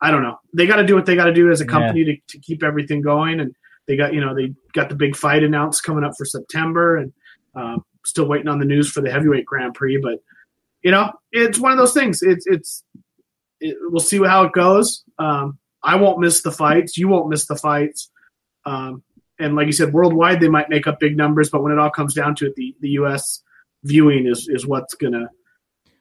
I 0.00 0.10
don't 0.10 0.22
know. 0.22 0.38
They 0.54 0.66
got 0.66 0.76
to 0.76 0.86
do 0.86 0.94
what 0.94 1.06
they 1.06 1.16
got 1.16 1.26
to 1.26 1.34
do 1.34 1.50
as 1.50 1.60
a 1.60 1.66
company 1.66 2.00
yeah. 2.00 2.14
to, 2.14 2.20
to 2.28 2.38
keep 2.38 2.62
everything 2.62 3.00
going, 3.00 3.40
and 3.40 3.54
they 3.86 3.96
got 3.96 4.14
you 4.14 4.20
know 4.20 4.34
they 4.34 4.54
got 4.72 4.88
the 4.88 4.94
big 4.94 5.16
fight 5.16 5.42
announced 5.42 5.84
coming 5.84 6.04
up 6.04 6.12
for 6.16 6.24
September, 6.24 6.96
and 6.96 7.12
um, 7.54 7.84
still 8.04 8.26
waiting 8.26 8.48
on 8.48 8.58
the 8.58 8.64
news 8.64 8.90
for 8.90 9.00
the 9.00 9.10
heavyweight 9.10 9.44
Grand 9.44 9.74
Prix, 9.74 9.98
but 9.98 10.20
you 10.82 10.90
know, 10.90 11.12
it's 11.32 11.58
one 11.58 11.72
of 11.72 11.78
those 11.78 11.92
things. 11.92 12.22
It's 12.22 12.46
it's 12.46 12.84
it, 13.60 13.76
we'll 13.80 14.00
see 14.00 14.22
how 14.24 14.44
it 14.44 14.52
goes. 14.52 15.04
Um, 15.18 15.58
I 15.82 15.96
won't 15.96 16.20
miss 16.20 16.42
the 16.42 16.52
fights. 16.52 16.96
You 16.96 17.08
won't 17.08 17.28
miss 17.28 17.46
the 17.46 17.56
fights. 17.56 18.10
Um, 18.64 19.02
and 19.38 19.54
like 19.54 19.66
you 19.66 19.72
said, 19.72 19.92
worldwide 19.92 20.40
they 20.40 20.48
might 20.48 20.68
make 20.68 20.86
up 20.86 21.00
big 21.00 21.16
numbers, 21.16 21.50
but 21.50 21.62
when 21.62 21.72
it 21.72 21.78
all 21.78 21.90
comes 21.90 22.14
down 22.14 22.34
to 22.36 22.46
it, 22.46 22.54
the, 22.56 22.74
the 22.80 22.90
U.S. 22.90 23.42
viewing 23.84 24.26
is 24.26 24.48
is 24.48 24.66
what's 24.66 24.94
gonna 24.94 25.30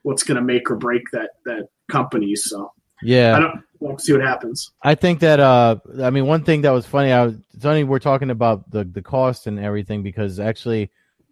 what's 0.04 0.24
gonna 0.24 0.42
make 0.42 0.70
or 0.70 0.76
break 0.76 1.04
that 1.12 1.32
that 1.46 1.70
company. 1.90 2.36
So 2.36 2.72
yeah, 3.02 3.36
I 3.36 3.40
don't. 3.40 3.64
We'll 3.80 3.98
see 4.00 4.14
what 4.14 4.22
happens. 4.22 4.72
I 4.82 4.96
think 4.96 5.20
that 5.20 5.40
uh, 5.40 5.78
I 6.02 6.10
mean, 6.10 6.26
one 6.26 6.44
thing 6.44 6.62
that 6.62 6.72
was 6.72 6.86
funny. 6.86 7.12
I 7.12 7.28
was 7.28 7.36
funny. 7.60 7.84
We're 7.84 8.00
talking 8.00 8.32
about 8.32 8.70
the 8.72 8.84
the 8.84 9.02
cost 9.02 9.48
and 9.48 9.60
everything 9.60 10.04
because 10.04 10.40
actually, 10.40 10.90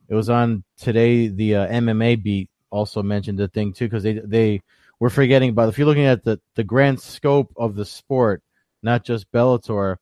it 0.08 0.14
was 0.16 0.30
on 0.30 0.64
today. 0.78 1.28
The 1.28 1.56
uh, 1.56 1.68
MMA 1.68 2.22
beat 2.22 2.50
also 2.70 3.02
mentioned 3.02 3.40
the 3.40 3.48
thing 3.48 3.74
too 3.74 3.86
because 3.86 4.04
they 4.04 4.14
they 4.14 4.62
were 5.00 5.10
forgetting 5.10 5.50
about 5.50 5.70
if 5.70 5.78
you're 5.78 5.88
looking 5.88 6.06
at 6.06 6.24
the 6.24 6.40
the 6.56 6.64
grand 6.64 7.00
scope 7.00 7.52
of 7.58 7.76
the 7.76 7.86
sport, 7.86 8.44
not 8.84 9.04
just 9.04 9.32
Bellator. 9.32 9.98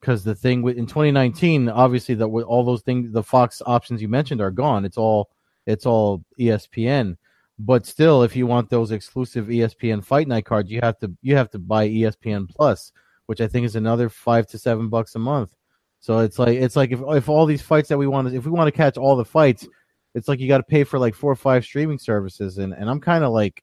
Because 0.00 0.24
the 0.24 0.34
thing 0.34 0.62
with 0.62 0.78
in 0.78 0.86
2019, 0.86 1.68
obviously 1.68 2.16
that 2.16 2.26
with 2.26 2.44
all 2.44 2.64
those 2.64 2.82
things, 2.82 3.12
the 3.12 3.22
Fox 3.22 3.62
options 3.64 4.02
you 4.02 4.08
mentioned 4.08 4.40
are 4.40 4.50
gone. 4.50 4.84
It's 4.84 4.96
all 4.96 5.30
it's 5.66 5.86
all 5.86 6.24
ESPN. 6.40 7.16
But 7.64 7.86
still, 7.86 8.24
if 8.24 8.34
you 8.34 8.48
want 8.48 8.70
those 8.70 8.90
exclusive 8.90 9.46
ESPN 9.46 10.04
Fight 10.04 10.26
Night 10.26 10.44
cards, 10.44 10.68
you 10.68 10.80
have 10.82 10.98
to 10.98 11.12
you 11.22 11.36
have 11.36 11.48
to 11.50 11.60
buy 11.60 11.88
ESPN 11.88 12.48
Plus, 12.48 12.90
which 13.26 13.40
I 13.40 13.46
think 13.46 13.66
is 13.66 13.76
another 13.76 14.08
five 14.08 14.48
to 14.48 14.58
seven 14.58 14.88
bucks 14.88 15.14
a 15.14 15.20
month. 15.20 15.54
So 16.00 16.18
it's 16.18 16.40
like 16.40 16.56
it's 16.56 16.74
like 16.74 16.90
if 16.90 16.98
if 17.00 17.28
all 17.28 17.46
these 17.46 17.62
fights 17.62 17.88
that 17.90 17.98
we 17.98 18.08
want 18.08 18.28
to 18.28 18.34
if 18.34 18.44
we 18.44 18.50
want 18.50 18.66
to 18.66 18.76
catch 18.76 18.98
all 18.98 19.14
the 19.14 19.24
fights, 19.24 19.68
it's 20.12 20.26
like 20.26 20.40
you 20.40 20.48
got 20.48 20.56
to 20.56 20.64
pay 20.64 20.82
for 20.82 20.98
like 20.98 21.14
four 21.14 21.30
or 21.30 21.36
five 21.36 21.64
streaming 21.64 22.00
services, 22.00 22.58
and 22.58 22.72
and 22.72 22.90
I'm 22.90 23.00
kind 23.00 23.22
of 23.22 23.32
like, 23.32 23.62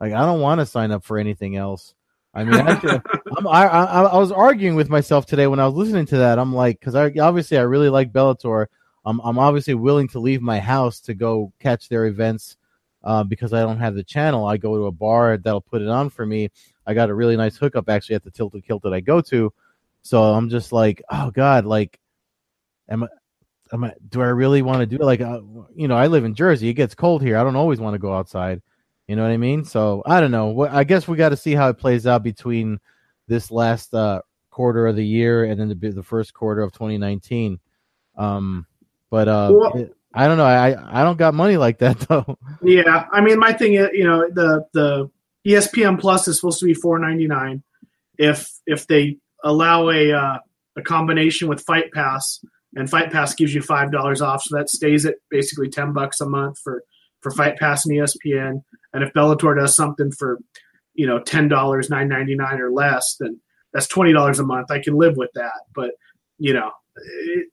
like 0.00 0.12
I 0.12 0.26
don't 0.26 0.42
want 0.42 0.60
to 0.60 0.66
sign 0.66 0.90
up 0.90 1.02
for 1.02 1.16
anything 1.16 1.56
else. 1.56 1.94
I 2.34 2.44
mean, 2.44 2.60
actually, 2.60 3.00
I'm, 3.38 3.46
I, 3.46 3.66
I 3.66 4.02
I 4.02 4.16
was 4.18 4.32
arguing 4.32 4.76
with 4.76 4.90
myself 4.90 5.24
today 5.24 5.46
when 5.46 5.60
I 5.60 5.64
was 5.64 5.74
listening 5.76 6.04
to 6.06 6.18
that. 6.18 6.38
I'm 6.38 6.54
like, 6.54 6.78
because 6.78 6.94
I 6.94 7.10
obviously 7.18 7.56
I 7.56 7.62
really 7.62 7.88
like 7.88 8.12
Bellator. 8.12 8.66
I'm 9.06 9.18
I'm 9.20 9.38
obviously 9.38 9.72
willing 9.72 10.08
to 10.08 10.18
leave 10.18 10.42
my 10.42 10.60
house 10.60 11.00
to 11.00 11.14
go 11.14 11.54
catch 11.58 11.88
their 11.88 12.04
events 12.04 12.58
uh, 13.04 13.24
because 13.24 13.52
I 13.52 13.60
don't 13.60 13.78
have 13.78 13.94
the 13.94 14.04
channel. 14.04 14.46
I 14.46 14.56
go 14.56 14.76
to 14.76 14.86
a 14.86 14.92
bar 14.92 15.36
that'll 15.36 15.60
put 15.60 15.82
it 15.82 15.88
on 15.88 16.10
for 16.10 16.26
me. 16.26 16.50
I 16.86 16.94
got 16.94 17.10
a 17.10 17.14
really 17.14 17.36
nice 17.36 17.56
hookup 17.56 17.88
actually 17.88 18.16
at 18.16 18.24
the 18.24 18.30
Tilted 18.30 18.64
Kilt 18.64 18.82
that 18.82 18.94
I 18.94 19.00
go 19.00 19.20
to. 19.22 19.52
So 20.02 20.22
I'm 20.22 20.48
just 20.48 20.72
like, 20.72 21.02
oh 21.10 21.30
god, 21.30 21.64
like, 21.66 21.98
am 22.88 23.04
I? 23.04 23.08
am 23.72 23.84
I, 23.84 23.94
do 24.08 24.20
I 24.22 24.26
really 24.26 24.62
want 24.62 24.80
to 24.80 24.86
do 24.86 24.96
it? 24.96 25.04
Like, 25.04 25.20
uh, 25.20 25.40
you 25.74 25.88
know, 25.88 25.96
I 25.96 26.06
live 26.06 26.24
in 26.24 26.34
Jersey. 26.34 26.68
It 26.68 26.74
gets 26.74 26.94
cold 26.94 27.22
here. 27.22 27.36
I 27.36 27.44
don't 27.44 27.56
always 27.56 27.80
want 27.80 27.94
to 27.94 27.98
go 27.98 28.14
outside. 28.14 28.60
You 29.06 29.16
know 29.16 29.22
what 29.22 29.32
I 29.32 29.36
mean? 29.36 29.64
So 29.64 30.02
I 30.06 30.20
don't 30.20 30.30
know. 30.30 30.66
I 30.68 30.84
guess 30.84 31.08
we 31.08 31.16
got 31.16 31.30
to 31.30 31.36
see 31.36 31.54
how 31.54 31.68
it 31.68 31.78
plays 31.78 32.06
out 32.06 32.22
between 32.22 32.78
this 33.26 33.50
last 33.50 33.92
uh, 33.94 34.22
quarter 34.50 34.86
of 34.86 34.96
the 34.96 35.04
year 35.04 35.44
and 35.44 35.58
then 35.58 35.68
the, 35.68 35.74
the 35.74 36.02
first 36.02 36.32
quarter 36.32 36.62
of 36.62 36.72
2019. 36.72 37.58
Um, 38.16 38.66
but 39.10 39.28
uh, 39.28 39.50
well, 39.52 39.76
it, 39.76 39.96
I 40.12 40.26
don't 40.26 40.38
know. 40.38 40.44
I 40.44 41.00
I 41.00 41.04
don't 41.04 41.18
got 41.18 41.34
money 41.34 41.56
like 41.56 41.78
that 41.78 42.00
though. 42.08 42.38
Yeah, 42.62 43.06
I 43.12 43.20
mean, 43.20 43.38
my 43.38 43.52
thing 43.52 43.74
is, 43.74 43.88
you 43.92 44.04
know, 44.04 44.28
the 44.30 44.66
the 44.72 45.10
ESPN 45.46 46.00
Plus 46.00 46.28
is 46.28 46.36
supposed 46.36 46.60
to 46.60 46.66
be 46.66 46.74
4.99. 46.74 47.62
If 48.18 48.50
if 48.66 48.86
they 48.86 49.18
allow 49.42 49.88
a 49.88 50.12
uh, 50.12 50.38
a 50.76 50.82
combination 50.82 51.48
with 51.48 51.62
Fight 51.62 51.92
Pass 51.92 52.44
and 52.74 52.88
Fight 52.88 53.10
Pass 53.10 53.34
gives 53.34 53.54
you 53.54 53.62
five 53.62 53.90
dollars 53.92 54.20
off, 54.20 54.42
so 54.42 54.56
that 54.56 54.68
stays 54.68 55.06
at 55.06 55.16
basically 55.30 55.68
ten 55.68 55.92
bucks 55.92 56.20
a 56.20 56.28
month 56.28 56.58
for 56.58 56.84
for 57.20 57.30
Fight 57.30 57.56
Pass 57.56 57.86
and 57.86 57.96
ESPN. 57.96 58.62
And 58.92 59.04
if 59.04 59.12
Bellator 59.12 59.58
does 59.58 59.74
something 59.74 60.12
for 60.12 60.38
you 60.94 61.06
know 61.06 61.20
ten 61.20 61.48
dollars, 61.48 61.88
nine 61.88 62.08
ninety 62.08 62.34
nine 62.34 62.60
or 62.60 62.70
less, 62.70 63.16
then 63.18 63.40
that's 63.72 63.86
twenty 63.86 64.12
dollars 64.12 64.38
a 64.38 64.44
month. 64.44 64.70
I 64.70 64.80
can 64.80 64.94
live 64.94 65.16
with 65.16 65.30
that, 65.34 65.62
but 65.74 65.92
you 66.38 66.52
know, 66.52 66.70
it, 66.96 67.46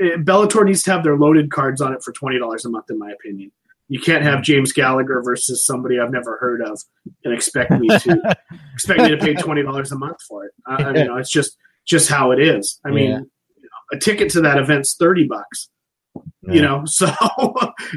Bellator 0.00 0.64
needs 0.64 0.82
to 0.84 0.92
have 0.92 1.04
their 1.04 1.16
loaded 1.16 1.50
cards 1.50 1.80
on 1.80 1.94
it 1.94 2.02
for 2.02 2.12
twenty 2.12 2.38
dollars 2.38 2.64
a 2.64 2.70
month, 2.70 2.90
in 2.90 2.98
my 2.98 3.10
opinion. 3.10 3.52
You 3.88 4.00
can't 4.00 4.24
have 4.24 4.42
James 4.42 4.72
Gallagher 4.72 5.22
versus 5.22 5.64
somebody 5.64 6.00
I've 6.00 6.10
never 6.10 6.38
heard 6.38 6.60
of 6.60 6.82
and 7.24 7.32
expect 7.32 7.70
me 7.70 7.88
to 7.88 8.36
expect 8.74 9.00
me 9.00 9.08
to 9.10 9.16
pay 9.16 9.34
twenty 9.34 9.62
dollars 9.62 9.92
a 9.92 9.96
month 9.96 10.18
for 10.28 10.44
it. 10.44 10.52
I, 10.66 10.74
I 10.74 10.92
mean, 10.92 11.08
it's 11.18 11.30
just 11.30 11.56
just 11.86 12.08
how 12.08 12.32
it 12.32 12.40
is. 12.40 12.80
I 12.84 12.90
mean, 12.90 13.10
yeah 13.10 13.20
a 13.92 13.98
ticket 13.98 14.30
to 14.30 14.40
that 14.42 14.58
event's 14.58 14.94
30 14.96 15.26
bucks 15.26 15.68
yeah. 16.14 16.54
you 16.54 16.62
know 16.62 16.84
so 16.84 17.06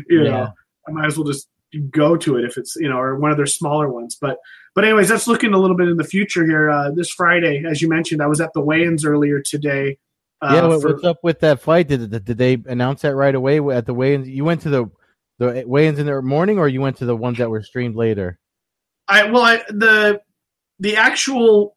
you 0.07 0.23
yeah. 0.23 0.29
know 0.29 0.53
i 0.88 0.91
might 0.91 1.05
as 1.05 1.17
well 1.17 1.27
just 1.27 1.47
go 1.91 2.17
to 2.17 2.38
it 2.38 2.45
if 2.45 2.57
it's 2.57 2.75
you 2.77 2.89
know 2.89 2.97
or 2.97 3.15
one 3.19 3.31
of 3.31 3.38
their 3.38 3.45
smaller 3.45 3.91
ones 3.91 4.17
but 4.19 4.38
but 4.73 4.83
anyways 4.83 5.09
that's 5.09 5.27
looking 5.27 5.53
a 5.53 5.57
little 5.57 5.77
bit 5.77 5.88
in 5.88 5.97
the 5.97 6.03
future 6.03 6.45
here 6.45 6.69
uh, 6.69 6.89
this 6.91 7.12
friday 7.12 7.63
as 7.69 7.81
you 7.81 7.88
mentioned 7.88 8.21
i 8.21 8.27
was 8.27 8.41
at 8.41 8.51
the 8.53 8.62
weigh-ins 8.62 9.05
earlier 9.05 9.39
today 9.39 9.97
yeah 10.41 10.49
uh, 10.49 10.67
what, 10.67 10.82
for, 10.82 10.93
what's 10.93 11.04
up 11.04 11.17
with 11.23 11.39
that 11.39 11.62
fight 11.62 11.88
did, 11.88 12.10
did 12.10 12.38
they 12.38 12.58
announce 12.65 13.02
that 13.02 13.15
right 13.15 13.36
away 13.36 13.60
at 13.75 13.86
the 13.86 13.93
weigh-ins 13.93 14.28
you 14.28 14.43
went 14.45 14.62
to 14.62 14.69
the 14.69 14.89
the 15.38 15.63
weigh-ins 15.65 15.99
in 15.99 16.06
the 16.06 16.21
morning 16.21 16.58
or 16.60 16.67
you 16.67 16.82
went 16.82 16.97
to 16.97 17.06
the 17.06 17.15
ones 17.15 17.38
that 17.38 17.49
were 17.49 17.63
streamed 17.63 17.95
later 17.95 18.39
i 19.08 19.30
well 19.30 19.43
I, 19.43 19.58
the 19.69 20.21
the 20.80 20.95
actual 20.95 21.75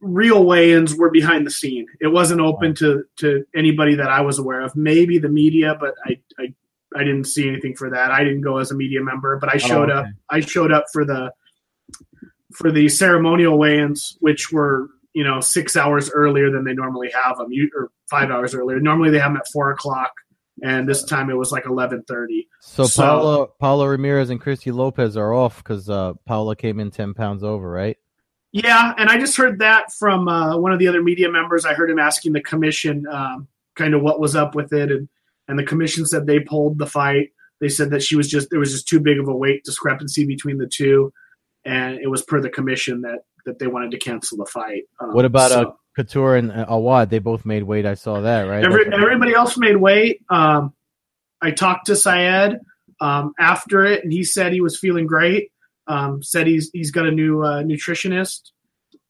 real 0.00 0.44
weigh-ins 0.44 0.94
were 0.94 1.10
behind 1.10 1.46
the 1.46 1.50
scene. 1.50 1.86
It 2.00 2.08
wasn't 2.08 2.40
open 2.40 2.74
to 2.76 3.04
to 3.18 3.44
anybody 3.54 3.94
that 3.96 4.08
I 4.08 4.20
was 4.20 4.38
aware 4.38 4.60
of. 4.60 4.74
Maybe 4.76 5.18
the 5.18 5.28
media, 5.28 5.76
but 5.78 5.94
I 6.04 6.18
I, 6.38 6.54
I 6.96 7.04
didn't 7.04 7.24
see 7.24 7.48
anything 7.48 7.74
for 7.74 7.90
that. 7.90 8.10
I 8.10 8.24
didn't 8.24 8.42
go 8.42 8.58
as 8.58 8.70
a 8.70 8.74
media 8.74 9.02
member, 9.02 9.38
but 9.38 9.48
I 9.48 9.56
oh, 9.56 9.58
showed 9.58 9.90
oh, 9.90 9.98
okay. 9.98 10.08
up. 10.08 10.14
I 10.30 10.40
showed 10.40 10.72
up 10.72 10.86
for 10.92 11.04
the 11.04 11.32
for 12.52 12.70
the 12.70 12.88
ceremonial 12.88 13.58
weigh-ins, 13.58 14.16
which 14.20 14.52
were 14.52 14.88
you 15.18 15.24
know 15.24 15.40
six 15.40 15.76
hours 15.76 16.08
earlier 16.10 16.48
than 16.48 16.62
they 16.62 16.72
normally 16.72 17.10
have 17.10 17.38
them, 17.38 17.48
or 17.74 17.90
five 18.08 18.30
hours 18.30 18.54
earlier. 18.54 18.78
Normally 18.78 19.10
they 19.10 19.18
have 19.18 19.32
them 19.32 19.38
at 19.38 19.48
four 19.48 19.72
o'clock, 19.72 20.12
and 20.62 20.88
this 20.88 21.02
time 21.02 21.28
it 21.28 21.34
was 21.34 21.50
like 21.50 21.66
eleven 21.66 22.04
thirty. 22.06 22.46
So, 22.60 22.84
so 22.84 23.02
Paula 23.02 23.46
Paula 23.58 23.88
Ramirez 23.88 24.30
and 24.30 24.40
Christy 24.40 24.70
Lopez 24.70 25.16
are 25.16 25.34
off 25.34 25.56
because 25.56 25.90
uh, 25.90 26.12
Paula 26.24 26.54
came 26.54 26.78
in 26.78 26.92
ten 26.92 27.14
pounds 27.14 27.42
over, 27.42 27.68
right? 27.68 27.96
Yeah, 28.52 28.94
and 28.96 29.10
I 29.10 29.18
just 29.18 29.36
heard 29.36 29.58
that 29.58 29.92
from 29.92 30.28
uh, 30.28 30.56
one 30.56 30.72
of 30.72 30.78
the 30.78 30.86
other 30.86 31.02
media 31.02 31.28
members. 31.28 31.66
I 31.66 31.74
heard 31.74 31.90
him 31.90 31.98
asking 31.98 32.34
the 32.34 32.40
commission 32.40 33.04
um, 33.10 33.48
kind 33.74 33.94
of 33.94 34.02
what 34.02 34.20
was 34.20 34.36
up 34.36 34.54
with 34.54 34.72
it, 34.72 34.92
and 34.92 35.08
and 35.48 35.58
the 35.58 35.64
commission 35.64 36.06
said 36.06 36.28
they 36.28 36.38
pulled 36.38 36.78
the 36.78 36.86
fight. 36.86 37.30
They 37.60 37.68
said 37.68 37.90
that 37.90 38.04
she 38.04 38.14
was 38.14 38.28
just 38.28 38.50
there 38.50 38.60
was 38.60 38.70
just 38.70 38.86
too 38.86 39.00
big 39.00 39.18
of 39.18 39.26
a 39.26 39.34
weight 39.34 39.64
discrepancy 39.64 40.24
between 40.26 40.58
the 40.58 40.68
two, 40.68 41.12
and 41.64 41.98
it 41.98 42.06
was 42.06 42.22
per 42.22 42.40
the 42.40 42.50
commission 42.50 43.00
that 43.00 43.24
that 43.48 43.58
they 43.58 43.66
wanted 43.66 43.90
to 43.90 43.98
cancel 43.98 44.38
the 44.38 44.46
fight. 44.46 44.84
Um, 45.00 45.14
what 45.14 45.24
about 45.24 45.50
so, 45.50 45.60
uh, 45.60 45.72
Couture 45.96 46.36
and 46.36 46.52
uh, 46.52 46.66
Awad? 46.68 47.10
They 47.10 47.18
both 47.18 47.44
made 47.44 47.62
weight. 47.64 47.86
I 47.86 47.94
saw 47.94 48.20
that 48.20 48.42
right. 48.42 48.64
Every, 48.64 48.92
everybody 48.92 49.34
else 49.34 49.56
made 49.56 49.76
weight. 49.76 50.22
Um, 50.28 50.74
I 51.40 51.50
talked 51.50 51.86
to 51.86 51.96
Syed 51.96 52.58
um, 53.00 53.32
after 53.38 53.84
it, 53.84 54.04
and 54.04 54.12
he 54.12 54.22
said 54.22 54.52
he 54.52 54.60
was 54.60 54.78
feeling 54.78 55.06
great. 55.06 55.50
Um, 55.86 56.22
said 56.22 56.46
he's 56.46 56.70
he's 56.72 56.90
got 56.90 57.06
a 57.06 57.10
new 57.10 57.42
uh, 57.42 57.62
nutritionist 57.62 58.50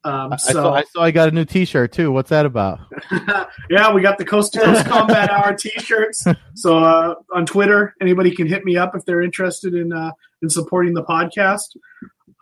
Um, 0.04 0.32
I, 0.32 0.36
so 0.36 0.52
saw, 0.52 0.74
I 0.74 0.84
saw 0.84 1.02
I 1.02 1.10
got 1.10 1.28
a 1.28 1.32
new 1.32 1.44
T-shirt 1.44 1.90
too. 1.90 2.12
What's 2.12 2.30
that 2.30 2.46
about? 2.46 2.78
yeah, 3.68 3.92
we 3.92 4.00
got 4.00 4.16
the 4.16 4.24
Coast 4.24 4.52
to 4.52 4.60
Coast 4.60 4.86
Combat 4.86 5.30
Hour 5.30 5.54
T-shirts. 5.54 6.26
So 6.54 6.78
uh, 6.78 7.14
on 7.32 7.46
Twitter, 7.46 7.94
anybody 8.00 8.34
can 8.34 8.48
hit 8.48 8.64
me 8.64 8.76
up 8.76 8.96
if 8.96 9.04
they're 9.04 9.22
interested 9.22 9.74
in 9.74 9.92
uh, 9.92 10.10
in 10.42 10.50
supporting 10.50 10.94
the 10.94 11.04
podcast. 11.04 11.76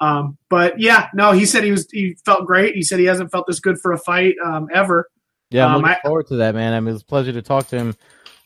Um, 0.00 0.36
but 0.50 0.78
yeah, 0.78 1.08
no, 1.14 1.32
he 1.32 1.46
said 1.46 1.64
he 1.64 1.70
was 1.70 1.88
he 1.90 2.16
felt 2.24 2.46
great. 2.46 2.74
He 2.74 2.82
said 2.82 2.98
he 2.98 3.06
hasn't 3.06 3.30
felt 3.30 3.46
this 3.46 3.60
good 3.60 3.78
for 3.78 3.92
a 3.92 3.98
fight 3.98 4.34
um, 4.44 4.68
ever. 4.72 5.08
Yeah, 5.50 5.66
I'm 5.66 5.76
Um, 5.76 5.82
looking 5.82 5.96
I- 6.02 6.06
forward 6.06 6.26
to 6.28 6.36
that, 6.36 6.54
man. 6.54 6.72
I 6.74 6.80
mean, 6.80 6.88
it 6.88 6.92
was 6.94 7.02
a 7.02 7.06
pleasure 7.06 7.32
to 7.32 7.42
talk 7.42 7.68
to 7.68 7.76
him. 7.76 7.94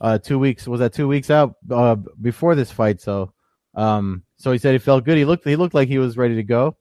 Uh, 0.01 0.19
two 0.19 0.39
weeks 0.39 0.67
was 0.67 0.81
that 0.81 0.93
two 0.95 1.09
weeks 1.09 1.31
out 1.31 1.57
uh, 1.71 1.95
before 2.23 2.55
this 2.55 2.71
fight, 2.71 3.01
so 3.01 3.33
um, 3.75 4.23
so 4.37 4.51
he 4.53 4.59
said 4.59 4.73
he 4.73 4.79
felt 4.79 5.05
good. 5.05 5.19
He 5.19 5.25
looked 5.25 5.47
he 5.47 5.57
looked 5.57 5.75
like 5.75 5.89
he 5.89 5.99
was 5.99 6.17
ready 6.17 6.37
to 6.37 6.43
go. 6.43 6.77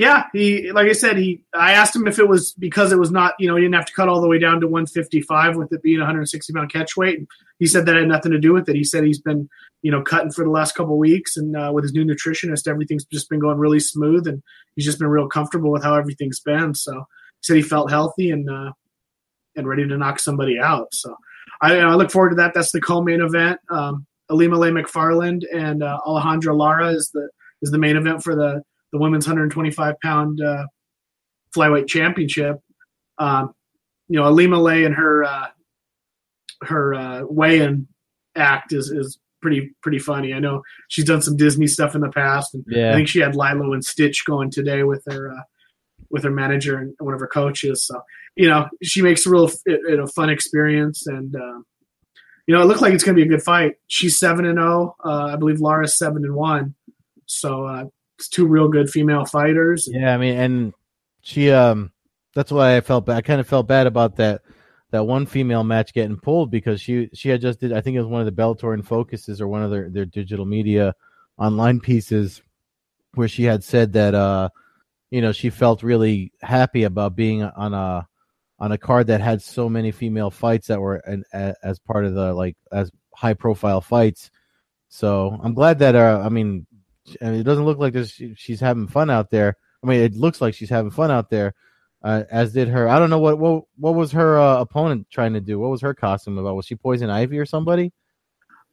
Yeah, 0.00 0.24
he 0.32 0.72
like 0.72 0.86
I 0.86 0.92
said, 0.92 1.18
he 1.18 1.42
I 1.52 1.72
asked 1.72 1.94
him 1.94 2.08
if 2.08 2.18
it 2.18 2.26
was 2.26 2.54
because 2.54 2.90
it 2.90 2.98
was 2.98 3.10
not 3.10 3.34
you 3.38 3.46
know 3.46 3.56
he 3.56 3.60
didn't 3.60 3.74
have 3.74 3.84
to 3.84 3.92
cut 3.92 4.08
all 4.08 4.22
the 4.22 4.28
way 4.28 4.38
down 4.38 4.58
to 4.62 4.66
155 4.66 5.56
with 5.56 5.74
it 5.74 5.82
being 5.82 5.98
160 5.98 6.54
pound 6.54 6.72
catch 6.72 6.96
weight. 6.96 7.18
And 7.18 7.28
he 7.58 7.66
said 7.66 7.84
that 7.84 7.96
had 7.96 8.08
nothing 8.08 8.32
to 8.32 8.38
do 8.40 8.54
with 8.54 8.66
it. 8.70 8.76
He 8.76 8.82
said 8.82 9.04
he's 9.04 9.20
been 9.20 9.46
you 9.82 9.90
know 9.90 10.00
cutting 10.00 10.30
for 10.30 10.42
the 10.42 10.50
last 10.50 10.74
couple 10.74 10.96
weeks 10.96 11.36
and 11.36 11.54
uh, 11.54 11.70
with 11.74 11.84
his 11.84 11.92
new 11.92 12.06
nutritionist, 12.06 12.66
everything's 12.66 13.04
just 13.12 13.28
been 13.28 13.40
going 13.40 13.58
really 13.58 13.78
smooth 13.78 14.26
and 14.26 14.42
he's 14.74 14.86
just 14.86 14.98
been 14.98 15.08
real 15.08 15.28
comfortable 15.28 15.70
with 15.70 15.82
how 15.82 15.94
everything's 15.94 16.40
been. 16.40 16.74
So 16.74 16.94
he 16.94 17.42
said 17.42 17.56
he 17.56 17.62
felt 17.62 17.90
healthy 17.90 18.30
and 18.30 18.48
uh, 18.48 18.72
and 19.54 19.68
ready 19.68 19.86
to 19.86 19.98
knock 19.98 20.18
somebody 20.18 20.58
out. 20.58 20.94
So 20.94 21.14
I, 21.60 21.76
I 21.76 21.94
look 21.96 22.10
forward 22.10 22.30
to 22.30 22.36
that. 22.36 22.54
That's 22.54 22.72
the 22.72 22.80
co-main 22.80 23.20
event. 23.20 23.60
Um, 23.68 24.06
Ilima-Lei 24.30 24.70
Macfarlane 24.70 25.42
and 25.52 25.82
uh, 25.82 25.98
Alejandra 26.06 26.56
Lara 26.56 26.88
is 26.94 27.10
the 27.12 27.28
is 27.60 27.70
the 27.70 27.76
main 27.76 27.98
event 27.98 28.22
for 28.22 28.34
the 28.34 28.62
the 28.92 28.98
women's 28.98 29.26
125 29.26 29.94
pound 30.02 30.40
uh, 30.40 30.66
flyweight 31.56 31.86
championship. 31.88 32.56
Um, 33.18 33.52
you 34.08 34.18
know, 34.18 34.24
Ilima-Lei 34.24 34.84
and 34.84 34.94
her 34.94 35.24
uh, 35.24 35.46
her 36.62 36.94
uh, 36.94 37.22
weigh-in 37.24 37.86
act 38.36 38.72
is 38.72 38.90
is 38.90 39.18
pretty 39.42 39.70
pretty 39.82 39.98
funny. 39.98 40.34
I 40.34 40.38
know 40.38 40.62
she's 40.88 41.04
done 41.04 41.22
some 41.22 41.36
Disney 41.36 41.66
stuff 41.66 41.94
in 41.94 42.00
the 42.00 42.10
past, 42.10 42.54
and 42.54 42.64
Yeah. 42.68 42.90
I 42.90 42.94
think 42.94 43.08
she 43.08 43.20
had 43.20 43.34
Lilo 43.36 43.72
and 43.72 43.84
Stitch 43.84 44.24
going 44.24 44.50
today 44.50 44.82
with 44.82 45.02
her 45.08 45.30
uh, 45.30 45.42
with 46.10 46.24
her 46.24 46.30
manager 46.30 46.76
and 46.78 46.94
one 46.98 47.14
of 47.14 47.20
her 47.20 47.28
coaches. 47.28 47.86
So 47.86 48.00
you 48.36 48.48
know, 48.48 48.68
she 48.82 49.02
makes 49.02 49.26
a 49.26 49.30
real 49.30 49.46
it, 49.46 49.80
it 49.88 49.98
a 50.00 50.06
fun 50.06 50.30
experience, 50.30 51.06
and 51.06 51.34
uh, 51.34 51.60
you 52.46 52.54
know, 52.54 52.62
it 52.62 52.64
looked 52.64 52.80
like 52.82 52.92
it's 52.94 53.04
going 53.04 53.16
to 53.16 53.22
be 53.22 53.26
a 53.26 53.30
good 53.30 53.44
fight. 53.44 53.74
She's 53.86 54.18
seven 54.18 54.44
and 54.44 54.58
zero. 54.58 54.96
Uh, 55.04 55.26
I 55.26 55.36
believe 55.36 55.60
Lara's 55.60 55.96
seven 55.96 56.24
and 56.24 56.34
one. 56.34 56.74
So 57.26 57.64
uh, 57.64 57.84
two 58.28 58.46
real 58.46 58.68
good 58.68 58.90
female 58.90 59.24
fighters. 59.24 59.88
Yeah, 59.90 60.14
I 60.14 60.18
mean, 60.18 60.36
and 60.36 60.74
she 61.22 61.50
um, 61.50 61.92
that's 62.34 62.52
why 62.52 62.76
I 62.76 62.80
felt 62.80 63.06
bad. 63.06 63.16
I 63.16 63.22
kind 63.22 63.40
of 63.40 63.48
felt 63.48 63.66
bad 63.66 63.86
about 63.86 64.16
that 64.16 64.42
that 64.90 65.06
one 65.06 65.26
female 65.26 65.64
match 65.64 65.92
getting 65.92 66.16
pulled 66.16 66.50
because 66.50 66.80
she 66.80 67.08
she 67.14 67.28
had 67.28 67.40
just 67.40 67.60
did 67.60 67.72
I 67.72 67.80
think 67.80 67.96
it 67.96 68.00
was 68.00 68.08
one 68.08 68.20
of 68.20 68.26
the 68.26 68.42
Bellator 68.42 68.74
and 68.74 68.86
focuses 68.86 69.40
or 69.40 69.48
one 69.48 69.62
of 69.62 69.70
their 69.70 69.88
their 69.88 70.04
digital 70.04 70.44
media 70.44 70.94
online 71.38 71.80
pieces 71.80 72.42
where 73.14 73.28
she 73.28 73.44
had 73.44 73.64
said 73.64 73.92
that 73.92 74.14
uh 74.14 74.48
you 75.10 75.20
know 75.20 75.32
she 75.32 75.50
felt 75.50 75.82
really 75.82 76.32
happy 76.42 76.84
about 76.84 77.16
being 77.16 77.42
on 77.42 77.74
a 77.74 78.06
on 78.58 78.72
a 78.72 78.78
card 78.78 79.06
that 79.06 79.20
had 79.20 79.40
so 79.40 79.68
many 79.68 79.90
female 79.90 80.30
fights 80.30 80.68
that 80.68 80.80
were 80.80 80.96
an, 81.06 81.24
as 81.62 81.78
part 81.78 82.04
of 82.04 82.14
the 82.14 82.32
like 82.34 82.56
as 82.72 82.90
high 83.14 83.34
profile 83.34 83.80
fights 83.80 84.30
so 84.88 85.38
i'm 85.42 85.54
glad 85.54 85.78
that 85.78 85.94
uh 85.94 86.22
i 86.24 86.28
mean 86.28 86.66
I 87.22 87.26
mean, 87.30 87.40
it 87.40 87.44
doesn't 87.44 87.64
look 87.64 87.78
like 87.78 87.92
this, 87.92 88.10
she- 88.12 88.34
she's 88.36 88.60
having 88.60 88.86
fun 88.88 89.10
out 89.10 89.30
there 89.30 89.56
i 89.82 89.86
mean 89.86 90.00
it 90.00 90.14
looks 90.14 90.40
like 90.40 90.52
she's 90.54 90.68
having 90.70 90.90
fun 90.90 91.10
out 91.10 91.30
there 91.30 91.54
uh, 92.02 92.22
as 92.30 92.52
did 92.52 92.68
her 92.68 92.88
i 92.88 92.98
don't 92.98 93.08
know 93.10 93.18
what 93.18 93.38
what, 93.38 93.64
what 93.78 93.94
was 93.94 94.12
her 94.12 94.38
uh, 94.38 94.60
opponent 94.60 95.06
trying 95.10 95.32
to 95.32 95.40
do 95.40 95.58
what 95.58 95.70
was 95.70 95.80
her 95.80 95.94
costume 95.94 96.36
about 96.38 96.54
was 96.54 96.66
she 96.66 96.74
poison 96.74 97.08
ivy 97.08 97.38
or 97.38 97.46
somebody 97.46 97.92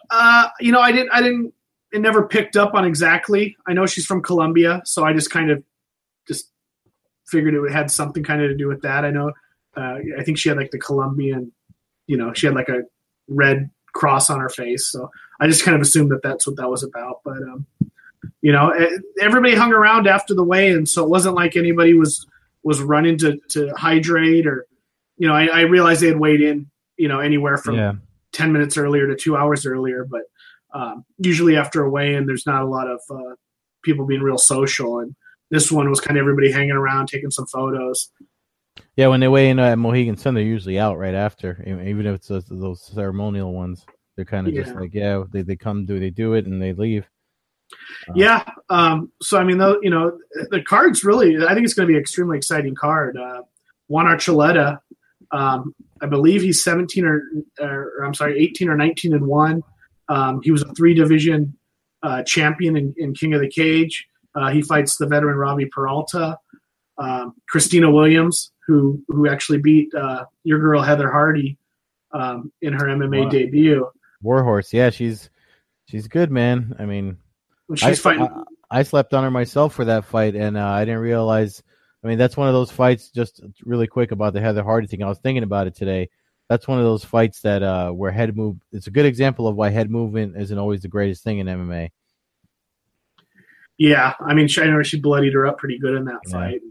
Uh, 0.10 0.48
you 0.60 0.72
know, 0.72 0.80
I 0.80 0.92
didn't, 0.92 1.10
I 1.12 1.22
didn't, 1.22 1.54
it 1.92 2.00
never 2.00 2.28
picked 2.28 2.56
up 2.56 2.74
on 2.74 2.86
exactly. 2.86 3.58
I 3.68 3.74
know 3.74 3.86
she's 3.86 4.06
from 4.06 4.22
Colombia, 4.22 4.82
so 4.86 5.04
I 5.04 5.12
just 5.14 5.30
kind 5.32 5.52
of 5.52 5.62
just 6.28 6.52
figured 7.26 7.54
it 7.56 7.72
had 7.72 7.92
something 7.92 8.24
kind 8.24 8.42
of 8.42 8.50
to 8.50 8.56
do 8.56 8.68
with 8.68 8.82
that. 8.84 9.04
I 9.04 9.12
know, 9.12 9.32
uh, 9.76 9.98
I 10.18 10.24
think 10.24 10.38
she 10.38 10.48
had 10.50 10.58
like 10.58 10.72
the 10.72 10.80
Colombian, 10.80 11.52
you 12.08 12.16
know, 12.18 12.32
she 12.34 12.48
had 12.48 12.56
like 12.56 12.70
a 12.70 12.84
red 13.28 13.70
cross 13.94 14.30
on 14.30 14.40
her 14.40 14.50
face, 14.50 14.88
so 14.88 15.10
I 15.42 15.48
just 15.48 15.64
kind 15.64 15.76
of 15.76 15.82
assumed 15.82 16.12
that 16.12 16.22
that's 16.24 16.48
what 16.48 16.56
that 16.58 16.70
was 16.70 16.84
about. 16.84 17.20
But 17.26 17.42
um, 17.44 17.66
you 18.42 18.52
know, 18.52 18.70
eh, 18.70 18.90
everybody 19.22 19.56
hung 19.56 19.74
around 19.74 20.08
after 20.08 20.34
the 20.34 20.44
weigh-in, 20.44 20.86
so 20.86 21.04
it 21.04 21.10
wasn't 21.10 21.36
like 21.36 21.56
anybody 21.56 21.94
was 21.94 22.26
was 22.64 22.82
running 22.82 23.18
to 23.20 23.40
to 23.50 23.70
hydrate 23.76 24.48
or, 24.48 24.68
you 25.18 25.28
know, 25.28 25.34
I, 25.34 25.46
I 25.46 25.62
realized 25.62 26.02
they 26.02 26.08
had 26.08 26.20
weighed 26.20 26.42
in, 26.42 26.70
you 26.98 27.08
know, 27.08 27.20
anywhere 27.20 27.58
from 27.58 27.76
yeah 27.76 27.94
10 28.38 28.52
minutes 28.52 28.78
earlier 28.78 29.08
to 29.08 29.16
two 29.16 29.36
hours 29.36 29.66
earlier. 29.66 30.06
But 30.06 30.24
um, 30.74 31.06
usually 31.18 31.58
after 31.58 31.84
a 31.84 31.90
weigh 31.90 32.16
in, 32.16 32.26
there's 32.26 32.46
not 32.46 32.62
a 32.62 32.68
lot 32.68 32.88
of 32.88 33.00
uh, 33.10 33.36
people 33.84 34.06
being 34.06 34.22
real 34.22 34.38
social. 34.38 35.00
And 35.00 35.16
this 35.50 35.72
one 35.72 35.90
was 35.90 36.00
kind 36.00 36.18
of 36.18 36.22
everybody 36.22 36.52
hanging 36.52 36.72
around, 36.72 37.08
taking 37.08 37.32
some 37.32 37.48
photos. 37.48 38.12
Yeah, 38.96 39.08
when 39.08 39.20
they 39.20 39.28
weigh 39.28 39.50
in 39.50 39.60
at 39.60 39.78
Mohegan 39.78 40.18
Sun, 40.18 40.36
they're 40.36 40.44
usually 40.44 40.78
out 40.78 41.00
right 41.00 41.16
after, 41.16 41.64
even 41.66 42.06
if 42.06 42.16
it's 42.16 42.28
those, 42.28 42.46
those 42.46 42.84
ceremonial 42.84 43.54
ones. 43.54 43.86
They're 44.16 44.26
kind 44.26 44.48
of 44.48 44.54
just 44.54 44.74
like, 44.76 44.94
yeah, 44.94 45.24
they, 45.32 45.44
they 45.44 45.56
come 45.56 45.86
do 45.86 46.00
they 46.00 46.10
do 46.10 46.34
it 46.34 46.48
and 46.48 46.60
they 46.60 46.74
leave. 46.74 47.08
Uh, 48.10 48.14
Yeah. 48.16 48.44
Um, 48.70 49.12
so, 49.22 49.38
I 49.38 49.44
mean, 49.44 49.58
though, 49.58 49.80
you 49.82 49.90
know, 49.90 50.18
the 50.52 50.62
card's 50.62 51.04
really, 51.04 51.38
I 51.46 51.54
think 51.54 51.66
it's 51.66 51.74
going 51.74 51.88
to 51.88 51.92
be 51.92 51.96
an 51.96 52.02
extremely 52.02 52.38
exciting 52.38 52.76
card. 52.76 53.18
Uh, 53.18 53.42
Juan 53.88 54.06
Archuleta, 54.06 54.80
um, 55.32 55.74
I 56.02 56.06
believe 56.06 56.42
he's 56.42 56.64
17 56.64 57.06
or, 57.06 57.24
or, 57.60 58.04
I'm 58.04 58.14
sorry, 58.14 58.40
18 58.40 58.70
or 58.70 58.78
19 58.78 59.14
and 59.14 59.26
one. 59.26 59.64
Um, 60.10 60.42
he 60.44 60.52
was 60.52 60.62
a 60.62 60.74
three 60.74 60.94
division 60.94 61.58
uh, 62.04 62.24
champion 62.24 62.78
in, 62.78 62.94
in 62.98 63.14
King 63.14 63.34
of 63.34 63.42
the 63.42 63.50
Cage. 63.50 64.08
Uh, 64.36 64.52
he 64.52 64.62
fights 64.62 64.98
the 64.98 65.08
veteran 65.08 65.36
Robbie 65.36 65.66
Peralta, 65.66 66.38
um, 66.98 67.34
Kristina 67.54 67.92
Williams, 67.92 68.52
who 68.68 69.04
who 69.08 69.28
actually 69.28 69.58
beat 69.58 69.94
uh, 69.96 70.26
your 70.44 70.60
girl 70.60 70.82
Heather 70.82 71.12
Hardy 71.12 71.58
um, 72.14 72.52
in 72.62 72.74
her 72.74 72.86
MMA 72.86 73.24
Wow. 73.26 73.30
debut. 73.30 73.90
Warhorse, 74.22 74.72
yeah, 74.74 74.90
she's 74.92 75.30
she's 75.90 76.08
good, 76.08 76.32
man. 76.32 76.76
I 76.78 76.86
mean, 76.86 77.18
I, 77.72 77.76
she's 77.76 78.00
fighting, 78.00 78.24
I, 78.24 78.80
I 78.80 78.84
slept 78.84 79.14
on 79.14 79.24
her 79.24 79.32
myself 79.32 79.74
for 79.74 79.86
that 79.86 80.06
fight, 80.06 80.36
and 80.36 80.58
uh, 80.58 80.66
I 80.66 80.86
didn't 80.86 81.02
realize. 81.02 81.64
I 82.04 82.08
mean, 82.08 82.18
that's 82.18 82.38
one 82.38 82.48
of 82.48 82.54
those 82.54 82.72
fights. 82.72 83.10
Just 83.10 83.42
really 83.64 83.88
quick 83.88 84.12
about 84.12 84.34
the 84.34 84.42
Heather 84.42 84.64
Hardy 84.64 84.88
thing. 84.88 85.04
I 85.04 85.10
was 85.10 85.20
thinking 85.20 85.44
about 85.44 85.68
it 85.68 85.76
today. 85.76 86.10
That's 86.50 86.68
one 86.68 86.78
of 86.78 86.86
those 86.86 87.04
fights 87.04 87.42
that 87.42 87.64
uh, 87.64 87.92
where 87.92 88.12
head 88.12 88.36
move. 88.36 88.58
It's 88.72 88.88
a 88.88 88.92
good 88.92 89.06
example 89.06 89.48
of 89.48 89.56
why 89.56 89.70
head 89.70 89.90
movement 89.90 90.38
isn't 90.38 90.58
always 90.58 90.82
the 90.82 90.88
greatest 90.88 91.24
thing 91.24 91.40
in 91.40 91.48
MMA. 91.48 91.90
Yeah, 93.78 94.14
I 94.20 94.34
mean, 94.34 94.48
she, 94.48 94.62
I 94.62 94.68
know 94.68 94.82
she 94.84 95.00
bloodied 95.00 95.34
her 95.34 95.46
up 95.46 95.58
pretty 95.58 95.78
good 95.78 95.96
in 95.96 96.06
that 96.06 96.22
Yeah. 96.28 96.32
fight. 96.32 96.62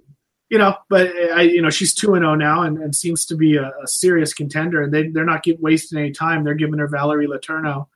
You 0.48 0.58
know, 0.58 0.76
but 0.88 1.10
I, 1.34 1.42
you 1.42 1.60
know, 1.60 1.70
she's 1.70 1.92
two 1.92 2.14
and 2.14 2.22
zero 2.22 2.36
now, 2.36 2.62
and, 2.62 2.78
and 2.78 2.94
seems 2.94 3.26
to 3.26 3.36
be 3.36 3.56
a, 3.56 3.72
a 3.82 3.86
serious 3.86 4.32
contender. 4.32 4.82
And 4.82 4.94
they 4.94 5.08
they're 5.08 5.24
not 5.24 5.42
get, 5.42 5.60
wasting 5.60 5.98
any 5.98 6.12
time. 6.12 6.44
They're 6.44 6.54
giving 6.54 6.78
her 6.78 6.88
Valérie 6.88 7.26
Létourneau, 7.26 7.88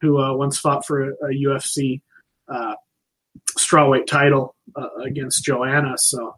who 0.00 0.18
uh, 0.18 0.34
once 0.34 0.58
fought 0.58 0.86
for 0.86 1.10
a, 1.10 1.12
a 1.26 1.28
UFC 1.28 2.00
uh, 2.48 2.74
strawweight 3.58 4.06
title 4.06 4.54
uh, 4.76 4.88
against 5.04 5.44
Joanna. 5.44 5.94
So, 5.98 6.34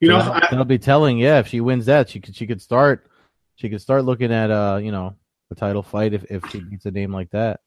you 0.00 0.08
know, 0.08 0.18
that'll, 0.18 0.32
I, 0.32 0.40
that'll 0.50 0.64
be 0.64 0.78
telling. 0.78 1.18
Yeah, 1.18 1.38
if 1.38 1.48
she 1.48 1.60
wins 1.60 1.86
that, 1.86 2.08
she 2.10 2.20
could 2.20 2.34
she 2.36 2.46
could 2.46 2.60
start 2.60 3.08
she 3.56 3.68
could 3.68 3.80
start 3.80 4.04
looking 4.04 4.32
at 4.32 4.50
uh 4.50 4.78
you 4.82 4.92
know 4.92 5.14
a 5.50 5.54
title 5.54 5.82
fight 5.82 6.12
if 6.12 6.24
if 6.30 6.44
she 6.50 6.60
beats 6.60 6.86
a 6.86 6.90
name 6.90 7.12
like 7.12 7.30
that. 7.30 7.60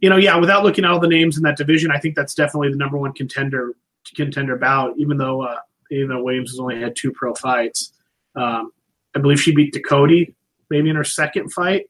you 0.00 0.10
know, 0.10 0.16
yeah, 0.16 0.36
without 0.36 0.64
looking 0.64 0.84
at 0.84 0.90
all 0.90 1.00
the 1.00 1.08
names 1.08 1.36
in 1.36 1.42
that 1.44 1.56
division, 1.56 1.90
I 1.90 1.98
think 1.98 2.14
that's 2.14 2.34
definitely 2.34 2.70
the 2.70 2.76
number 2.76 2.98
one 2.98 3.12
contender 3.12 3.74
contender 4.14 4.56
bout. 4.56 4.94
Even 4.98 5.16
though 5.16 5.42
uh, 5.42 5.58
even 5.90 6.08
though 6.08 6.22
Williams 6.22 6.50
has 6.50 6.60
only 6.60 6.80
had 6.80 6.94
two 6.96 7.12
pro 7.12 7.34
fights, 7.34 7.92
um, 8.36 8.70
I 9.14 9.20
believe 9.20 9.40
she 9.40 9.54
beat 9.54 9.74
Ducote 9.74 10.34
maybe 10.70 10.90
in 10.90 10.96
her 10.96 11.04
second 11.04 11.52
fight. 11.52 11.86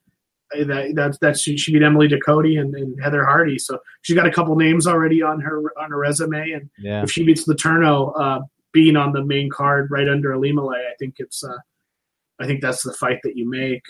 Uh, 0.58 0.64
That 0.64 0.92
that's 0.94 1.18
that 1.18 1.38
she, 1.38 1.56
she 1.56 1.72
beat 1.72 1.82
Emily 1.82 2.08
Ducote 2.08 2.60
and, 2.60 2.74
and 2.74 3.00
Heather 3.02 3.24
Hardy, 3.24 3.58
so 3.58 3.78
she's 4.02 4.16
got 4.16 4.26
a 4.26 4.32
couple 4.32 4.54
names 4.56 4.86
already 4.86 5.22
on 5.22 5.40
her 5.40 5.62
on 5.78 5.90
her 5.90 5.98
resume. 5.98 6.52
And 6.52 6.70
Yeah, 6.78 7.02
if 7.02 7.10
she 7.10 7.24
beats 7.24 7.46
Létourneau, 7.46 8.12
uh, 8.18 8.40
being 8.72 8.96
on 8.96 9.12
the 9.12 9.24
main 9.24 9.50
card 9.50 9.90
right 9.90 10.08
under 10.08 10.30
Ilima-Lei, 10.30 10.78
I 10.78 10.94
think 10.98 11.16
it's 11.18 11.42
uh, 11.44 11.56
I 12.40 12.46
think 12.46 12.60
that's 12.60 12.82
the 12.82 12.92
fight 12.92 13.20
that 13.24 13.36
you 13.36 13.48
make. 13.48 13.84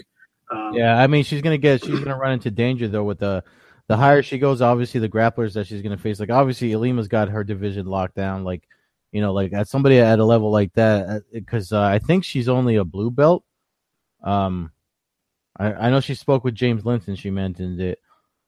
Um, 0.50 0.74
yeah. 0.74 0.98
I 0.98 1.06
mean, 1.06 1.24
she's 1.24 1.42
gonna 1.42 1.58
get 1.58 1.84
she's 1.84 2.00
gonna 2.00 2.18
run 2.18 2.32
into 2.32 2.50
danger 2.50 2.88
though 2.88 3.04
with 3.04 3.18
the 3.18 3.42
the 3.88 3.96
higher 3.96 4.22
she 4.22 4.38
goes. 4.38 4.62
Obviously, 4.62 5.00
the 5.00 5.08
grapplers 5.08 5.54
that 5.54 5.66
she's 5.66 5.82
gonna 5.82 5.98
face. 5.98 6.20
Like 6.20 6.30
obviously, 6.30 6.72
Ilima's 6.72 7.08
got 7.08 7.28
her 7.28 7.44
division 7.44 7.86
locked 7.86 8.14
down. 8.14 8.44
Like 8.44 8.68
you 9.12 9.20
know, 9.20 9.32
like 9.32 9.52
at 9.52 9.68
somebody 9.68 9.98
at 9.98 10.18
a 10.18 10.24
level 10.24 10.50
like 10.50 10.72
that, 10.74 11.22
because 11.32 11.72
uh, 11.72 11.80
I 11.80 11.98
think 11.98 12.24
she's 12.24 12.48
only 12.48 12.76
a 12.76 12.84
blue 12.84 13.10
belt. 13.10 13.44
Um, 14.22 14.72
I, 15.56 15.72
I 15.72 15.90
know 15.90 16.00
she 16.00 16.14
spoke 16.14 16.44
with 16.44 16.54
James 16.54 16.84
Linton. 16.84 17.16
She 17.16 17.30
mentioned 17.30 17.80
it. 17.80 18.00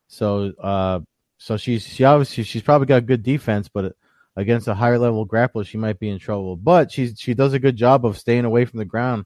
So, 0.08 0.52
uh, 0.60 1.00
so 1.38 1.56
she's 1.56 1.86
she 1.86 2.04
obviously 2.04 2.44
she's 2.44 2.62
probably 2.62 2.86
got 2.86 3.06
good 3.06 3.22
defense, 3.22 3.68
but 3.68 3.94
against 4.36 4.68
a 4.68 4.74
higher 4.74 4.98
level 4.98 5.26
grappler, 5.26 5.66
she 5.66 5.78
might 5.78 5.98
be 5.98 6.08
in 6.08 6.18
trouble. 6.18 6.56
But 6.56 6.90
she's 6.92 7.18
she 7.18 7.34
does 7.34 7.52
a 7.52 7.58
good 7.58 7.76
job 7.76 8.06
of 8.06 8.18
staying 8.18 8.44
away 8.44 8.64
from 8.64 8.78
the 8.78 8.84
ground. 8.84 9.24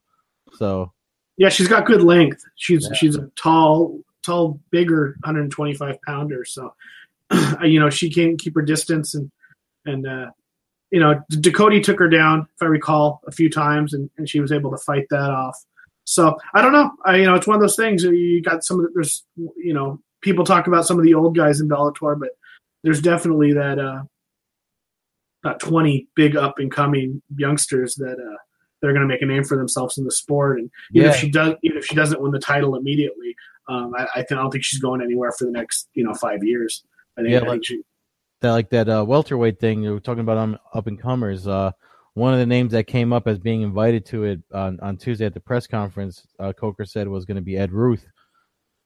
So 0.55 0.93
yeah, 1.37 1.49
she's 1.49 1.68
got 1.68 1.87
good 1.87 2.03
length. 2.03 2.43
She's 2.57 2.87
Yeah. 2.91 2.97
she's 2.97 3.16
a 3.16 3.31
tall, 3.37 4.01
tall, 4.24 4.61
bigger, 4.70 5.16
125 5.22 5.97
pounder. 6.07 6.45
So 6.45 6.74
you 7.62 7.81
know 7.81 7.91
she 7.91 8.11
can 8.11 8.37
keep 8.37 8.55
her 8.55 8.62
distance 8.62 9.14
and 9.14 9.31
and 9.87 10.07
uh, 10.07 10.31
you 10.91 11.01
know 11.01 11.22
Ducote 11.33 11.83
took 11.83 11.99
her 11.99 12.09
down 12.09 12.47
if 12.55 12.62
I 12.62 12.66
recall 12.66 13.20
a 13.26 13.33
few 13.33 13.51
times 13.51 13.95
and, 13.95 14.11
and 14.18 14.28
she 14.28 14.41
was 14.41 14.53
able 14.53 14.70
to 14.70 14.78
fight 14.78 15.07
that 15.11 15.31
off. 15.31 15.64
So 16.11 16.36
I 16.54 16.61
don't 16.61 16.72
know. 16.72 16.90
I 17.04 17.16
you 17.18 17.24
know 17.24 17.36
it's 17.36 17.46
one 17.46 17.54
of 17.54 17.61
those 17.61 17.76
things. 17.76 18.02
You 18.02 18.42
got 18.42 18.64
some 18.64 18.80
of 18.80 18.86
the, 18.86 18.90
there's 18.94 19.24
you 19.36 19.72
know 19.72 20.00
people 20.22 20.44
talk 20.44 20.66
about 20.66 20.84
some 20.84 20.98
of 20.98 21.04
the 21.04 21.14
old 21.14 21.36
guys 21.36 21.61
in 21.61 21.68
Bellator, 21.68 22.18
but 22.18 22.30
there's 22.82 23.00
definitely 23.00 23.52
that 23.52 23.78
uh, 23.78 24.02
about 25.44 25.61
20 25.61 26.08
big 26.16 26.36
up 26.36 26.58
and 26.58 26.70
coming 26.72 27.22
youngsters 27.36 27.94
that 27.94 28.14
uh, 28.18 28.36
they're 28.82 28.92
going 28.92 29.06
to 29.06 29.12
make 29.12 29.22
a 29.22 29.26
name 29.26 29.44
for 29.44 29.56
themselves 29.56 29.98
in 29.98 30.04
the 30.04 30.11
sport. 30.11 30.58
And 30.58 30.68
even 30.92 31.06
Yeah. 31.06 31.14
if 31.14 31.16
she 31.20 31.30
does, 31.30 31.54
even 31.62 31.78
if 31.78 31.86
she 31.86 31.94
doesn't 31.94 32.20
win 32.20 32.32
the 32.32 32.40
title 32.40 32.74
immediately, 32.74 33.36
um, 33.68 33.92
I, 33.96 34.06
I, 34.16 34.22
think, 34.22 34.32
I 34.32 34.42
don't 34.42 34.50
think 34.50 34.64
she's 34.64 34.80
going 34.80 35.00
anywhere 35.02 35.30
for 35.32 35.44
the 35.44 35.52
next 35.52 35.88
you 35.94 36.02
know 36.02 36.12
five 36.14 36.42
years. 36.42 36.82
I 37.16 37.22
think, 37.22 37.30
Yeah, 37.30 37.36
I 37.36 37.40
think 37.42 37.50
like- 37.50 37.64
she, 37.64 37.82
that 38.40 38.50
like 38.52 38.70
that 38.70 38.88
uh, 38.88 39.04
welterweight 39.06 39.61
thing 39.61 39.82
you 39.84 39.92
were 39.92 40.00
talking 40.00 40.22
about 40.22 40.38
on 40.38 40.58
up 40.74 40.86
and 40.88 41.00
comers. 41.00 41.46
Uh, 41.46 41.70
one 42.14 42.32
of 42.32 42.38
the 42.38 42.46
names 42.46 42.72
that 42.72 42.84
came 42.84 43.12
up 43.12 43.26
as 43.28 43.38
being 43.38 43.62
invited 43.62 44.04
to 44.06 44.24
it 44.24 44.40
on, 44.52 44.78
on 44.80 44.96
Tuesday 44.96 45.26
at 45.26 45.34
the 45.34 45.40
press 45.40 45.66
conference, 45.66 46.26
uh, 46.38 46.52
Coker 46.52 46.84
said 46.84 47.08
was 47.08 47.24
going 47.24 47.36
to 47.36 47.42
be 47.42 47.56
Ed 47.56 47.72
Ruth. 47.72 48.06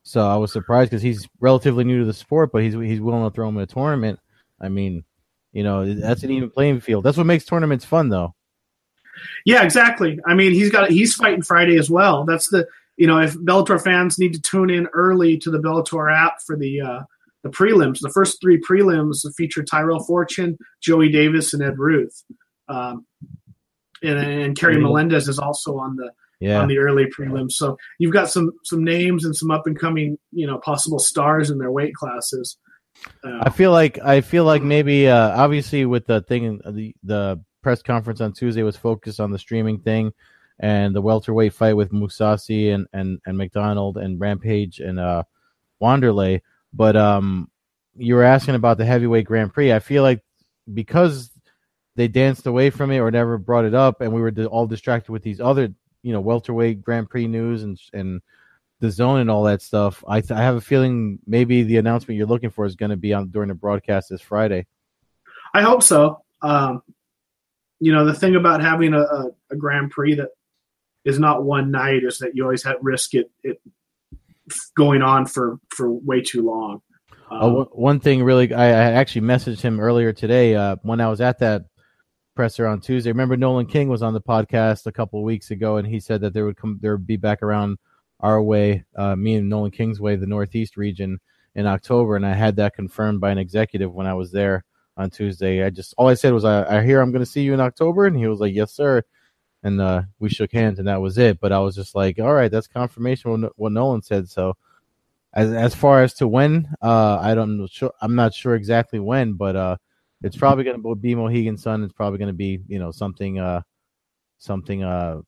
So 0.03 0.21
I 0.21 0.37
was 0.37 0.53
surprised 0.53 0.91
because 0.91 1.03
he's 1.03 1.27
relatively 1.41 1.85
new 1.85 2.01
to 2.01 2.05
the 2.05 2.13
sport, 2.13 2.51
but 2.53 2.63
he's 2.63 2.75
he's 2.75 3.01
willing 3.01 3.25
to 3.25 3.35
throw 3.35 3.49
him 3.49 3.57
in 3.57 3.63
a 3.63 3.67
tournament. 3.67 4.21
I 4.61 4.69
mean, 4.69 5.05
you 5.53 5.63
know, 5.63 5.95
that's 5.95 6.23
an 6.23 6.31
even 6.31 6.51
playing 6.51 6.81
field. 6.81 7.05
That's 7.05 7.17
what 7.17 7.27
makes 7.27 7.47
tournaments 7.47 7.87
fun, 7.87 8.11
though. 8.11 8.35
Yeah, 9.47 9.63
exactly. 9.63 10.19
I 10.27 10.35
mean, 10.35 10.53
he's 10.53 10.71
got 10.71 10.91
he's 10.91 11.15
fighting 11.15 11.43
Friday 11.43 11.79
as 11.79 11.89
well. 11.89 12.25
That's 12.25 12.49
the 12.49 12.67
you 12.97 13.07
know 13.07 13.19
if 13.19 13.35
Bellator 13.35 13.83
fans 13.83 14.19
need 14.19 14.35
to 14.35 14.43
tune 14.43 14.69
in 14.69 14.89
early 14.89 15.39
to 15.39 15.51
the 15.51 15.59
Bellator 15.59 16.15
app 16.15 16.43
for 16.45 16.57
the 16.57 16.83
uh, 16.83 17.01
the 17.43 17.51
prelims. 17.51 18.01
The 18.01 18.11
first 18.11 18.41
three 18.43 18.61
prelims 18.61 19.25
feature 19.37 19.63
Tyrell 19.63 20.05
Fortune, 20.05 20.59
Joey 20.83 21.11
Davis, 21.11 21.55
and 21.55 21.63
Ed 21.63 21.79
Ruth. 21.79 22.25
Um, 22.69 23.07
and, 24.03 24.19
and 24.19 24.59
Kerry. 24.59 24.79
Melendez 24.79 25.29
is 25.29 25.39
also 25.39 25.79
on 25.79 25.97
the 25.97 26.11
Yeah, 26.41 26.61
on 26.61 26.69
the 26.69 26.79
early 26.79 27.07
prelims. 27.07 27.53
So 27.53 27.77
you've 27.99 28.13
got 28.13 28.31
some 28.31 28.53
some 28.65 28.85
names 28.85 29.25
and 29.25 29.35
some 29.35 29.51
up 29.51 29.67
and 29.67 29.79
coming 29.79 30.19
you 30.33 30.47
know 30.47 30.59
possible 30.59 30.99
stars 30.99 31.51
in 31.51 31.59
their 31.59 31.71
weight 31.71 31.95
classes. 31.95 32.59
Uh, 33.25 33.39
I 33.43 33.51
feel 33.51 33.73
like 33.73 33.99
I 34.03 34.21
feel 34.21 34.45
like 34.45 34.63
maybe 34.63 35.09
uh, 35.09 35.31
obviously 35.31 35.85
with 35.87 36.07
the 36.07 36.21
thing 36.23 36.61
the 36.65 36.95
the 37.03 37.41
press 37.63 37.83
conference 37.83 38.21
on 38.21 38.33
Tuesday 38.33 38.63
was 38.63 38.77
focused 38.77 39.21
on 39.21 39.31
the 39.31 39.39
streaming 39.39 39.79
thing 39.81 40.13
and 40.61 40.95
the 40.95 41.01
welterweight 41.01 41.53
fight 41.53 41.75
with 41.75 41.93
Mousasi 41.93 42.75
and 42.75 42.87
and 42.93 43.21
and 43.27 43.39
MacDonald 43.39 43.97
and 43.97 44.21
Rampage 44.21 44.81
and 44.81 45.01
uh 45.01 45.23
Wanderlei. 45.83 46.41
But 46.73 46.97
um, 46.97 47.51
you 47.97 48.15
were 48.15 48.25
asking 48.25 48.55
about 48.55 48.79
the 48.79 48.85
heavyweight 48.85 49.27
Grand 49.27 49.53
Prix. 49.53 49.73
I 49.73 49.79
feel 49.79 50.03
like 50.03 50.23
because 50.73 51.31
they 51.97 52.09
danced 52.09 52.47
away 52.47 52.71
from 52.71 52.91
it 52.91 52.99
or 52.99 53.11
never 53.11 53.39
brought 53.39 53.65
it 53.65 53.75
up, 53.75 54.01
and 54.01 54.13
we 54.13 54.21
were 54.21 54.33
all 54.47 54.67
distracted 54.67 55.13
with 55.13 55.23
these 55.23 55.41
other 55.41 55.73
you 56.03 56.13
know 56.13 56.21
welterweight 56.21 56.83
Grand 56.83 57.09
Prix 57.09 57.27
news 57.27 57.63
and 57.63 57.79
and 57.93 58.21
the 58.81 58.91
zone 58.91 59.21
and 59.21 59.31
all 59.31 59.45
that 59.45 59.63
stuff. 59.63 60.05
I 60.07 60.21
th- 60.21 60.33
I 60.33 60.43
have 60.43 60.57
a 60.57 60.61
feeling 60.61 61.19
maybe 61.27 61.63
the 61.63 61.77
announcement 61.79 62.19
you're 62.19 62.27
looking 62.27 62.51
for 62.51 62.65
is 62.67 62.77
going 62.77 62.91
to 62.91 62.97
be 62.97 63.15
on 63.15 63.29
during 63.31 63.49
the 63.49 63.55
broadcast 63.55 64.09
this 64.11 64.21
Friday. 64.21 64.67
I 65.55 65.63
hope 65.63 65.83
so. 65.83 66.23
Um, 66.43 66.83
you 67.81 67.93
know, 67.93 68.05
the 68.05 68.13
thing 68.15 68.35
about 68.37 68.61
having 68.61 68.93
a, 68.93 69.01
a, 69.01 69.27
a 69.53 69.57
Grand 69.57 69.91
Prix 69.91 70.17
that 70.17 70.31
is 71.05 71.19
not 71.19 71.45
one 71.45 71.71
night 71.71 72.03
is 72.03 72.19
that 72.19 72.35
you 72.35 72.43
always 72.43 72.65
have 72.65 72.77
risk 72.83 73.15
it, 73.15 73.31
it 73.43 73.61
going 74.77 75.03
on 75.03 75.27
for, 75.27 75.59
for 75.71 75.91
way 75.93 76.21
too 76.21 76.43
long. 76.43 76.83
Um, 77.31 77.43
Uh, 77.43 77.49
one- 77.51 77.67
one 77.73 78.01
thing 78.01 78.23
really, 78.25 78.53
I, 78.53 78.67
I 78.67 78.93
actually 78.93 79.23
messaged 79.27 79.61
him 79.61 79.81
earlier 79.81 80.13
today 80.13 80.55
uh, 80.57 80.77
when 80.83 81.01
I 81.01 81.09
was 81.09 81.21
at 81.21 81.39
that 81.39 81.63
presser 82.35 82.67
on 82.67 82.81
Tuesday. 82.81 83.11
Remember, 83.11 83.37
Nolan 83.37 83.67
King 83.67 83.89
was 83.89 84.03
on 84.03 84.13
the 84.13 84.21
podcast 84.21 84.87
a 84.87 84.93
couple 84.93 85.23
weeks 85.23 85.51
ago, 85.51 85.77
and 85.77 85.87
he 85.87 86.01
said 86.01 86.21
that 86.23 86.35
there 86.35 86.45
would 86.45 86.57
come, 86.57 86.79
there 86.81 86.93
would 86.93 87.07
be 87.07 87.17
back 87.17 87.43
around 87.43 87.79
our 88.21 88.43
way, 88.43 88.85
uh, 88.97 89.17
me 89.17 89.37
and 89.37 89.49
Nolan 89.49 89.71
King's 89.71 90.01
way, 90.01 90.17
the 90.17 90.27
Northeast 90.27 90.77
region 90.77 91.21
in 91.55 91.67
October, 91.67 92.17
and 92.17 92.27
I 92.27 92.35
had 92.35 92.57
that 92.57 92.75
confirmed 92.75 93.21
by 93.21 93.31
an 93.31 93.39
executive 93.39 93.93
when 93.93 94.07
I 94.07 94.15
was 94.15 94.33
there 94.33 94.65
on 94.97 95.11
Tuesday. 95.11 95.65
I 95.65 95.71
just 95.71 95.95
all 95.97 96.09
I 96.09 96.15
said 96.15 96.33
was, 96.33 96.45
"I, 96.45 96.79
I 96.79 96.85
hear 96.85 97.01
I'm 97.01 97.13
going 97.13 97.25
to 97.25 97.31
see 97.31 97.43
you 97.43 97.55
in 97.55 97.61
October," 97.61 98.07
and 98.07 98.17
he 98.17 98.27
was 98.27 98.41
like, 98.41 98.55
"Yes, 98.55 98.73
sir." 98.73 99.03
And 99.63 99.81
uh, 99.81 100.03
we 100.19 100.29
shook 100.29 100.53
hands, 100.53 100.79
and 100.79 100.89
that 100.89 101.01
was 101.01 101.17
it. 101.17 101.41
But 101.41 101.53
I 101.53 101.59
was 101.61 101.75
just 101.75 101.95
like, 101.95 102.19
"All 102.19 102.35
right, 102.35 102.51
that's 102.51 102.67
confirmation 102.67 103.43
what, 103.43 103.53
what 103.57 103.73
Nolan 103.73 104.03
said." 104.03 104.29
So 104.29 104.57
as 105.33 105.53
as 105.53 105.75
far 105.75 106.03
as 106.03 106.15
to 106.15 106.29
when, 106.29 106.69
uh, 106.83 107.19
I 107.21 107.35
don't 107.35 107.59
know. 107.59 107.67
Sure, 107.67 107.93
I'm 108.01 108.15
not 108.15 108.35
sure 108.35 108.55
exactly 108.55 109.01
when, 109.01 109.35
but 109.35 109.57
uh, 109.57 109.77
it's 110.23 110.37
probably 110.37 110.65
going 110.65 110.83
to 110.83 110.95
be 110.95 111.15
Mohegan 111.15 111.57
Sun. 111.57 111.83
It's 111.83 111.93
probably 111.93 112.19
going 112.19 112.29
to 112.29 112.35
be 112.35 112.61
you 112.69 112.79
know 112.79 112.91
something 112.91 113.39
uh 113.39 113.63
something 114.39 114.83
uh 114.83 115.21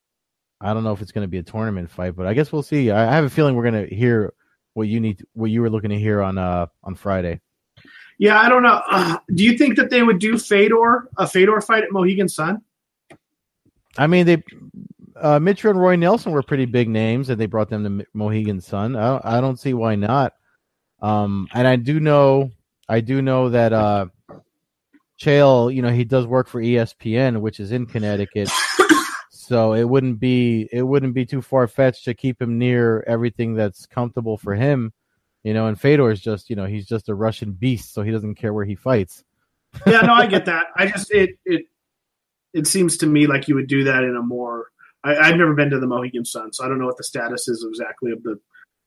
I 0.61 0.73
don't 0.73 0.85
know 0.85 0.93
if 0.93 1.03
it's 1.03 1.13
going 1.13 1.25
to 1.25 1.29
be 1.29 1.39
a 1.39 1.43
tournament 1.43 1.91
fight, 1.91 2.17
but 2.17 2.27
I 2.27 2.33
guess 2.35 2.51
we'll 2.51 2.63
see. 2.63 2.91
I, 2.91 3.11
I 3.11 3.15
have 3.15 3.25
a 3.25 3.31
feeling 3.31 3.55
we're 3.57 3.71
going 3.71 3.89
to 3.89 3.95
hear 3.95 4.33
what 4.73 4.89
you 4.89 5.01
need, 5.01 5.23
what 5.35 5.51
you 5.51 5.61
were 5.61 5.69
looking 5.71 5.91
to 5.91 5.99
hear 5.99 6.23
on 6.23 6.39
uh 6.39 6.67
on 6.83 6.95
Friday. 6.95 7.41
yeah, 8.19 8.41
I 8.41 8.49
don't 8.49 8.63
know. 8.63 8.81
Uh, 8.91 9.19
do 9.35 9.45
you 9.45 9.59
think 9.59 9.77
that 9.77 9.91
they 9.91 10.03
would 10.03 10.19
do 10.19 10.39
Fedor, 10.39 11.09
a 11.19 11.27
Fedor 11.27 11.61
fight 11.61 11.85
at 11.85 11.93
Mohegan 11.93 12.29
Sun? 12.29 12.63
I 13.99 14.07
mean, 14.07 14.27
they 14.27 14.43
uh, 15.21 15.39
Mitra 15.39 15.71
and 15.71 15.81
Roy 15.81 15.97
Nelson 15.97 16.33
were 16.33 16.43
pretty 16.43 16.67
big 16.67 16.89
names, 16.89 17.31
and 17.31 17.41
they 17.41 17.47
brought 17.47 17.71
them 17.71 17.85
to 17.85 17.91
Mo- 17.91 18.05
Mohegan 18.13 18.61
Sun. 18.61 18.97
I 18.97 19.09
don't, 19.09 19.25
I 19.25 19.41
don't 19.41 19.59
see 19.59 19.75
why 19.75 19.95
not. 19.95 20.35
Um, 21.01 21.49
and 21.55 21.67
I 21.67 21.77
do 21.77 22.01
know, 22.01 22.51
I 22.89 23.01
do 23.01 23.23
know 23.23 23.49
that 23.51 23.73
uh, 23.73 24.07
Chael, 25.19 25.75
you 25.75 25.83
know, 25.83 25.91
he 25.91 26.05
does 26.05 26.27
work 26.27 26.49
for 26.49 26.61
ESPN, 26.61 27.41
which 27.41 27.61
is 27.61 27.73
in 27.73 27.87
Connecticut. 27.87 28.51
so 29.31 29.73
it 29.73 29.85
wouldn't 29.85 30.21
be 30.21 30.69
it 30.73 30.83
wouldn't 30.83 31.15
be 31.15 31.25
too 31.25 31.41
far 31.41 31.67
fetched 31.67 32.05
to 32.05 32.15
keep 32.15 32.41
him 32.41 32.59
near 32.59 33.03
everything 33.07 33.55
that's 33.55 33.87
comfortable 33.87 34.37
for 34.37 34.55
him. 34.55 34.93
You 35.43 35.55
know, 35.55 35.69
and 35.69 35.81
Fedor 35.81 36.11
is 36.11 36.21
just, 36.21 36.51
you 36.51 36.57
know, 36.57 36.67
he's 36.67 36.87
just 36.87 37.09
a 37.09 37.15
Russian 37.15 37.53
beast, 37.53 37.95
so 37.95 38.03
he 38.03 38.11
doesn't 38.11 38.35
care 38.35 38.53
where 38.53 38.65
he 38.65 38.75
fights. 38.75 39.23
yeah, 39.87 40.01
no, 40.01 40.13
I 40.13 40.27
get 40.27 40.47
that. 40.47 40.67
I 40.77 40.87
just 40.87 41.13
it 41.13 41.31
it 41.45 41.67
it 42.53 42.67
seems 42.67 42.97
to 42.99 43.07
me 43.07 43.27
like 43.27 43.49
you 43.49 43.55
would 43.55 43.69
do 43.69 43.85
that 43.85 44.03
in 44.03 44.17
a 44.17 44.23
more. 44.23 44.71
I, 45.05 45.17
I've 45.17 45.37
never 45.37 45.55
been 45.55 45.71
to 45.71 45.79
the 45.79 45.87
Mohegan 45.87 46.25
Sun, 46.25 46.53
so 46.53 46.65
I 46.65 46.69
don't 46.69 46.79
know 46.79 46.87
what 46.87 46.97
the 46.97 47.05
status 47.05 47.49
is 47.49 47.65
exactly 47.69 48.11
of 48.11 48.23
the 48.23 48.41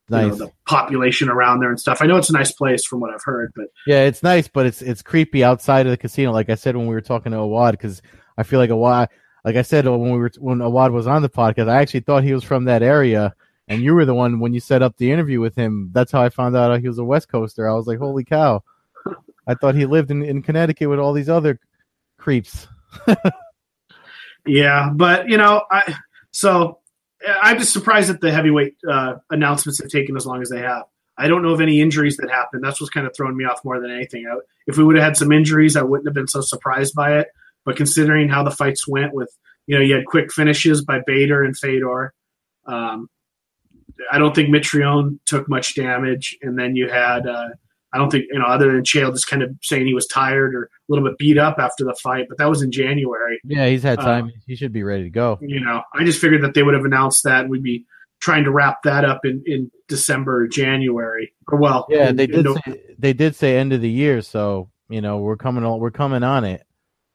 you 0.10 0.18
know, 0.18 0.36
the 0.36 0.52
population 0.66 1.30
around 1.30 1.60
there 1.60 1.70
and 1.70 1.80
stuff. 1.80 2.02
I 2.02 2.06
know 2.06 2.18
it's 2.18 2.30
a 2.30 2.34
nice 2.34 2.52
place 2.52 2.86
from 2.86 3.00
what 3.00 3.14
I've 3.14 3.24
heard, 3.24 3.52
but 3.56 3.68
Yeah, 3.86 4.04
it's 4.04 4.24
nice, 4.24 4.48
but 4.48 4.66
it's 4.66 4.82
it's 4.82 5.02
creepy 5.02 5.44
outside 5.44 5.86
of 5.86 5.92
the 5.92 5.98
casino. 5.98 6.32
Like 6.32 6.50
I 6.50 6.56
said 6.56 6.76
when 6.76 6.88
we 6.88 6.96
were 6.96 7.02
talking 7.02 7.32
to 7.32 7.40
Awad, 7.40 7.74
because 7.74 8.02
I 8.38 8.44
feel 8.44 8.60
like 8.60 8.70
Awad, 8.70 9.10
like 9.44 9.56
I 9.56 9.62
said 9.62 9.88
uh, 9.88 9.98
when 9.98 10.12
we 10.12 10.18
were 10.18 10.32
when 10.40 10.62
Awad 10.62 10.92
was 10.92 11.08
on 11.08 11.22
the 11.22 11.30
podcast, 11.30 11.70
I 11.70 11.82
actually 11.82 12.02
thought 12.02 12.24
he 12.24 12.34
was 12.34 12.44
from 12.44 12.66
that 12.66 12.84
area, 12.84 13.36
and 13.68 13.82
you 13.82 13.94
were 13.94 14.06
the 14.06 14.16
one 14.16 14.40
when 14.40 14.54
you 14.54 14.60
set 14.60 14.82
up 14.82 14.98
the 14.98 15.12
interview 15.12 15.40
with 15.40 15.56
him. 15.56 15.90
That's 15.94 16.12
how 16.12 16.22
I 16.22 16.30
found 16.30 16.56
out 16.56 16.80
he 16.82 16.88
was 16.88 17.00
a 17.00 17.04
West 17.04 17.30
Coaster. 17.30 17.70
I 17.70 17.74
was 17.74 17.88
like, 17.88 18.00
holy 18.00 18.24
cow! 18.24 18.64
I 19.48 19.56
thought 19.56 19.76
he 19.76 19.86
lived 19.86 20.12
in, 20.12 20.24
in 20.24 20.42
Connecticut 20.42 20.90
with 20.90 21.00
all 21.00 21.14
these 21.14 21.30
other 21.30 21.60
creeps. 22.18 22.68
yeah, 24.46 24.90
but 24.94 25.30
you 25.30 25.38
know, 25.38 25.64
I 25.72 25.96
so 26.32 26.79
I'm 27.28 27.58
just 27.60 27.74
surprised 27.74 28.10
that 28.10 28.22
the 28.22 28.32
heavyweight 28.32 28.78
uh, 28.90 29.16
announcements 29.30 29.82
have 29.82 29.90
taken 29.90 30.16
as 30.16 30.26
long 30.26 30.42
as 30.42 30.50
they 30.50 30.60
have. 30.60 30.84
I 31.18 31.28
don't 31.28 31.44
know 31.44 31.54
of 31.54 31.60
any 31.60 31.82
injuries 31.82 32.16
that 32.18 32.30
happened. 32.30 32.64
That's 32.64 32.80
what's 32.80 32.92
kind 32.92 33.06
of 33.06 33.14
thrown 33.14 33.36
me 33.36 33.44
off 33.44 33.64
more 33.66 33.80
than 33.80 33.92
anything. 33.92 34.26
I, 34.26 34.38
if 34.68 34.78
we 34.78 34.86
would 34.86 34.96
have 34.96 35.04
had 35.04 35.18
some 35.18 35.34
injuries, 35.34 35.76
I 35.76 35.82
wouldn't 35.82 36.08
have 36.08 36.14
been 36.14 36.28
so 36.28 36.40
surprised 36.40 36.96
by 36.96 37.20
it. 37.20 37.28
But 37.66 37.76
considering 37.76 38.30
how 38.30 38.44
the 38.44 38.52
fights 38.52 38.88
went, 38.88 39.14
with 39.14 39.30
you 39.68 39.76
know, 39.78 39.84
you 39.84 39.96
had 39.96 40.06
quick 40.06 40.32
finishes 40.32 40.84
by 40.84 41.02
Bader 41.06 41.44
and 41.44 41.58
Fedor. 41.58 42.14
Um, 42.66 43.10
I 44.10 44.18
don't 44.18 44.34
think 44.34 44.50
Mitrione 44.50 45.20
took 45.26 45.50
much 45.50 45.76
damage, 45.76 46.38
and 46.42 46.58
then 46.58 46.76
you 46.76 46.90
had 46.90 47.28
uh, 47.28 47.50
I 47.94 47.98
don't 47.98 48.12
think 48.12 48.26
you 48.32 48.40
know 48.40 48.46
other 48.46 48.72
than 48.72 48.84
Chael 48.84 49.12
just 49.12 49.28
kind 49.28 49.42
of 49.42 49.50
saying 49.62 49.86
he 49.88 49.94
was 49.94 50.06
tired 50.08 50.54
or 50.56 50.64
a 50.66 50.70
little 50.88 51.08
bit 51.08 51.18
beat 51.18 51.38
up 51.38 51.58
after 51.60 51.84
the 51.84 51.96
fight, 51.96 52.26
but 52.30 52.38
that 52.38 52.50
was 52.50 52.62
in 52.62 52.72
January. 52.72 53.40
Yeah, 53.44 53.68
he's 53.68 53.84
had 53.84 54.00
Uh, 54.00 54.04
time. 54.04 54.32
he 54.48 54.56
should 54.56 54.72
be 54.74 54.84
ready 54.84 55.04
to 55.04 55.10
go. 55.10 55.38
You 55.42 55.60
know, 55.60 55.82
I 55.94 56.04
just 56.04 56.20
figured 56.22 56.44
that 56.44 56.54
they 56.54 56.64
would 56.64 56.74
have 56.76 56.86
announced 56.86 57.24
that 57.24 57.42
and 57.42 57.50
we'd 57.50 57.64
be 57.64 57.86
trying 58.22 58.44
to 58.44 58.52
wrap 58.52 58.84
that 58.84 59.06
up 59.06 59.26
in, 59.26 59.42
in 59.46 59.72
December, 59.88 60.44
or 60.44 60.48
January, 60.48 61.32
or 61.48 61.58
well, 61.58 61.88
Yeah, 61.90 62.10
in- 62.10 62.16
they 62.18 62.28
did. 62.28 62.46
Say, 62.66 62.82
they 63.00 63.14
did 63.14 63.36
say 63.36 63.58
end 63.58 63.74
of 63.74 63.82
the 63.82 63.90
year, 63.90 64.22
so 64.22 64.70
you 64.90 65.02
know 65.02 65.18
we're 65.20 65.38
coming 65.38 65.64
on. 65.64 65.80
We're 65.80 65.90
coming 65.92 66.22
on 66.24 66.44
it. 66.44 66.64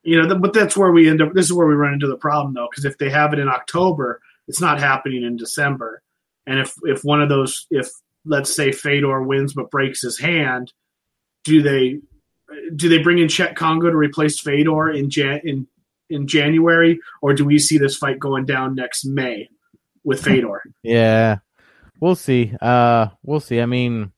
you 0.03 0.21
know, 0.21 0.35
but 0.39 0.53
that's 0.53 0.77
where 0.77 0.91
we 0.93 1.09
end 1.09 1.23
up. 1.23 1.33
This 1.35 1.47
is 1.47 1.53
where 1.53 1.67
we 1.67 1.75
run 1.75 1.93
into 1.95 2.07
the 2.09 2.17
problem 2.17 2.53
though, 2.55 2.69
because 2.71 2.85
if 2.85 2.99
they 2.99 3.11
have 3.11 3.33
it 3.33 3.39
in 3.39 3.49
October, 3.49 4.21
it's 4.49 4.61
not 4.61 4.81
happening 4.81 5.23
in 5.23 5.37
December. 5.37 6.03
And 6.47 6.59
if 6.59 6.75
if 6.83 7.05
one 7.05 7.23
of 7.23 7.29
those, 7.29 7.67
if 7.71 7.89
let's 8.25 8.55
say 8.55 8.73
Fedor 8.73 9.23
wins 9.23 9.53
but 9.55 9.71
breaks 9.71 10.03
his 10.03 10.19
hand, 10.19 10.73
do 11.45 11.63
they 11.63 12.01
do 12.75 12.89
they 12.89 12.99
bring 12.99 13.19
in 13.19 13.29
Cheick 13.29 13.57
Kongo 13.57 13.91
to 13.91 13.97
replace 13.97 14.41
Fedor 14.41 14.91
in 14.91 15.11
Jan 15.11 15.41
in 15.45 15.67
in 16.11 16.27
January, 16.27 17.01
or 17.23 17.35
do 17.35 17.45
we 17.45 17.59
see 17.59 17.79
this 17.79 17.97
fight 17.97 18.19
going 18.19 18.45
down 18.45 18.75
next 18.75 19.05
May 19.05 19.49
with 20.05 20.21
Fedor? 20.25 20.63
yeah, 20.83 21.39
we'll 22.01 22.15
see. 22.15 22.53
Uh, 22.61 23.09
we'll 23.23 23.41
see. 23.41 23.61
I 23.61 23.67
mean, 23.67 24.13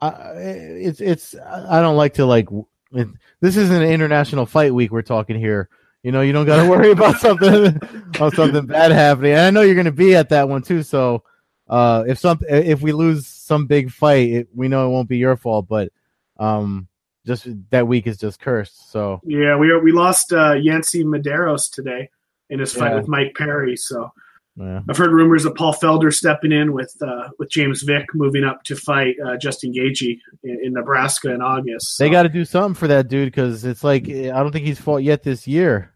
I, 0.00 0.10
it's 0.36 1.00
it's. 1.00 1.34
I 1.34 1.80
don't 1.80 1.96
like 1.96 2.14
to 2.14 2.26
like. 2.26 2.48
It, 2.92 3.08
this 3.40 3.56
isn't 3.56 3.82
an 3.82 3.88
international 3.88 4.46
fight 4.46 4.74
week. 4.74 4.92
We're 4.92 5.02
talking 5.02 5.38
here. 5.38 5.68
You 6.02 6.12
know, 6.12 6.20
you 6.20 6.32
don't 6.32 6.46
got 6.46 6.62
to 6.62 6.68
worry 6.68 6.90
about 6.92 7.18
something 7.18 7.76
about 8.14 8.34
something 8.34 8.66
bad 8.66 8.92
happening. 8.92 9.32
And 9.32 9.40
I 9.40 9.50
know 9.50 9.62
you're 9.62 9.74
going 9.74 9.86
to 9.86 9.92
be 9.92 10.14
at 10.14 10.28
that 10.28 10.48
one 10.48 10.62
too. 10.62 10.82
So, 10.82 11.24
uh, 11.68 12.04
if 12.06 12.18
some 12.18 12.40
if 12.48 12.82
we 12.82 12.92
lose 12.92 13.26
some 13.26 13.66
big 13.66 13.90
fight, 13.90 14.28
it, 14.28 14.48
we 14.54 14.68
know 14.68 14.86
it 14.86 14.92
won't 14.92 15.08
be 15.08 15.18
your 15.18 15.36
fault. 15.36 15.66
But, 15.68 15.92
um, 16.38 16.88
just 17.26 17.46
that 17.70 17.88
week 17.88 18.06
is 18.06 18.18
just 18.18 18.40
cursed. 18.40 18.90
So 18.90 19.20
yeah, 19.24 19.56
we 19.56 19.76
we 19.80 19.92
lost 19.92 20.32
uh, 20.32 20.52
Yancy 20.52 21.04
Medeiros 21.04 21.72
today 21.72 22.10
in 22.50 22.58
his 22.58 22.72
fight 22.72 22.90
yeah. 22.90 22.96
with 22.96 23.08
Mike 23.08 23.34
Perry. 23.34 23.76
So 23.76 24.12
yeah. 24.56 24.82
I've 24.88 24.96
heard 24.96 25.10
rumors 25.10 25.44
of 25.44 25.54
Paul 25.54 25.74
Felder 25.74 26.12
stepping 26.12 26.52
in 26.52 26.72
with 26.72 26.94
uh, 27.02 27.30
with 27.38 27.50
James 27.50 27.82
Vick 27.82 28.06
moving 28.14 28.44
up 28.44 28.62
to 28.64 28.76
fight 28.76 29.16
uh, 29.24 29.36
Justin 29.36 29.72
Gaethje 29.72 30.18
in, 30.42 30.60
in, 30.62 30.72
Nebraska 30.74 31.32
in 31.32 31.42
August. 31.42 31.96
So. 31.96 32.04
They 32.04 32.10
got 32.10 32.24
to 32.24 32.28
do 32.28 32.44
something 32.44 32.74
for 32.74 32.88
that 32.88 33.08
dude 33.08 33.28
because 33.28 33.64
it's 33.64 33.82
like 33.82 34.08
I 34.08 34.30
don't 34.30 34.52
think 34.52 34.66
he's 34.66 34.80
fought 34.80 35.02
yet 35.02 35.22
this 35.22 35.46
year. 35.48 35.92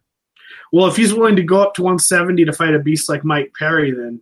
Well, 0.73 0.87
if 0.87 0.97
he's 0.97 1.14
willing 1.14 1.37
to 1.37 1.43
go 1.43 1.62
up 1.62 1.75
to 1.75 1.83
170 1.83 2.45
to 2.47 2.53
fight 2.53 2.75
a 2.75 2.79
beast 2.79 3.09
like 3.09 3.25
Mike 3.25 3.53
Perry, 3.59 3.91
then 3.91 4.21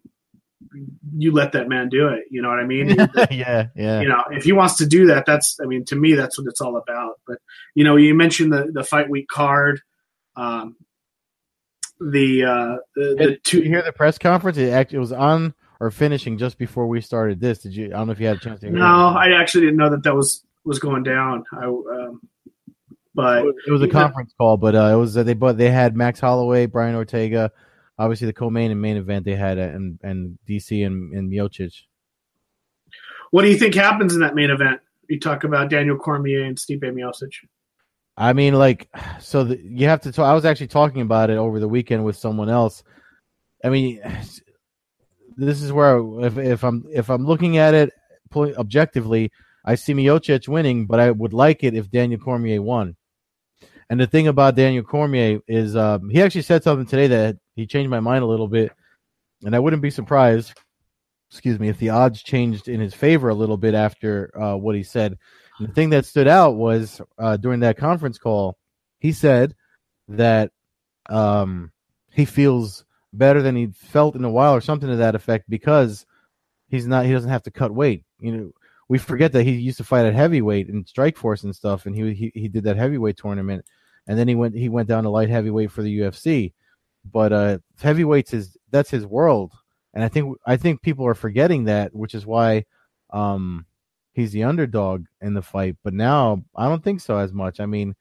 you 1.17 1.33
let 1.33 1.53
that 1.53 1.69
man 1.69 1.89
do 1.89 2.09
it. 2.09 2.25
You 2.31 2.43
know 2.43 2.49
what 2.49 2.59
I 2.59 2.65
mean? 2.65 2.89
yeah, 3.31 3.69
yeah. 3.75 4.01
You 4.01 4.09
know, 4.09 4.23
if 4.31 4.45
he 4.45 4.53
wants 4.53 4.77
to 4.77 4.87
do 4.87 5.07
that, 5.07 5.27
that's 5.27 5.59
I 5.63 5.67
mean, 5.67 5.85
to 5.87 5.97
me, 5.97 6.15
that's 6.15 6.39
what 6.39 6.47
it's 6.47 6.61
all 6.61 6.77
about. 6.77 7.21
But 7.27 7.39
you 7.75 7.85
know, 7.85 7.97
you 7.97 8.15
mentioned 8.15 8.53
the 8.53 8.71
the 8.73 8.85
fight 8.85 9.09
week 9.09 9.29
card. 9.29 9.81
Um, 10.37 10.77
the 12.01 12.45
uh, 12.45 12.77
the, 12.95 13.15
the 13.17 13.39
two. 13.43 13.59
you 13.59 13.65
hear 13.65 13.83
the 13.83 13.93
press 13.93 14.19
conference? 14.19 14.59
It 14.59 14.71
actually 14.71 14.97
it 14.97 15.01
was 15.01 15.13
on 15.13 15.55
or 15.81 15.91
finishing 15.91 16.39
just 16.39 16.59
before 16.59 16.87
we 16.87 17.01
started 17.01 17.41
this. 17.41 17.59
Did 17.59 17.75
you? 17.75 17.87
I 17.87 17.91
don't 17.91 18.07
know 18.07 18.13
if 18.13 18.21
you 18.21 18.27
had 18.27 18.37
a 18.37 18.41
chance 18.41 18.61
to. 18.61 18.71
no, 18.71 18.85
I 18.85 19.33
actually 19.41 19.67
didn't 19.67 19.79
know 19.79 19.91
that 19.91 20.03
that 20.03 20.15
was 20.15 20.45
was 20.65 20.79
going 20.79 21.03
down. 21.03 21.45
I 21.53 21.65
um, 21.65 22.21
but 23.15 23.47
it 23.67 23.71
was 23.71 23.81
a 23.81 23.89
conference 23.89 24.35
call, 24.37 24.59
but 24.59 24.75
uh, 24.75 24.91
it 24.93 24.97
was 24.97 25.17
uh, 25.17 25.23
they 25.23 25.33
but 25.33 25.57
they 25.57 25.71
had 25.71 25.97
Max 25.97 26.21
Holloway, 26.21 26.67
Brian 26.67 26.95
Ortega, 26.95 27.51
obviously 27.99 28.27
the 28.27 28.33
co-main 28.33 28.71
and 28.71 28.81
main 28.81 28.97
event 28.97 29.25
they 29.25 29.37
had, 29.37 29.59
and 29.59 29.99
and 30.03 30.39
DC 30.49 30.87
and, 30.87 31.13
and 31.13 31.31
Miocic. 31.31 31.83
What 33.31 33.43
do 33.43 33.49
you 33.49 33.57
think 33.57 33.75
happens 33.75 34.15
in 34.15 34.21
that 34.21 34.35
main 34.35 34.51
event? 34.51 34.81
You 35.09 35.21
talk 35.21 35.45
about 35.45 35.71
Daniel 35.71 35.97
Cormier 35.97 36.45
and 36.45 36.57
Stipe 36.57 36.83
Miocic. 36.83 37.33
I 38.17 38.33
mean, 38.33 38.55
like, 38.55 38.89
so 39.21 39.45
the, 39.45 39.61
you 39.63 39.87
have 39.89 40.01
to. 40.03 40.13
Talk, 40.13 40.27
I 40.27 40.35
was 40.35 40.45
actually 40.45 40.69
talking 40.69 41.03
about 41.03 41.31
it 41.31 41.37
over 41.37 41.61
the 41.61 41.69
weekend 41.69 42.05
with 42.05 42.17
someone 42.17 42.49
else. 42.49 42.83
I 43.63 43.69
mean, 43.69 44.01
this 45.37 45.63
is 45.63 45.73
where 45.73 45.99
if 46.25 46.39
if 46.39 46.65
I'm 46.65 46.85
if 46.91 47.11
I'm 47.11 47.27
looking 47.27 47.59
at 47.59 47.75
it 47.75 47.91
objectively, 48.35 49.31
I 49.65 49.75
see 49.75 49.95
Miocic 49.95 50.49
winning, 50.49 50.87
but 50.87 51.01
I 51.01 51.11
would 51.11 51.33
like 51.33 51.65
it 51.65 51.75
if 51.75 51.91
Daniel 51.91 52.21
Cormier 52.21 52.63
won. 52.63 52.97
And 53.89 54.01
the 54.01 54.07
thing 54.07 54.27
about 54.29 54.57
Daniel 54.57 54.83
Cormier 54.83 55.41
is 55.47 55.77
um, 55.77 56.09
he 56.11 56.21
actually 56.21 56.43
said 56.43 56.65
something 56.65 56.87
today 56.87 57.07
that 57.09 57.37
he 57.57 57.67
changed 57.67 57.91
my 57.91 58.01
mind 58.01 58.23
a 58.23 58.27
little 58.27 58.49
bit, 58.49 58.71
and 59.43 59.57
I 59.57 59.59
wouldn't 59.59 59.83
be 59.83 59.91
surprised. 59.91 60.53
Excuse 61.31 61.59
me, 61.59 61.69
if 61.69 61.79
the 61.79 61.91
odds 61.91 62.23
changed 62.23 62.69
in 62.69 62.79
his 62.79 62.95
favor 62.95 63.31
a 63.31 63.35
little 63.35 63.57
bit 63.57 63.75
after 63.75 64.31
uh, 64.41 64.57
what 64.57 64.77
he 64.77 64.85
said. 64.85 65.19
And 65.59 65.69
the 65.69 65.73
thing 65.73 65.91
that 65.91 66.07
stood 66.07 66.29
out 66.29 66.55
was 66.55 67.01
uh, 67.19 67.37
during 67.37 67.61
that 67.61 67.79
conference 67.79 68.19
call, 68.19 68.57
he 69.01 69.11
said 69.13 69.55
that 70.09 70.53
um, 71.09 71.73
he 72.13 72.27
feels 72.27 72.85
better 73.13 73.43
than 73.43 73.57
he 73.57 73.69
felt 73.69 74.15
in 74.15 74.25
a 74.25 74.31
while, 74.31 74.55
or 74.55 74.61
something 74.61 74.89
to 74.89 74.97
that 74.97 75.15
effect, 75.15 75.49
because 75.49 76.07
he's 76.69 76.87
not 76.87 77.07
he 77.07 77.13
doesn't 77.13 77.31
have 77.31 77.43
to 77.45 77.51
cut 77.51 77.75
weight. 77.75 78.05
You 78.21 78.33
know, 78.33 78.51
we 78.89 78.99
forget 78.99 79.33
that 79.33 79.45
he 79.45 79.53
used 79.53 79.79
to 79.79 79.85
fight 79.85 80.07
at 80.07 80.15
heavyweight 80.15 80.69
in 80.69 80.85
Strikeforce 80.85 81.45
and 81.45 81.57
stuff, 81.57 81.87
and 81.87 81.97
he 81.97 82.13
he 82.15 82.33
he 82.35 82.49
did 82.49 82.65
that 82.65 82.77
heavyweight 82.77 83.17
tournament, 83.17 83.65
and 84.07 84.19
then 84.19 84.29
he 84.29 84.35
went 84.35 84.55
he 84.55 84.69
went 84.69 84.89
down 84.89 85.05
to 85.05 85.11
light 85.11 85.31
heavyweight 85.31 85.73
for 85.73 85.83
the 85.83 85.99
UFC. 86.01 86.53
But 87.11 87.33
uh, 87.33 87.59
heavyweights 87.81 88.35
is 88.35 88.57
that's 88.71 88.91
his 88.91 89.07
world, 89.07 89.53
and 89.95 90.05
I 90.05 90.09
think 90.09 90.37
I 90.47 90.57
think 90.57 90.83
people 90.83 91.07
are 91.07 91.15
forgetting 91.15 91.65
that, 91.65 91.95
which 91.95 92.15
is 92.15 92.27
why 92.27 92.65
um, 93.11 93.67
he's 94.13 94.33
the 94.33 94.45
underdog 94.45 95.05
in 95.21 95.35
the 95.35 95.43
fight. 95.43 95.77
But 95.85 95.95
now 95.95 96.45
I 96.55 96.69
don't 96.69 96.83
think 96.83 97.01
so 97.01 97.19
as 97.19 97.33
much. 97.33 97.61
I 97.61 97.67
mean, 97.67 97.95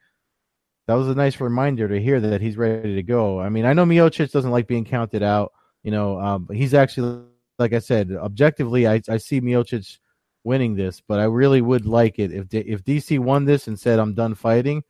that 0.88 0.96
was 0.96 1.08
a 1.08 1.16
nice 1.16 1.40
reminder 1.40 1.88
to 1.88 2.02
hear 2.02 2.20
that 2.20 2.42
he's 2.42 2.58
ready 2.58 2.96
to 2.96 3.04
go. 3.04 3.40
I 3.40 3.50
mean, 3.50 3.66
I 3.66 3.74
know 3.74 3.86
Miocic 3.86 4.32
doesn't 4.32 4.52
like 4.52 4.68
being 4.68 4.86
counted 4.86 5.24
out, 5.24 5.52
you 5.84 5.92
know, 5.92 6.20
um, 6.20 6.48
he's 6.52 6.74
actually, 6.74 7.24
like 7.60 7.74
I 7.74 7.80
said, 7.80 8.12
objectively, 8.12 8.88
I, 8.88 9.02
I 9.10 9.18
see 9.18 9.42
Miocic 9.42 10.00
winning 10.44 10.76
this, 10.76 11.02
but 11.08 11.20
I 11.20 11.26
really 11.26 11.62
would 11.62 11.86
like 11.86 12.20
it 12.20 12.32
if 12.32 12.54
if 12.54 12.84
DC 12.84 13.20
won 13.20 13.46
this 13.46 13.68
and 13.68 13.80
said 13.80 14.00
I'm 14.00 14.14
done 14.14 14.36
fighting, 14.36 14.84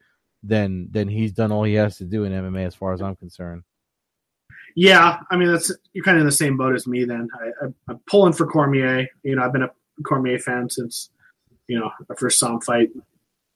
then 0.44 0.90
then 0.92 1.08
he's 1.08 1.32
done 1.32 1.52
all 1.52 1.64
he 1.64 1.74
has 1.76 1.98
to 1.98 2.06
do 2.06 2.26
in 2.26 2.34
MMA 2.34 2.66
as 2.68 2.76
far 2.76 2.94
as 2.94 3.02
I'm 3.02 3.16
concerned. 3.16 3.64
Yeah, 4.76 5.20
I 5.32 5.38
mean 5.38 5.52
that's 5.52 5.72
you're 5.94 6.04
kind 6.04 6.18
of 6.18 6.22
in 6.22 6.28
the 6.28 6.34
same 6.34 6.58
boat 6.58 6.76
as 6.76 6.86
me. 6.86 7.06
Then 7.06 7.30
I, 7.62 7.66
am 7.90 8.00
pulling 8.08 8.34
for 8.34 8.46
Cormier. 8.46 9.08
You 9.24 9.36
know, 9.36 9.44
I've 9.44 9.54
been 9.54 9.64
a 9.64 9.72
Cormier 10.04 10.38
fan 10.38 10.70
since 10.70 11.10
you 11.68 11.80
know 11.80 11.90
I 12.10 12.16
first 12.16 12.40
saw 12.40 12.54
him 12.54 12.62
fight 12.62 12.90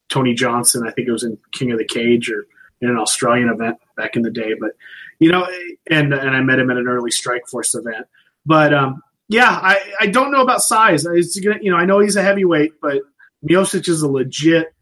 Tony 0.09 0.33
Johnson. 0.33 0.87
I 0.87 0.91
think 0.91 1.07
it 1.07 1.11
was 1.11 1.23
in 1.23 1.37
King 1.51 1.71
of 1.71 1.77
the 1.77 1.85
Cage 1.85 2.31
or 2.31 2.47
in 2.81 2.89
an 2.89 2.97
Australian 2.97 3.49
event 3.49 3.77
back 3.97 4.15
in 4.15 4.21
the 4.21 4.31
day. 4.31 4.53
But 4.59 4.71
you 5.19 5.29
know, 5.31 5.45
and 5.91 6.13
and 6.13 6.35
I 6.35 6.41
met 6.41 6.59
him 6.59 6.71
at 6.71 6.77
an 6.77 6.87
early 6.87 7.11
Strikeforce 7.11 7.77
event. 7.77 8.07
But 8.45 8.73
um, 8.73 9.03
yeah, 9.27 9.59
I, 9.61 9.93
I 9.99 10.07
don't 10.07 10.31
know 10.31 10.41
about 10.41 10.61
size. 10.61 11.05
It's 11.05 11.39
gonna, 11.39 11.59
you 11.61 11.71
know, 11.71 11.77
I 11.77 11.85
know 11.85 11.99
he's 11.99 12.15
a 12.15 12.23
heavyweight, 12.23 12.81
but 12.81 13.01
Miocic 13.47 13.87
is 13.87 14.01
a 14.01 14.09
legit 14.09 14.73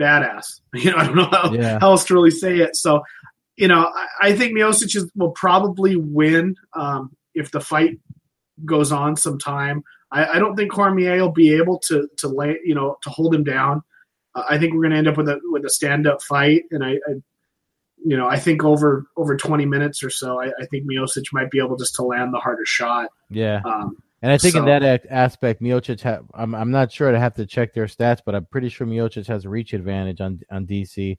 badass. 0.00 0.60
You 0.74 0.92
know, 0.92 0.98
I 0.98 1.06
don't 1.06 1.16
know 1.16 1.28
how, 1.30 1.52
yeah. 1.52 1.78
how 1.80 1.90
else 1.90 2.04
to 2.04 2.14
really 2.14 2.30
say 2.30 2.58
it. 2.58 2.76
So, 2.76 3.02
you 3.58 3.66
know, 3.66 3.90
I, 3.92 4.06
I 4.28 4.32
think 4.36 4.56
Miocic 4.56 4.94
is, 4.94 5.10
will 5.16 5.32
probably 5.32 5.96
win 5.96 6.54
um, 6.74 7.16
if 7.34 7.50
the 7.50 7.60
fight 7.60 7.98
goes 8.64 8.92
on 8.92 9.16
some 9.16 9.38
time. 9.38 9.82
I, 10.12 10.26
I, 10.26 10.38
don't 10.38 10.56
think 10.56 10.72
Cormier 10.72 11.20
will 11.20 11.32
be 11.32 11.54
able 11.54 11.78
to 11.80 12.08
to 12.18 12.28
lay, 12.28 12.56
you 12.64 12.74
know, 12.74 12.96
to 13.02 13.10
hold 13.10 13.34
him 13.34 13.44
down. 13.44 13.82
Uh, 14.34 14.44
I 14.48 14.58
think 14.58 14.74
we're 14.74 14.82
going 14.82 14.92
to 14.92 14.98
end 14.98 15.08
up 15.08 15.16
with 15.16 15.28
a 15.28 15.40
with 15.44 15.64
a 15.64 15.70
stand 15.70 16.06
up 16.06 16.22
fight, 16.22 16.64
and 16.70 16.84
I, 16.84 16.92
I 16.92 17.14
you 18.04 18.16
know, 18.16 18.28
I 18.28 18.38
think 18.38 18.64
over 18.64 19.06
over 19.16 19.36
20 19.36 19.66
minutes 19.66 20.04
or 20.04 20.10
so, 20.10 20.40
I, 20.40 20.46
I, 20.46 20.66
think 20.70 20.84
Miocic 20.88 21.32
might 21.32 21.50
be 21.50 21.58
able 21.58 21.76
just 21.76 21.96
to 21.96 22.02
land 22.02 22.32
the 22.32 22.38
harder 22.38 22.64
shot. 22.64 23.10
Yeah. 23.28 23.60
Um, 23.64 23.96
and 24.22 24.30
I 24.30 24.38
think 24.38 24.52
so. 24.52 24.60
in 24.60 24.66
that 24.66 25.04
aspect, 25.10 25.60
Miocic, 25.60 26.00
ha- 26.00 26.20
I'm 26.32 26.54
I'm 26.54 26.70
not 26.70 26.92
sure. 26.92 27.14
I 27.14 27.18
have 27.18 27.34
to 27.34 27.46
check 27.46 27.74
their 27.74 27.86
stats, 27.86 28.20
but 28.24 28.34
I'm 28.34 28.46
pretty 28.46 28.68
sure 28.68 28.86
Miocic 28.86 29.26
has 29.26 29.44
a 29.44 29.48
reach 29.48 29.72
advantage 29.72 30.20
on 30.20 30.40
on 30.50 30.66
DC. 30.66 31.18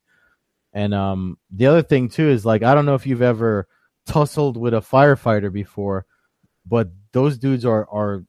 And 0.72 0.94
um, 0.94 1.38
the 1.50 1.66
other 1.66 1.82
thing 1.82 2.08
too 2.08 2.28
is 2.28 2.46
like 2.46 2.62
I 2.62 2.74
don't 2.74 2.86
know 2.86 2.94
if 2.94 3.06
you've 3.06 3.22
ever 3.22 3.66
tussled 4.06 4.56
with 4.56 4.74
a 4.74 4.80
firefighter 4.80 5.52
before, 5.52 6.06
but 6.66 6.88
those 7.12 7.38
dudes 7.38 7.64
are 7.64 7.88
are 7.90 8.24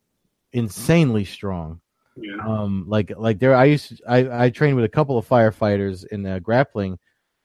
insanely 0.54 1.26
strong. 1.26 1.82
Yeah. 2.18 2.46
Um, 2.46 2.86
like 2.88 3.12
like 3.18 3.40
there, 3.40 3.56
I 3.56 3.66
used 3.66 3.98
to, 3.98 4.04
I 4.08 4.46
I 4.46 4.50
trained 4.50 4.76
with 4.76 4.86
a 4.86 4.90
couple 4.90 5.18
of 5.18 5.28
firefighters 5.28 6.06
in 6.08 6.26
uh, 6.26 6.40
grappling 6.40 6.98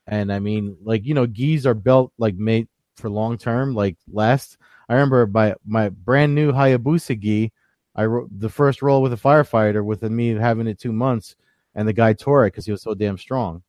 and 0.07 0.31
I 0.31 0.39
mean, 0.39 0.77
like 0.83 1.05
you 1.05 1.13
know, 1.13 1.27
gis 1.27 1.65
are 1.65 1.73
built 1.73 2.13
like 2.17 2.35
made 2.35 2.67
for 2.95 3.09
long 3.09 3.37
term. 3.37 3.75
Like 3.75 3.97
last, 4.11 4.57
I 4.89 4.93
remember 4.93 5.27
my 5.27 5.55
my 5.65 5.89
brand 5.89 6.33
new 6.33 6.51
Hayabusa 6.51 7.19
gi. 7.19 7.51
I 7.95 8.05
wrote 8.05 8.29
the 8.31 8.49
first 8.49 8.81
roll 8.81 9.01
with 9.01 9.13
a 9.13 9.17
firefighter 9.17 9.83
within 9.83 10.15
me 10.15 10.29
having 10.29 10.67
it 10.67 10.79
two 10.79 10.93
months, 10.93 11.35
and 11.75 11.87
the 11.87 11.93
guy 11.93 12.13
tore 12.13 12.45
it 12.45 12.51
because 12.51 12.65
he 12.65 12.71
was 12.71 12.81
so 12.81 12.93
damn 12.93 13.17
strong. 13.17 13.63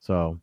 So, 0.00 0.40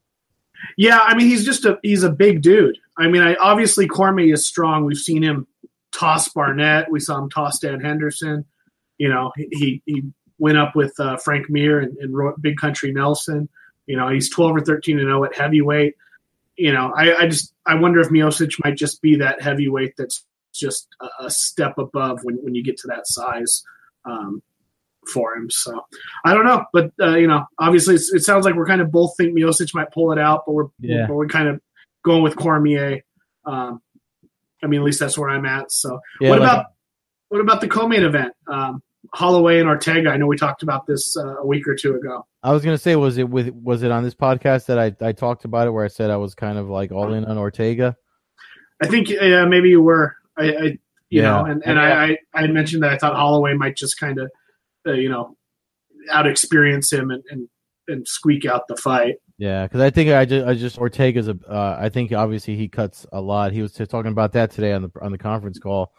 yeah, 0.78 1.00
I 1.04 1.16
mean, 1.16 1.28
he's 1.28 1.46
just 1.46 1.66
a 1.66 1.80
he's 1.84 2.04
a 2.04 2.12
big 2.12 2.42
dude. 2.42 2.78
I 2.98 3.08
mean, 3.08 3.22
I 3.22 3.36
obviously 3.36 3.88
Cormier 3.88 4.34
is 4.34 4.46
strong. 4.46 4.86
We've 4.86 4.98
seen 4.98 5.24
him 5.24 5.48
toss 5.94 6.30
Barnett. 6.30 6.92
We 6.92 7.00
saw 7.00 7.18
him 7.18 7.30
toss 7.30 7.60
Dan 7.60 7.80
Henderson. 7.80 8.46
You 8.98 9.10
know, 9.10 9.32
he 9.36 9.82
he 9.86 10.04
went 10.38 10.58
up 10.58 10.76
with 10.76 10.94
uh, 11.00 11.18
Frank 11.18 11.50
Mir 11.50 11.80
and, 11.80 11.98
and 11.98 12.34
Big 12.42 12.58
Country 12.58 12.92
Nelson. 12.92 13.50
You 13.88 13.98
know, 13.98 14.10
he's 14.10 14.30
12 14.30 14.58
or 14.58 14.62
13 14.62 15.00
and 15.00 15.08
0 15.08 15.24
at 15.24 15.36
heavyweight. 15.36 15.96
You 16.56 16.72
know, 16.74 16.94
I, 16.96 17.16
I 17.16 17.28
just 17.28 17.54
I 17.66 17.76
wonder 17.76 18.00
if 18.00 18.10
Miocic 18.10 18.54
might 18.64 18.76
just 18.76 19.02
be 19.02 19.16
that 19.18 19.42
heavyweight 19.42 19.96
that's 19.98 20.26
just 20.54 20.88
a, 21.02 21.26
a 21.26 21.32
step 21.32 21.78
above 21.78 22.20
when, 22.24 22.36
when 22.38 22.56
you 22.56 22.64
get 22.64 22.78
to 22.78 22.88
that 22.88 23.08
size 23.08 23.64
um, 24.06 24.42
for 25.12 25.36
him. 25.36 25.50
So 25.50 25.82
I 26.26 26.34
don't 26.34 26.46
know, 26.46 26.66
but 26.74 26.92
uh, 27.02 27.16
you 27.16 27.28
know, 27.28 27.46
obviously 27.60 27.96
it 27.96 28.24
sounds 28.24 28.46
like 28.46 28.56
we're 28.56 28.66
kind 28.66 28.82
of 28.82 28.92
both 28.92 29.16
think 29.18 29.38
Miocic 29.38 29.74
might 29.74 29.92
pull 29.92 30.12
it 30.12 30.20
out, 30.20 30.44
but 30.46 30.54
we're 30.54 30.68
yeah. 30.80 31.08
but 31.08 31.16
we're 31.16 31.28
kind 31.28 31.48
of 31.48 31.60
going 32.04 32.24
with 32.24 32.36
Cormier. 32.36 33.02
Um, 33.46 33.82
I 34.64 34.68
mean, 34.68 34.82
at 34.82 34.86
least 34.86 35.00
that's 35.00 35.18
where 35.18 35.30
I'm 35.30 35.46
at. 35.46 35.72
So 35.72 36.00
yeah, 36.20 36.30
what 36.30 36.40
like, 36.40 36.50
about 36.50 36.66
what 37.30 37.42
about 37.42 37.62
the 37.62 37.68
co-main 37.68 38.04
event? 38.04 38.34
Um, 38.48 38.84
Holloway 39.14 39.60
and 39.60 39.68
Ortega. 39.68 40.10
I 40.10 40.18
know 40.18 40.28
we 40.28 40.38
talked 40.38 40.64
about 40.64 40.86
this 40.86 41.18
uh, 41.18 41.38
a 41.38 41.46
week 41.46 41.68
or 41.68 41.76
two 41.76 41.96
ago. 41.96 42.26
I 42.44 42.52
was 42.52 42.64
gonna 42.64 42.78
say, 42.78 42.96
was 42.96 43.18
it 43.18 43.28
with 43.28 43.50
was 43.50 43.84
it 43.84 43.92
on 43.92 44.04
this 44.04 44.16
podcast 44.16 44.68
that 44.68 44.78
I 44.78 44.96
I 45.02 45.12
talked 45.12 45.46
about 45.46 45.68
it 45.68 45.72
where 45.72 45.84
I 45.84 45.90
said 45.90 46.12
I 46.12 46.18
was 46.18 46.36
kind 46.36 46.58
of 46.58 46.70
like 46.70 46.92
all 46.92 47.14
in 47.14 47.26
on 47.26 47.38
Ortega? 47.38 47.96
I 48.82 48.88
think 48.88 49.10
yeah, 49.10 49.46
maybe 49.46 49.70
you 49.70 49.82
were. 49.82 50.16
I, 50.38 50.44
I 50.44 50.64
you 51.10 51.22
Yeah. 51.22 51.24
know, 51.24 51.46
and, 51.46 51.64
and 51.66 51.80
I, 51.80 52.06
I 52.06 52.18
I 52.34 52.48
mentioned 52.48 52.84
that 52.84 52.94
I 52.94 52.98
thought 52.98 53.16
Holloway 53.16 53.54
might 53.54 53.76
just 53.76 54.00
kind 54.00 54.18
of 54.20 54.32
uh, 54.88 54.94
you 54.94 55.10
know 55.10 55.36
out 56.12 56.28
experience 56.28 56.92
him 56.92 57.12
and, 57.12 57.24
and 57.30 57.48
and 57.88 58.08
squeak 58.08 58.46
out 58.46 58.68
the 58.68 58.76
fight. 58.76 59.16
Yeah, 59.38 59.66
because 59.66 59.82
I 59.82 59.90
think 59.90 60.12
I 60.12 60.26
just, 60.26 60.48
I 60.48 60.54
just 60.54 60.78
Ortega's 60.78 61.28
a. 61.28 61.38
Uh, 61.50 61.78
I 61.80 61.90
think 61.90 62.12
obviously 62.12 62.56
he 62.56 62.68
cuts 62.68 63.06
a 63.12 63.20
lot. 63.20 63.52
He 63.52 63.62
was 63.62 63.74
talking 63.74 64.12
about 64.12 64.34
that 64.34 64.52
today 64.52 64.74
on 64.74 64.84
the 64.84 64.92
on 65.02 65.12
the 65.12 65.18
conference 65.18 65.58
call. 65.60 65.92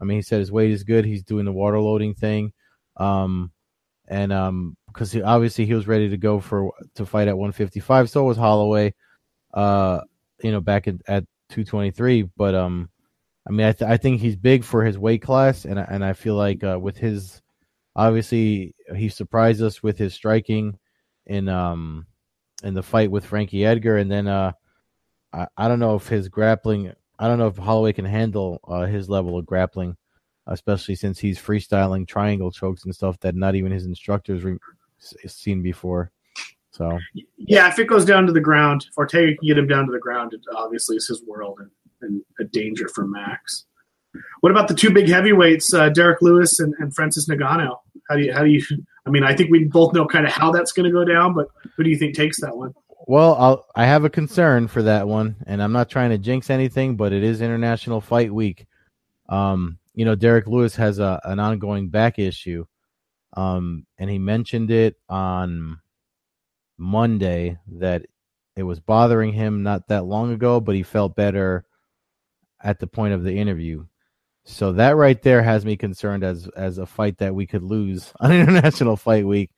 I 0.00 0.04
mean, 0.04 0.18
he 0.18 0.22
said 0.22 0.40
his 0.40 0.50
weight 0.52 0.70
is 0.70 0.82
good. 0.84 1.04
He's 1.04 1.22
doing 1.22 1.44
the 1.44 1.52
water 1.52 1.78
loading 1.80 2.14
thing, 2.14 2.52
um, 2.96 3.52
and 4.08 4.32
um, 4.32 4.76
because 4.88 5.14
obviously 5.16 5.64
he 5.66 5.74
was 5.74 5.86
ready 5.86 6.08
to 6.08 6.16
go 6.16 6.40
for 6.40 6.72
to 6.96 7.06
fight 7.06 7.28
at 7.28 7.36
155. 7.36 8.10
So 8.10 8.24
was 8.24 8.36
Holloway, 8.36 8.94
uh, 9.54 10.00
you 10.42 10.50
know, 10.50 10.60
back 10.60 10.88
at, 10.88 10.96
at 11.06 11.24
223. 11.50 12.22
But 12.36 12.54
um, 12.56 12.90
I 13.48 13.52
mean, 13.52 13.66
I 13.66 13.72
th- 13.72 13.88
I 13.90 13.96
think 13.96 14.20
he's 14.20 14.36
big 14.36 14.64
for 14.64 14.84
his 14.84 14.98
weight 14.98 15.22
class, 15.22 15.64
and 15.64 15.78
I- 15.78 15.86
and 15.88 16.04
I 16.04 16.12
feel 16.14 16.34
like 16.34 16.62
uh, 16.64 16.78
with 16.80 16.96
his, 16.96 17.42
obviously 17.98 18.74
he 18.96 19.08
surprised 19.08 19.60
us 19.60 19.82
with 19.82 19.98
his 19.98 20.14
striking 20.14 20.78
in 21.26 21.48
um 21.48 22.06
in 22.62 22.74
the 22.74 22.82
fight 22.82 23.10
with 23.10 23.26
Frankie 23.26 23.64
Edgar, 23.64 23.98
and 23.98 24.10
then 24.10 24.26
uh, 24.26 24.52
I, 25.32 25.46
I 25.56 25.68
don't 25.68 25.78
know 25.78 25.94
if 25.94 26.08
his 26.08 26.28
grappling, 26.28 26.92
I 27.18 27.28
don't 27.28 27.38
know 27.38 27.46
if 27.46 27.56
Holloway 27.56 27.92
can 27.92 28.04
handle 28.04 28.60
uh, 28.66 28.86
his 28.86 29.08
level 29.08 29.38
of 29.38 29.46
grappling, 29.46 29.96
especially 30.46 30.96
since 30.96 31.18
he's 31.18 31.38
freestyling 31.38 32.06
triangle 32.06 32.50
chokes 32.50 32.84
and 32.84 32.94
stuff 32.94 33.18
that 33.20 33.36
not 33.36 33.54
even 33.54 33.70
his 33.70 33.86
instructors 33.86 34.42
re- 34.42 34.58
seen 34.98 35.62
before. 35.62 36.10
So 36.72 36.98
Yeah, 37.36 37.68
if 37.68 37.78
it 37.78 37.86
goes 37.86 38.04
down 38.04 38.26
to 38.26 38.32
the 38.32 38.40
ground, 38.40 38.86
if 38.88 38.98
Ortega 38.98 39.36
can 39.36 39.46
get 39.46 39.58
him 39.58 39.68
down 39.68 39.86
to 39.86 39.92
the 39.92 39.98
ground, 39.98 40.34
it 40.34 40.40
obviously 40.56 40.96
is 40.96 41.06
his 41.06 41.22
world 41.24 41.58
and, 41.60 41.70
and 42.02 42.22
a 42.40 42.44
danger 42.44 42.88
for 42.88 43.06
Max. 43.06 43.66
What 44.40 44.50
about 44.50 44.68
the 44.68 44.74
two 44.74 44.90
big 44.90 45.08
heavyweights, 45.08 45.72
uh, 45.74 45.88
Derrick 45.90 46.22
Lewis 46.22 46.60
and, 46.60 46.74
and 46.78 46.94
Francis 46.94 47.28
Ngannou? 47.28 47.76
How 48.08 48.16
do 48.16 48.22
you 48.22 48.32
how 48.32 48.42
do 48.42 48.50
you? 48.50 48.62
I 49.06 49.10
mean, 49.10 49.24
I 49.24 49.34
think 49.34 49.50
we 49.50 49.64
both 49.64 49.94
know 49.94 50.06
kind 50.06 50.26
of 50.26 50.32
how 50.32 50.52
that's 50.52 50.72
going 50.72 50.84
to 50.84 50.92
go 50.92 51.04
down, 51.04 51.34
but 51.34 51.48
who 51.76 51.82
do 51.82 51.90
you 51.90 51.96
think 51.96 52.14
takes 52.14 52.40
that 52.40 52.56
one? 52.56 52.74
Well, 53.06 53.34
I'll, 53.36 53.66
I 53.74 53.86
have 53.86 54.04
a 54.04 54.10
concern 54.10 54.68
for 54.68 54.82
that 54.82 55.08
one, 55.08 55.36
and 55.46 55.62
I'm 55.62 55.72
not 55.72 55.88
trying 55.88 56.10
to 56.10 56.18
jinx 56.18 56.50
anything, 56.50 56.96
but 56.96 57.12
it 57.12 57.22
is 57.22 57.40
International 57.40 58.02
Fight 58.02 58.32
Week. 58.32 58.66
Um, 59.30 59.78
you 59.94 60.04
know, 60.04 60.14
Derrick 60.14 60.46
Lewis 60.46 60.76
has 60.76 60.98
a, 60.98 61.20
an 61.24 61.40
ongoing 61.40 61.88
back 61.88 62.18
issue, 62.18 62.66
um, 63.34 63.86
and 63.98 64.10
he 64.10 64.18
mentioned 64.18 64.70
it 64.70 64.96
on 65.08 65.80
Monday 66.76 67.56
that 67.78 68.06
it 68.56 68.62
was 68.62 68.80
bothering 68.80 69.32
him 69.32 69.62
not 69.62 69.88
that 69.88 70.04
long 70.04 70.32
ago, 70.32 70.60
but 70.60 70.74
he 70.74 70.82
felt 70.82 71.16
better 71.16 71.64
at 72.62 72.78
the 72.78 72.86
point 72.86 73.14
of 73.14 73.22
the 73.22 73.32
interview. 73.32 73.86
So 74.48 74.72
that 74.72 74.96
right 74.96 75.20
there 75.20 75.42
has 75.42 75.66
me 75.66 75.76
concerned 75.76 76.24
as 76.24 76.48
as 76.56 76.78
a 76.78 76.86
fight 76.86 77.18
that 77.18 77.34
we 77.34 77.46
could 77.46 77.62
lose 77.62 78.12
on 78.20 78.32
International 78.32 78.96
Fight 78.96 79.26
Week 79.26 79.50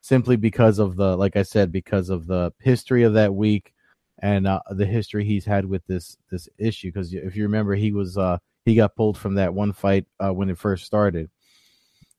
simply 0.00 0.36
because 0.36 0.78
of 0.78 0.96
the 0.96 1.16
like 1.16 1.36
I 1.36 1.42
said 1.42 1.70
because 1.70 2.08
of 2.08 2.26
the 2.26 2.52
history 2.60 3.02
of 3.02 3.12
that 3.14 3.34
week 3.34 3.74
and 4.20 4.46
uh, 4.46 4.60
the 4.70 4.86
history 4.86 5.24
he's 5.24 5.44
had 5.44 5.66
with 5.66 5.84
this 5.86 6.16
this 6.30 6.48
issue. 6.56 6.88
Because 6.88 7.12
if 7.12 7.36
you 7.36 7.42
remember 7.42 7.74
he 7.74 7.92
was 7.92 8.16
uh 8.16 8.38
he 8.64 8.74
got 8.74 8.96
pulled 8.96 9.18
from 9.18 9.34
that 9.34 9.52
one 9.52 9.72
fight 9.72 10.06
uh, 10.18 10.32
when 10.32 10.48
it 10.48 10.58
first 10.58 10.86
started. 10.86 11.28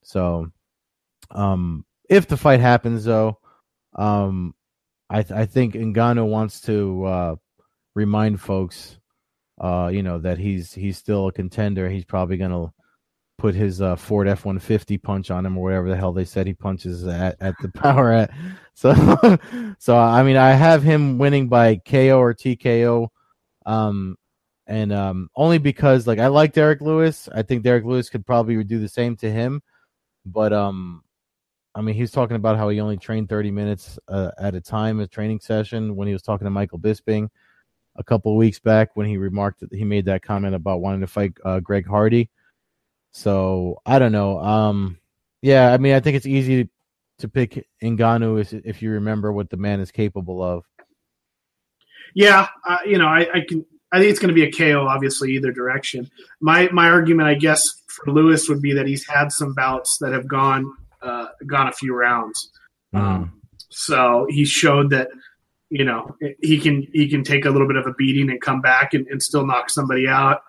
So 0.03 0.51
um 1.31 1.83
if 2.09 2.27
the 2.27 2.37
fight 2.37 2.59
happens 2.59 3.05
though 3.05 3.39
um 3.95 4.53
I 5.09 5.23
th- 5.23 5.37
I 5.37 5.47
think 5.47 5.73
Ngannou 5.73 6.27
wants 6.29 6.61
to 6.61 7.05
uh 7.05 7.35
remind 7.95 8.39
folks 8.39 8.98
uh 9.59 9.89
you 9.91 10.03
know 10.03 10.19
that 10.19 10.37
he's 10.37 10.73
he's 10.73 10.97
still 10.97 11.27
a 11.27 11.31
contender 11.31 11.89
he's 11.89 12.05
probably 12.05 12.37
going 12.37 12.51
to 12.51 12.71
put 13.39 13.55
his 13.55 13.81
uh, 13.81 13.95
Ford 13.95 14.27
F 14.27 14.45
one 14.45 14.59
fifty 14.59 14.97
punch 14.97 15.31
on 15.31 15.45
him 15.45 15.57
or 15.57 15.63
whatever 15.63 15.89
the 15.89 15.95
hell 15.95 16.13
they 16.13 16.25
said 16.25 16.45
he 16.45 16.53
punches 16.53 17.07
at, 17.07 17.37
at 17.39 17.55
the 17.61 17.69
power 17.73 18.11
at. 18.11 18.31
So 18.75 18.93
so 19.79 19.97
I 19.97 20.21
mean 20.21 20.37
I 20.37 20.51
have 20.51 20.83
him 20.83 21.17
winning 21.17 21.47
by 21.47 21.77
KO 21.77 22.19
or 22.19 22.35
TKO, 22.35 23.07
um, 23.65 24.17
and 24.67 24.93
um, 24.93 25.29
only 25.35 25.57
because 25.57 26.05
like 26.05 26.19
I 26.19 26.27
like 26.27 26.53
Derrick 26.53 26.81
Lewis. 26.81 27.27
I 27.33 27.41
think 27.41 27.63
Derrick 27.63 27.85
Lewis 27.85 28.09
could 28.09 28.25
probably 28.25 28.63
do 28.63 28.79
the 28.79 28.89
same 28.89 29.15
to 29.17 29.31
him, 29.31 29.63
but 30.25 30.53
um, 30.53 31.01
I 31.73 31.81
mean 31.81 31.95
he's 31.95 32.11
talking 32.11 32.35
about 32.35 32.57
how 32.57 32.69
he 32.69 32.79
only 32.81 32.97
trained 32.97 33.29
thirty 33.29 33.51
minutes 33.51 33.97
uh, 34.07 34.31
at 34.37 34.53
a 34.53 34.61
time 34.61 34.99
a 34.99 35.07
training 35.07 35.39
session 35.39 35.95
when 35.95 36.07
he 36.07 36.13
was 36.13 36.21
talking 36.21 36.45
to 36.45 36.51
Michael 36.51 36.79
Bisping 36.79 37.29
a 37.99 38.03
couple 38.03 38.31
of 38.31 38.37
weeks 38.37 38.59
back 38.59 38.95
when 38.95 39.05
he 39.05 39.17
remarked 39.17 39.59
that 39.59 39.73
he 39.73 39.83
made 39.83 40.05
that 40.05 40.23
comment 40.23 40.55
about 40.55 40.81
wanting 40.81 41.01
to 41.01 41.07
fight 41.07 41.33
uh, 41.45 41.59
Greg 41.59 41.85
Hardy. 41.85 42.29
So 43.11 43.81
I 43.85 43.99
don't 43.99 44.13
know. 44.13 44.39
Um, 44.39 44.97
yeah, 45.41 45.71
I 45.71 45.77
mean, 45.77 45.93
I 45.93 45.99
think 45.99 46.15
it's 46.15 46.25
easy 46.25 46.69
to 47.19 47.27
pick 47.27 47.67
Ngannou 47.83 48.39
if, 48.39 48.53
if 48.53 48.81
you 48.81 48.91
remember 48.91 49.31
what 49.33 49.49
the 49.49 49.57
man 49.57 49.81
is 49.81 49.91
capable 49.91 50.41
of. 50.41 50.63
Yeah, 52.15 52.47
uh, 52.67 52.79
you 52.85 52.97
know, 52.97 53.07
I, 53.07 53.27
I 53.31 53.41
can. 53.47 53.65
I 53.91 53.97
think 53.97 54.11
it's 54.11 54.19
going 54.19 54.33
to 54.33 54.35
be 54.35 54.43
a 54.43 54.51
KO, 54.51 54.87
obviously, 54.87 55.31
either 55.31 55.51
direction. 55.51 56.09
My 56.41 56.69
my 56.71 56.89
argument, 56.89 57.27
I 57.27 57.33
guess, 57.35 57.63
for 57.87 58.11
Lewis 58.11 58.47
would 58.47 58.61
be 58.61 58.73
that 58.73 58.87
he's 58.87 59.07
had 59.07 59.31
some 59.31 59.53
bouts 59.53 59.97
that 59.99 60.11
have 60.13 60.27
gone 60.27 60.71
uh, 61.01 61.27
gone 61.45 61.67
a 61.67 61.71
few 61.71 61.95
rounds. 61.95 62.51
Um, 62.93 63.41
so 63.69 64.25
he 64.29 64.45
showed 64.45 64.89
that 64.91 65.09
you 65.69 65.85
know 65.85 66.15
he 66.41 66.59
can 66.59 66.87
he 66.93 67.07
can 67.07 67.23
take 67.23 67.45
a 67.45 67.49
little 67.49 67.67
bit 67.67 67.77
of 67.77 67.85
a 67.85 67.93
beating 67.93 68.29
and 68.29 68.41
come 68.41 68.61
back 68.61 68.93
and, 68.93 69.07
and 69.07 69.21
still 69.21 69.45
knock 69.45 69.69
somebody 69.69 70.07
out. 70.07 70.41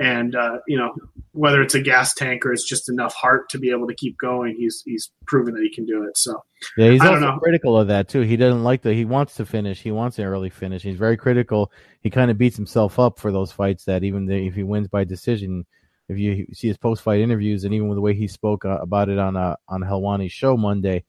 And 0.00 0.34
uh, 0.34 0.58
you 0.66 0.76
know 0.76 0.94
whether 1.32 1.60
it's 1.60 1.74
a 1.74 1.80
gas 1.80 2.14
tank 2.14 2.46
or 2.46 2.52
it's 2.52 2.64
just 2.64 2.88
enough 2.88 3.12
heart 3.12 3.48
to 3.50 3.58
be 3.58 3.70
able 3.70 3.86
to 3.86 3.94
keep 3.94 4.16
going, 4.18 4.56
he's 4.56 4.82
he's 4.84 5.10
proven 5.26 5.54
that 5.54 5.62
he 5.62 5.72
can 5.72 5.84
do 5.84 6.04
it. 6.04 6.16
So 6.16 6.42
Yeah, 6.76 6.90
he's 6.90 7.02
also 7.02 7.38
critical 7.38 7.78
of 7.78 7.88
that 7.88 8.08
too. 8.08 8.22
He 8.22 8.36
doesn't 8.36 8.64
like 8.64 8.82
that 8.82 8.94
He 8.94 9.04
wants 9.04 9.34
to 9.36 9.46
finish. 9.46 9.80
He 9.80 9.92
wants 9.92 10.18
an 10.18 10.24
early 10.24 10.50
finish. 10.50 10.82
He's 10.82 10.96
very 10.96 11.16
critical. 11.16 11.70
He 12.00 12.10
kind 12.10 12.30
of 12.30 12.38
beats 12.38 12.56
himself 12.56 12.98
up 12.98 13.18
for 13.18 13.30
those 13.30 13.52
fights 13.52 13.84
that 13.84 14.04
even 14.04 14.26
the, 14.26 14.46
if 14.46 14.54
he 14.54 14.62
wins 14.62 14.88
by 14.88 15.04
decision, 15.04 15.66
if 16.08 16.18
you 16.18 16.46
see 16.52 16.68
his 16.68 16.78
post 16.78 17.02
fight 17.02 17.20
interviews 17.20 17.64
and 17.64 17.74
even 17.74 17.88
with 17.88 17.96
the 17.96 18.02
way 18.02 18.14
he 18.14 18.26
spoke 18.26 18.64
uh, 18.64 18.78
about 18.80 19.08
it 19.08 19.18
on 19.18 19.36
uh, 19.36 19.56
on 19.68 19.82
Helwani's 19.82 20.32
show 20.32 20.56
Monday, 20.56 21.04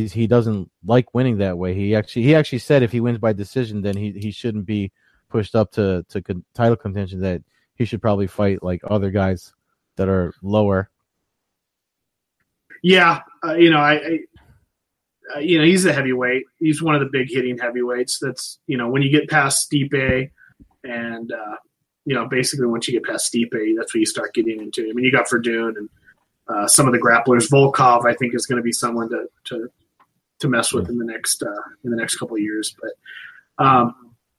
he's 0.00 0.12
he 0.12 0.26
doesn't 0.26 0.70
like 0.84 1.14
winning 1.14 1.38
that 1.38 1.58
way. 1.58 1.74
He 1.74 1.94
actually 1.94 2.22
he 2.22 2.34
actually 2.34 2.58
said 2.58 2.82
if 2.82 2.92
he 2.92 3.00
wins 3.00 3.18
by 3.18 3.32
decision, 3.32 3.82
then 3.82 3.96
he 3.96 4.12
he 4.12 4.30
shouldn't 4.30 4.66
be 4.66 4.92
pushed 5.28 5.54
up 5.54 5.72
to 5.72 6.04
to 6.08 6.22
con- 6.22 6.44
title 6.54 6.76
contention. 6.76 7.20
That 7.20 7.42
he 7.74 7.84
should 7.84 8.02
probably 8.02 8.26
fight 8.26 8.62
like 8.62 8.80
other 8.88 9.10
guys 9.10 9.52
that 9.96 10.08
are 10.08 10.34
lower. 10.42 10.90
Yeah, 12.82 13.22
uh, 13.44 13.54
you 13.54 13.70
know, 13.70 13.78
I, 13.78 13.94
I 13.94 14.18
uh, 15.34 15.38
you 15.40 15.58
know, 15.58 15.64
he's 15.64 15.84
a 15.84 15.92
heavyweight. 15.92 16.44
He's 16.58 16.82
one 16.82 16.94
of 16.94 17.00
the 17.00 17.08
big 17.10 17.28
hitting 17.28 17.58
heavyweights. 17.58 18.18
That's 18.20 18.58
you 18.66 18.76
know, 18.76 18.88
when 18.88 19.02
you 19.02 19.10
get 19.10 19.28
past 19.28 19.70
Stipe, 19.70 20.30
and 20.84 21.32
uh, 21.32 21.56
you 22.04 22.14
know, 22.14 22.28
basically 22.28 22.66
once 22.66 22.86
you 22.86 22.94
get 22.94 23.04
past 23.04 23.32
Stipe, 23.32 23.76
that's 23.76 23.92
when 23.94 24.00
you 24.00 24.06
start 24.06 24.34
getting 24.34 24.60
into. 24.60 24.88
I 24.88 24.92
mean, 24.92 25.04
you 25.04 25.12
got 25.12 25.26
Werdum 25.26 25.76
and 25.76 25.88
uh, 26.48 26.68
some 26.68 26.86
of 26.86 26.92
the 26.92 27.00
grapplers. 27.00 27.50
Volkov, 27.50 28.06
I 28.06 28.14
think, 28.14 28.34
is 28.34 28.46
going 28.46 28.58
to 28.58 28.62
be 28.62 28.72
someone 28.72 29.08
to 29.10 29.26
to 29.44 29.68
to 30.40 30.48
mess 30.48 30.72
with 30.72 30.88
in 30.88 30.98
the 30.98 31.04
next 31.04 31.42
uh, 31.42 31.62
in 31.84 31.90
the 31.90 31.96
next 31.96 32.16
couple 32.16 32.36
of 32.36 32.42
years. 32.42 32.74
But 32.80 33.64
um, 33.64 33.94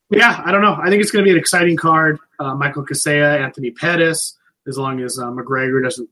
yeah, 0.09 0.41
I 0.45 0.51
don't 0.51 0.61
know. 0.61 0.77
I 0.81 0.89
think 0.89 1.01
it's 1.01 1.11
going 1.11 1.23
to 1.23 1.27
be 1.27 1.33
an 1.33 1.39
exciting 1.39 1.75
card. 1.77 2.17
Uh, 2.39 2.55
Michael 2.55 2.83
Casella, 2.83 3.37
Anthony 3.37 3.71
Pettis, 3.71 4.37
as 4.67 4.77
long 4.77 5.01
as 5.01 5.17
uh, 5.19 5.25
McGregor 5.25 5.83
doesn't 5.83 6.09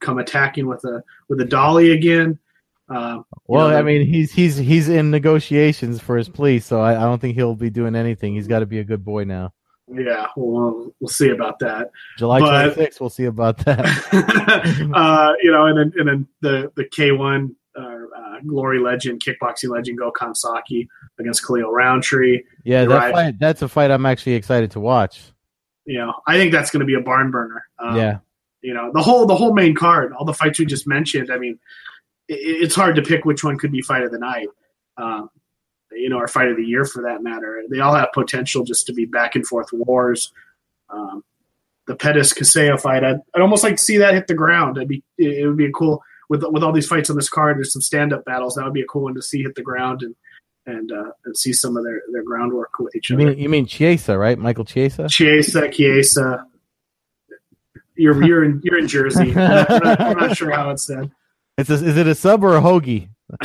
come 0.00 0.18
attacking 0.18 0.66
with 0.66 0.84
a 0.84 1.02
with 1.28 1.40
a 1.40 1.44
dolly 1.44 1.92
again. 1.92 2.38
Uh, 2.88 3.16
you 3.18 3.24
Well, 3.46 3.70
know, 3.70 3.76
I 3.78 3.82
mean, 3.82 4.06
he's 4.06 4.32
he's 4.32 4.56
he's 4.56 4.88
in 4.88 5.10
negotiations 5.10 6.00
for 6.00 6.16
his 6.16 6.28
plea, 6.28 6.58
so 6.60 6.80
I, 6.80 6.92
I 6.96 7.04
don't 7.04 7.18
think 7.20 7.34
he'll 7.34 7.54
be 7.54 7.70
doing 7.70 7.94
anything. 7.94 8.34
He's 8.34 8.46
got 8.48 8.58
to 8.60 8.66
be 8.66 8.78
a 8.80 8.84
good 8.84 9.04
boy 9.04 9.24
now. 9.24 9.52
yeah, 9.90 10.26
we'll 10.36 10.92
we'll 11.00 11.08
see 11.08 11.30
about 11.30 11.58
that. 11.60 11.90
July 12.18 12.40
But- 12.40 12.76
26th, 12.76 13.00
we'll 13.00 13.08
see 13.10 13.24
about 13.24 13.58
that. 13.64 13.86
uh, 14.94 15.32
you 15.42 15.50
know, 15.52 15.66
and 15.66 15.78
then 15.78 15.92
and 15.98 16.08
then 16.08 16.28
the 16.42 16.72
the 16.74 16.84
K 16.84 17.12
one 17.12 17.54
uh, 18.16 18.40
glory 18.46 18.78
legend, 18.78 19.22
kickboxing 19.24 19.70
legend, 19.70 19.98
Gokhan 19.98 20.36
Saki 20.36 20.88
against 21.18 21.46
Khalil 21.46 21.70
Rountree. 21.70 22.42
Yeah, 22.64 22.84
that 22.84 23.12
fight, 23.12 23.38
that's 23.38 23.62
a 23.62 23.68
fight 23.68 23.90
I'm 23.90 24.06
actually 24.06 24.34
excited 24.34 24.70
to 24.72 24.80
watch. 24.80 25.20
You 25.86 25.98
know, 25.98 26.14
I 26.26 26.36
think 26.36 26.52
that's 26.52 26.70
going 26.70 26.80
to 26.80 26.86
be 26.86 26.94
a 26.94 27.00
barn 27.00 27.30
burner. 27.30 27.64
Um, 27.78 27.96
yeah, 27.96 28.18
you 28.62 28.74
know 28.74 28.90
the 28.92 29.02
whole 29.02 29.26
the 29.26 29.36
whole 29.36 29.52
main 29.52 29.74
card, 29.74 30.12
all 30.12 30.24
the 30.24 30.34
fights 30.34 30.58
we 30.58 30.66
just 30.66 30.86
mentioned. 30.86 31.30
I 31.30 31.38
mean, 31.38 31.58
it, 32.28 32.34
it's 32.34 32.74
hard 32.74 32.96
to 32.96 33.02
pick 33.02 33.24
which 33.24 33.44
one 33.44 33.58
could 33.58 33.72
be 33.72 33.82
fight 33.82 34.02
of 34.02 34.10
the 34.10 34.18
night, 34.18 34.48
um, 34.96 35.30
you 35.92 36.08
know, 36.08 36.18
or 36.18 36.28
fight 36.28 36.48
of 36.48 36.56
the 36.56 36.64
year 36.64 36.84
for 36.84 37.02
that 37.02 37.22
matter. 37.22 37.62
They 37.70 37.80
all 37.80 37.94
have 37.94 38.12
potential 38.12 38.64
just 38.64 38.86
to 38.86 38.92
be 38.92 39.04
back 39.04 39.34
and 39.34 39.46
forth 39.46 39.68
wars. 39.72 40.32
Um, 40.88 41.22
the 41.86 41.96
Pettis 41.96 42.32
Casella 42.32 42.78
fight, 42.78 43.04
I'd, 43.04 43.20
I'd 43.34 43.42
almost 43.42 43.62
like 43.62 43.76
to 43.76 43.82
see 43.82 43.98
that 43.98 44.14
hit 44.14 44.26
the 44.26 44.34
ground. 44.34 44.76
It'd 44.76 44.88
be 44.88 45.02
it 45.18 45.46
would 45.46 45.56
be 45.56 45.66
a 45.66 45.72
cool. 45.72 46.02
With 46.28 46.42
with 46.48 46.62
all 46.62 46.72
these 46.72 46.86
fights 46.86 47.10
on 47.10 47.16
this 47.16 47.28
card, 47.28 47.56
there's 47.58 47.72
some 47.72 47.82
stand 47.82 48.12
up 48.12 48.24
battles. 48.24 48.54
That 48.54 48.64
would 48.64 48.74
be 48.74 48.82
a 48.82 48.86
cool 48.86 49.02
one 49.04 49.14
to 49.14 49.22
see 49.22 49.42
hit 49.42 49.54
the 49.54 49.62
ground 49.62 50.02
and 50.02 50.14
and 50.66 50.90
uh, 50.92 51.10
and 51.24 51.36
see 51.36 51.52
some 51.52 51.76
of 51.76 51.84
their 51.84 52.02
their 52.12 52.22
groundwork 52.22 52.70
with 52.78 52.94
each 52.96 53.10
You 53.10 53.16
other. 53.16 53.26
mean 53.26 53.38
you 53.38 53.48
mean 53.48 53.66
Chiesa, 53.66 54.16
right? 54.16 54.38
Michael 54.38 54.64
Chiesa. 54.64 55.08
Chiesa, 55.08 55.68
Chiesa. 55.70 56.46
You're 57.96 58.24
you're 58.24 58.44
in 58.44 58.60
you're 58.64 58.78
in 58.78 58.88
Jersey. 58.88 59.30
I'm 59.30 59.34
not, 59.34 59.70
I'm 59.70 59.82
not- 59.84 60.00
I'm 60.00 60.16
not 60.18 60.36
sure 60.36 60.50
how 60.50 60.70
it's 60.70 60.86
said. 60.86 61.10
It's 61.56 61.70
a, 61.70 61.74
is 61.74 61.96
it 61.96 62.08
a 62.08 62.16
sub 62.16 62.42
or 62.42 62.56
a 62.56 62.60
hoagie? 62.60 63.10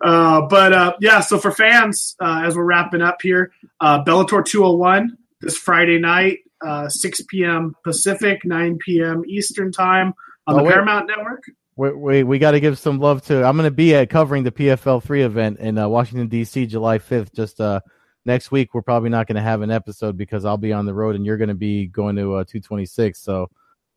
uh, 0.00 0.42
but 0.46 0.72
uh, 0.72 0.94
yeah, 1.00 1.20
so 1.20 1.38
for 1.38 1.50
fans, 1.50 2.16
uh, 2.20 2.42
as 2.46 2.56
we're 2.56 2.64
wrapping 2.64 3.02
up 3.02 3.20
here, 3.20 3.52
uh, 3.80 4.02
Bellator 4.04 4.44
201 4.44 5.16
this 5.40 5.56
Friday 5.58 5.98
night, 5.98 6.38
uh, 6.64 6.88
6 6.88 7.22
p.m. 7.28 7.74
Pacific, 7.84 8.40
9 8.44 8.78
p.m. 8.78 9.22
Eastern 9.26 9.72
time 9.72 10.14
on 10.46 10.54
Oh, 10.54 10.56
the 10.58 10.62
wait. 10.64 10.72
Paramount 10.72 11.08
Network. 11.08 11.42
We 11.76 11.92
we, 11.92 12.22
we 12.22 12.38
got 12.38 12.52
to 12.52 12.60
give 12.60 12.78
some 12.78 12.98
love 12.98 13.22
to. 13.26 13.44
I'm 13.44 13.56
going 13.56 13.68
to 13.68 13.70
be 13.74 13.94
at 13.94 14.08
covering 14.08 14.44
the 14.44 14.52
PFL 14.52 15.02
three 15.02 15.22
event 15.22 15.58
in 15.58 15.76
uh, 15.76 15.88
Washington 15.88 16.28
D.C. 16.28 16.66
July 16.66 16.98
5th. 16.98 17.34
Just 17.34 17.60
uh, 17.60 17.80
next 18.24 18.50
week, 18.50 18.72
we're 18.72 18.80
probably 18.82 19.10
not 19.10 19.26
going 19.26 19.36
to 19.36 19.42
have 19.42 19.60
an 19.60 19.70
episode 19.70 20.16
because 20.16 20.44
I'll 20.46 20.56
be 20.56 20.72
on 20.72 20.86
the 20.86 20.94
road 20.94 21.16
and 21.16 21.26
you're 21.26 21.36
going 21.36 21.48
to 21.50 21.54
be 21.54 21.86
going 21.86 22.16
to 22.16 22.36
uh, 22.36 22.44
226. 22.44 23.18
So, 23.20 23.50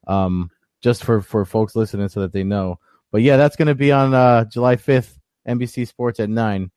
um, 0.08 0.52
just 0.82 1.04
for 1.06 1.22
for 1.22 1.46
folks 1.46 1.76
listening 1.76 2.10
so 2.10 2.20
that 2.22 2.34
they 2.34 2.44
know. 2.44 2.80
But 3.12 3.22
yeah, 3.22 3.38
that's 3.38 3.56
going 3.56 3.70
to 3.70 3.76
be 3.76 3.92
on 3.94 4.14
uh, 4.14 4.44
July 4.46 4.76
5th, 4.76 5.18
NBC 5.48 5.88
Sports 5.88 6.20
at 6.20 6.30
nine. 6.30 6.72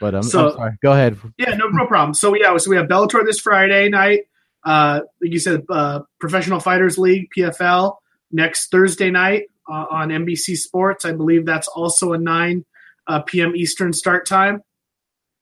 But 0.00 0.14
um, 0.14 0.22
So- 0.22 0.46
I'm 0.48 0.52
sorry. 0.54 0.72
Go 0.82 0.92
ahead. 0.92 1.18
Yeah, 1.36 1.54
no, 1.56 1.68
no 1.68 1.86
problem. 1.86 2.14
So 2.14 2.34
yeah, 2.34 2.56
so 2.56 2.70
we 2.70 2.76
have 2.76 2.86
Bellator 2.86 3.24
this 3.26 3.40
Friday 3.40 3.88
night. 3.90 4.20
Uh, 4.66 5.02
like 5.22 5.32
you 5.32 5.38
said, 5.38 5.62
uh, 5.68 6.00
Professional 6.18 6.58
Fighters 6.58 6.98
League 6.98 7.28
(PFL) 7.36 7.98
next 8.32 8.72
Thursday 8.72 9.12
night 9.12 9.44
uh, 9.70 9.86
on 9.88 10.08
NBC 10.08 10.56
Sports. 10.56 11.04
I 11.04 11.12
believe 11.12 11.46
that's 11.46 11.68
also 11.68 12.12
a 12.12 12.18
9 12.18 12.64
uh, 13.06 13.22
p.m. 13.22 13.54
Eastern 13.54 13.92
start 13.92 14.26
time. 14.26 14.62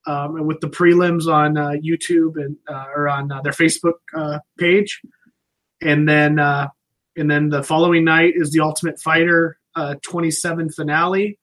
Um, 0.07 0.37
and 0.37 0.47
with 0.47 0.61
the 0.61 0.69
prelims 0.69 1.27
on 1.27 1.57
uh, 1.57 1.71
YouTube 1.83 2.35
and 2.37 2.59
uh, 2.69 2.85
or 2.95 3.09
on 3.09 3.29
their 3.43 3.53
Facebook 3.53 3.95
page, 4.59 5.01
and 5.81 6.07
then 6.07 6.39
and 6.39 7.31
then 7.31 7.49
the 7.49 7.63
following 7.63 8.05
night 8.05 8.35
is 8.37 8.51
the 8.51 8.61
Ultimate 8.61 9.01
Fighter 9.01 9.57
uh, 9.75 9.95
27 10.03 10.69
finale 10.69 11.39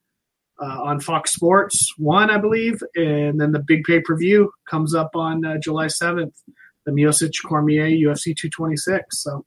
on 0.60 1.00
Fox 1.00 1.34
Sports 1.34 1.92
One, 1.98 2.30
I 2.30 2.38
believe, 2.38 2.84
and 2.94 3.42
then 3.42 3.52
the 3.52 3.64
big 3.66 3.84
pay 3.86 4.02
per 4.02 4.16
view 4.16 4.52
comes 4.70 4.94
up 4.94 5.16
on 5.16 5.44
July 5.60 5.88
7th, 5.88 6.34
the 6.86 6.92
Miocic 6.92 7.32
Cormier 7.46 7.86
UFC 7.88 8.36
226. 8.36 9.22
So 9.22 9.46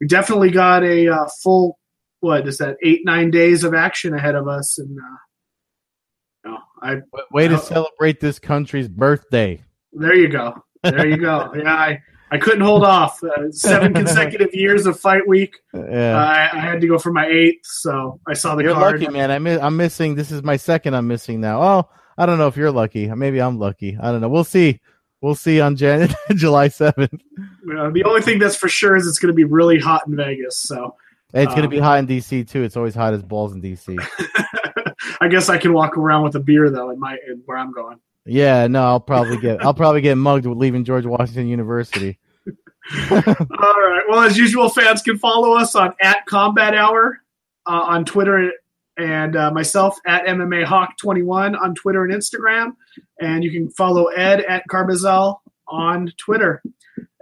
we 0.00 0.06
definitely 0.06 0.50
got 0.50 0.82
a 0.84 1.08
uh, 1.08 1.26
full 1.42 1.78
what 2.20 2.46
is 2.46 2.58
that 2.58 2.76
eight 2.84 3.00
nine 3.04 3.30
days 3.30 3.64
of 3.64 3.74
action 3.74 4.14
ahead 4.14 4.34
of 4.36 4.46
us, 4.48 4.78
and 4.78 4.96
uh, 4.98 6.50
no, 6.50 6.58
I 6.82 6.96
Way 7.32 7.48
to 7.48 7.54
Oh. 7.54 7.58
celebrate 7.58 8.20
this 8.20 8.38
country's 8.38 8.88
birthday. 8.88 9.62
there 9.92 10.14
you 10.14 10.28
go, 10.28 10.54
there 10.82 11.06
you 11.08 11.16
go. 11.16 11.52
Yeah, 11.56 11.74
I. 11.74 12.00
I 12.30 12.38
couldn't 12.38 12.62
hold 12.62 12.82
off. 12.82 13.22
Uh, 13.22 13.50
seven 13.50 13.92
consecutive 13.92 14.54
years 14.54 14.86
of 14.86 14.98
fight 14.98 15.28
week. 15.28 15.54
Yeah. 15.74 16.16
I, 16.16 16.56
I 16.56 16.60
had 16.60 16.80
to 16.80 16.86
go 16.86 16.96
for 16.98 17.12
my 17.12 17.26
eighth, 17.26 17.58
so 17.64 18.20
I 18.26 18.32
saw 18.32 18.54
the 18.54 18.62
You're 18.62 18.72
card. 18.72 19.02
lucky, 19.02 19.12
man. 19.12 19.30
I 19.30 19.38
mi- 19.38 19.58
I'm 19.58 19.76
missing. 19.76 20.14
This 20.14 20.30
is 20.32 20.42
my 20.42 20.56
second. 20.56 20.94
I'm 20.94 21.06
missing 21.06 21.42
now. 21.42 21.60
Oh, 21.62 21.88
I 22.16 22.24
don't 22.24 22.38
know 22.38 22.46
if 22.46 22.56
you're 22.56 22.70
lucky. 22.70 23.06
Maybe 23.08 23.38
I'm 23.42 23.58
lucky. 23.58 23.98
I 24.00 24.10
don't 24.10 24.22
know. 24.22 24.30
We'll 24.30 24.44
see. 24.44 24.80
We'll 25.22 25.34
see 25.36 25.60
on 25.60 25.76
Jan- 25.76 26.08
July 26.34 26.68
7th. 26.68 27.14
Uh, 27.14 27.90
the 27.90 28.02
only 28.04 28.20
thing 28.22 28.38
that's 28.38 28.56
for 28.56 28.68
sure 28.68 28.96
is 28.96 29.06
it's 29.06 29.18
going 29.18 29.32
to 29.32 29.36
be 29.36 29.44
really 29.44 29.78
hot 29.78 30.02
in 30.06 30.16
Vegas. 30.16 30.58
So 30.58 30.96
It's 31.32 31.46
going 31.54 31.62
to 31.62 31.68
Um, 31.68 31.70
be 31.70 31.78
hot 31.78 32.00
in 32.00 32.06
DC 32.06 32.48
too. 32.50 32.62
It's 32.64 32.76
always 32.76 32.94
hot 32.94 33.14
as 33.14 33.22
balls 33.22 33.52
in 33.54 33.62
DC. 33.62 33.96
I 35.20 35.28
guess 35.28 35.48
I 35.48 35.56
can 35.58 35.72
walk 35.72 35.96
around 35.96 36.24
with 36.24 36.34
a 36.34 36.40
beer 36.40 36.68
though 36.70 36.90
in 36.90 36.98
my 36.98 37.16
in 37.28 37.42
where 37.46 37.56
I'm 37.56 37.72
going. 37.72 37.98
Yeah, 38.26 38.66
no, 38.66 38.82
I'll 38.82 39.00
probably 39.00 39.38
get 39.38 39.64
I'll 39.64 39.74
probably 39.74 40.00
get 40.00 40.16
mugged 40.16 40.46
with 40.46 40.58
leaving 40.58 40.84
George 40.84 41.06
Washington 41.06 41.46
University. 41.48 42.18
All 43.10 43.16
right. 43.20 44.02
Well, 44.08 44.20
as 44.20 44.36
usual, 44.36 44.68
fans 44.68 45.02
can 45.02 45.18
follow 45.18 45.52
us 45.56 45.74
on 45.76 45.94
at 46.00 46.26
Combat 46.26 46.74
Hour 46.74 47.18
uh, 47.66 47.70
on 47.70 48.04
Twitter 48.04 48.50
and 48.98 49.36
uh, 49.36 49.50
myself 49.50 49.98
at 50.06 50.26
MMA 50.26 50.64
Hawk 50.64 50.96
21 50.98 51.56
on 51.56 51.74
Twitter 51.74 52.04
and 52.04 52.12
Instagram. 52.12 52.72
And 53.20 53.42
you 53.42 53.50
can 53.50 53.70
follow 53.70 54.06
Ed 54.06 54.40
at 54.40 54.64
Carbazal 54.68 55.38
on 55.68 56.12
Twitter. 56.18 56.62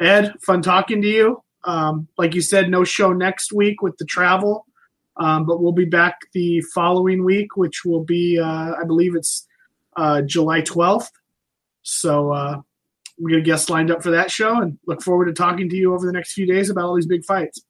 Ed, 0.01 0.35
fun 0.41 0.63
talking 0.63 1.03
to 1.03 1.09
you. 1.09 1.43
Um, 1.65 2.09
like 2.17 2.35
you 2.35 2.41
said, 2.41 2.71
no 2.71 2.85
show 2.85 3.13
next 3.13 3.53
week 3.53 3.83
with 3.83 3.97
the 3.99 4.07
travel, 4.07 4.67
um, 5.19 5.45
but 5.45 5.61
we'll 5.61 5.73
be 5.73 5.85
back 5.85 6.19
the 6.33 6.63
following 6.75 7.23
week, 7.23 7.57
which 7.57 7.85
will 7.85 8.03
be, 8.03 8.39
uh, 8.39 8.75
I 8.81 8.85
believe 8.87 9.15
it's 9.15 9.47
uh, 9.97 10.23
July 10.23 10.63
12th. 10.63 11.11
So, 11.83 12.33
uh, 12.33 12.61
we 13.21 13.33
got 13.33 13.39
a 13.39 13.43
guest 13.43 13.69
lined 13.69 13.91
up 13.91 14.03
for 14.03 14.11
that 14.13 14.31
show 14.31 14.61
and 14.61 14.79
look 14.87 15.03
forward 15.03 15.27
to 15.27 15.33
talking 15.33 15.69
to 15.69 15.77
you 15.77 15.95
over 15.95 16.07
the 16.07 16.13
next 16.13 16.33
few 16.33 16.47
days 16.47 16.71
about 16.71 16.85
all 16.85 16.95
these 16.95 17.07
big 17.07 17.25
fights. 17.25 17.61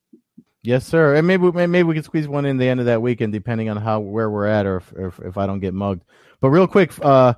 Yes, 0.62 0.86
sir. 0.86 1.14
And 1.14 1.26
maybe 1.26 1.50
maybe 1.50 1.82
we 1.84 1.94
can 1.94 2.02
squeeze 2.02 2.28
one 2.28 2.44
in 2.44 2.58
the 2.58 2.68
end 2.68 2.80
of 2.80 2.86
that 2.86 3.00
weekend, 3.00 3.32
depending 3.32 3.70
on 3.70 3.78
how 3.78 4.00
where 4.00 4.28
we're 4.30 4.46
at, 4.46 4.66
or 4.66 4.82
if 4.96 5.18
if, 5.20 5.38
I 5.38 5.46
don't 5.46 5.60
get 5.60 5.72
mugged. 5.72 6.02
But 6.40 6.50
real 6.50 6.66
quick, 6.66 6.92
uh, 7.00 7.34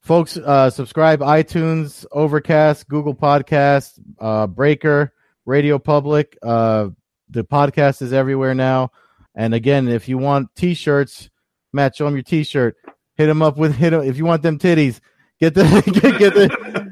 folks, 0.00 0.36
uh, 0.38 0.70
subscribe 0.70 1.20
iTunes, 1.20 2.06
Overcast, 2.12 2.88
Google 2.88 3.14
Podcast, 3.14 4.00
uh, 4.18 4.46
Breaker, 4.46 5.12
Radio 5.44 5.78
Public. 5.78 6.38
Uh, 6.42 6.88
the 7.28 7.44
podcast 7.44 8.00
is 8.00 8.14
everywhere 8.14 8.54
now. 8.54 8.90
And 9.34 9.52
again, 9.52 9.86
if 9.86 10.08
you 10.08 10.16
want 10.16 10.54
T-shirts, 10.56 11.28
Matt, 11.74 11.94
show 11.94 12.06
them 12.06 12.14
your 12.14 12.22
T-shirt. 12.22 12.76
Hit 13.16 13.26
them 13.26 13.42
up 13.42 13.58
with 13.58 13.74
hit 13.76 13.92
'em- 13.92 14.02
if 14.02 14.16
you 14.16 14.24
want 14.24 14.42
them 14.42 14.58
titties. 14.58 15.00
Get 15.40 15.54
the 15.54 15.64
get, 16.00 16.18
get 16.18 16.34
the 16.34 16.87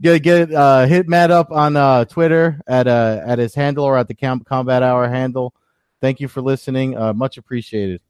get 0.00 0.22
get 0.22 0.52
uh 0.52 0.86
hit 0.86 1.08
Matt 1.08 1.30
up 1.30 1.50
on 1.50 1.76
uh 1.76 2.04
Twitter 2.04 2.60
at 2.66 2.86
uh 2.86 3.22
at 3.24 3.38
his 3.38 3.54
handle 3.54 3.84
or 3.84 3.96
at 3.96 4.08
the 4.08 4.14
Combat 4.14 4.82
Hour 4.82 5.08
handle. 5.08 5.54
Thank 6.00 6.20
you 6.20 6.28
for 6.28 6.40
listening. 6.40 6.96
Uh 6.96 7.12
much 7.12 7.38
appreciated. 7.38 8.00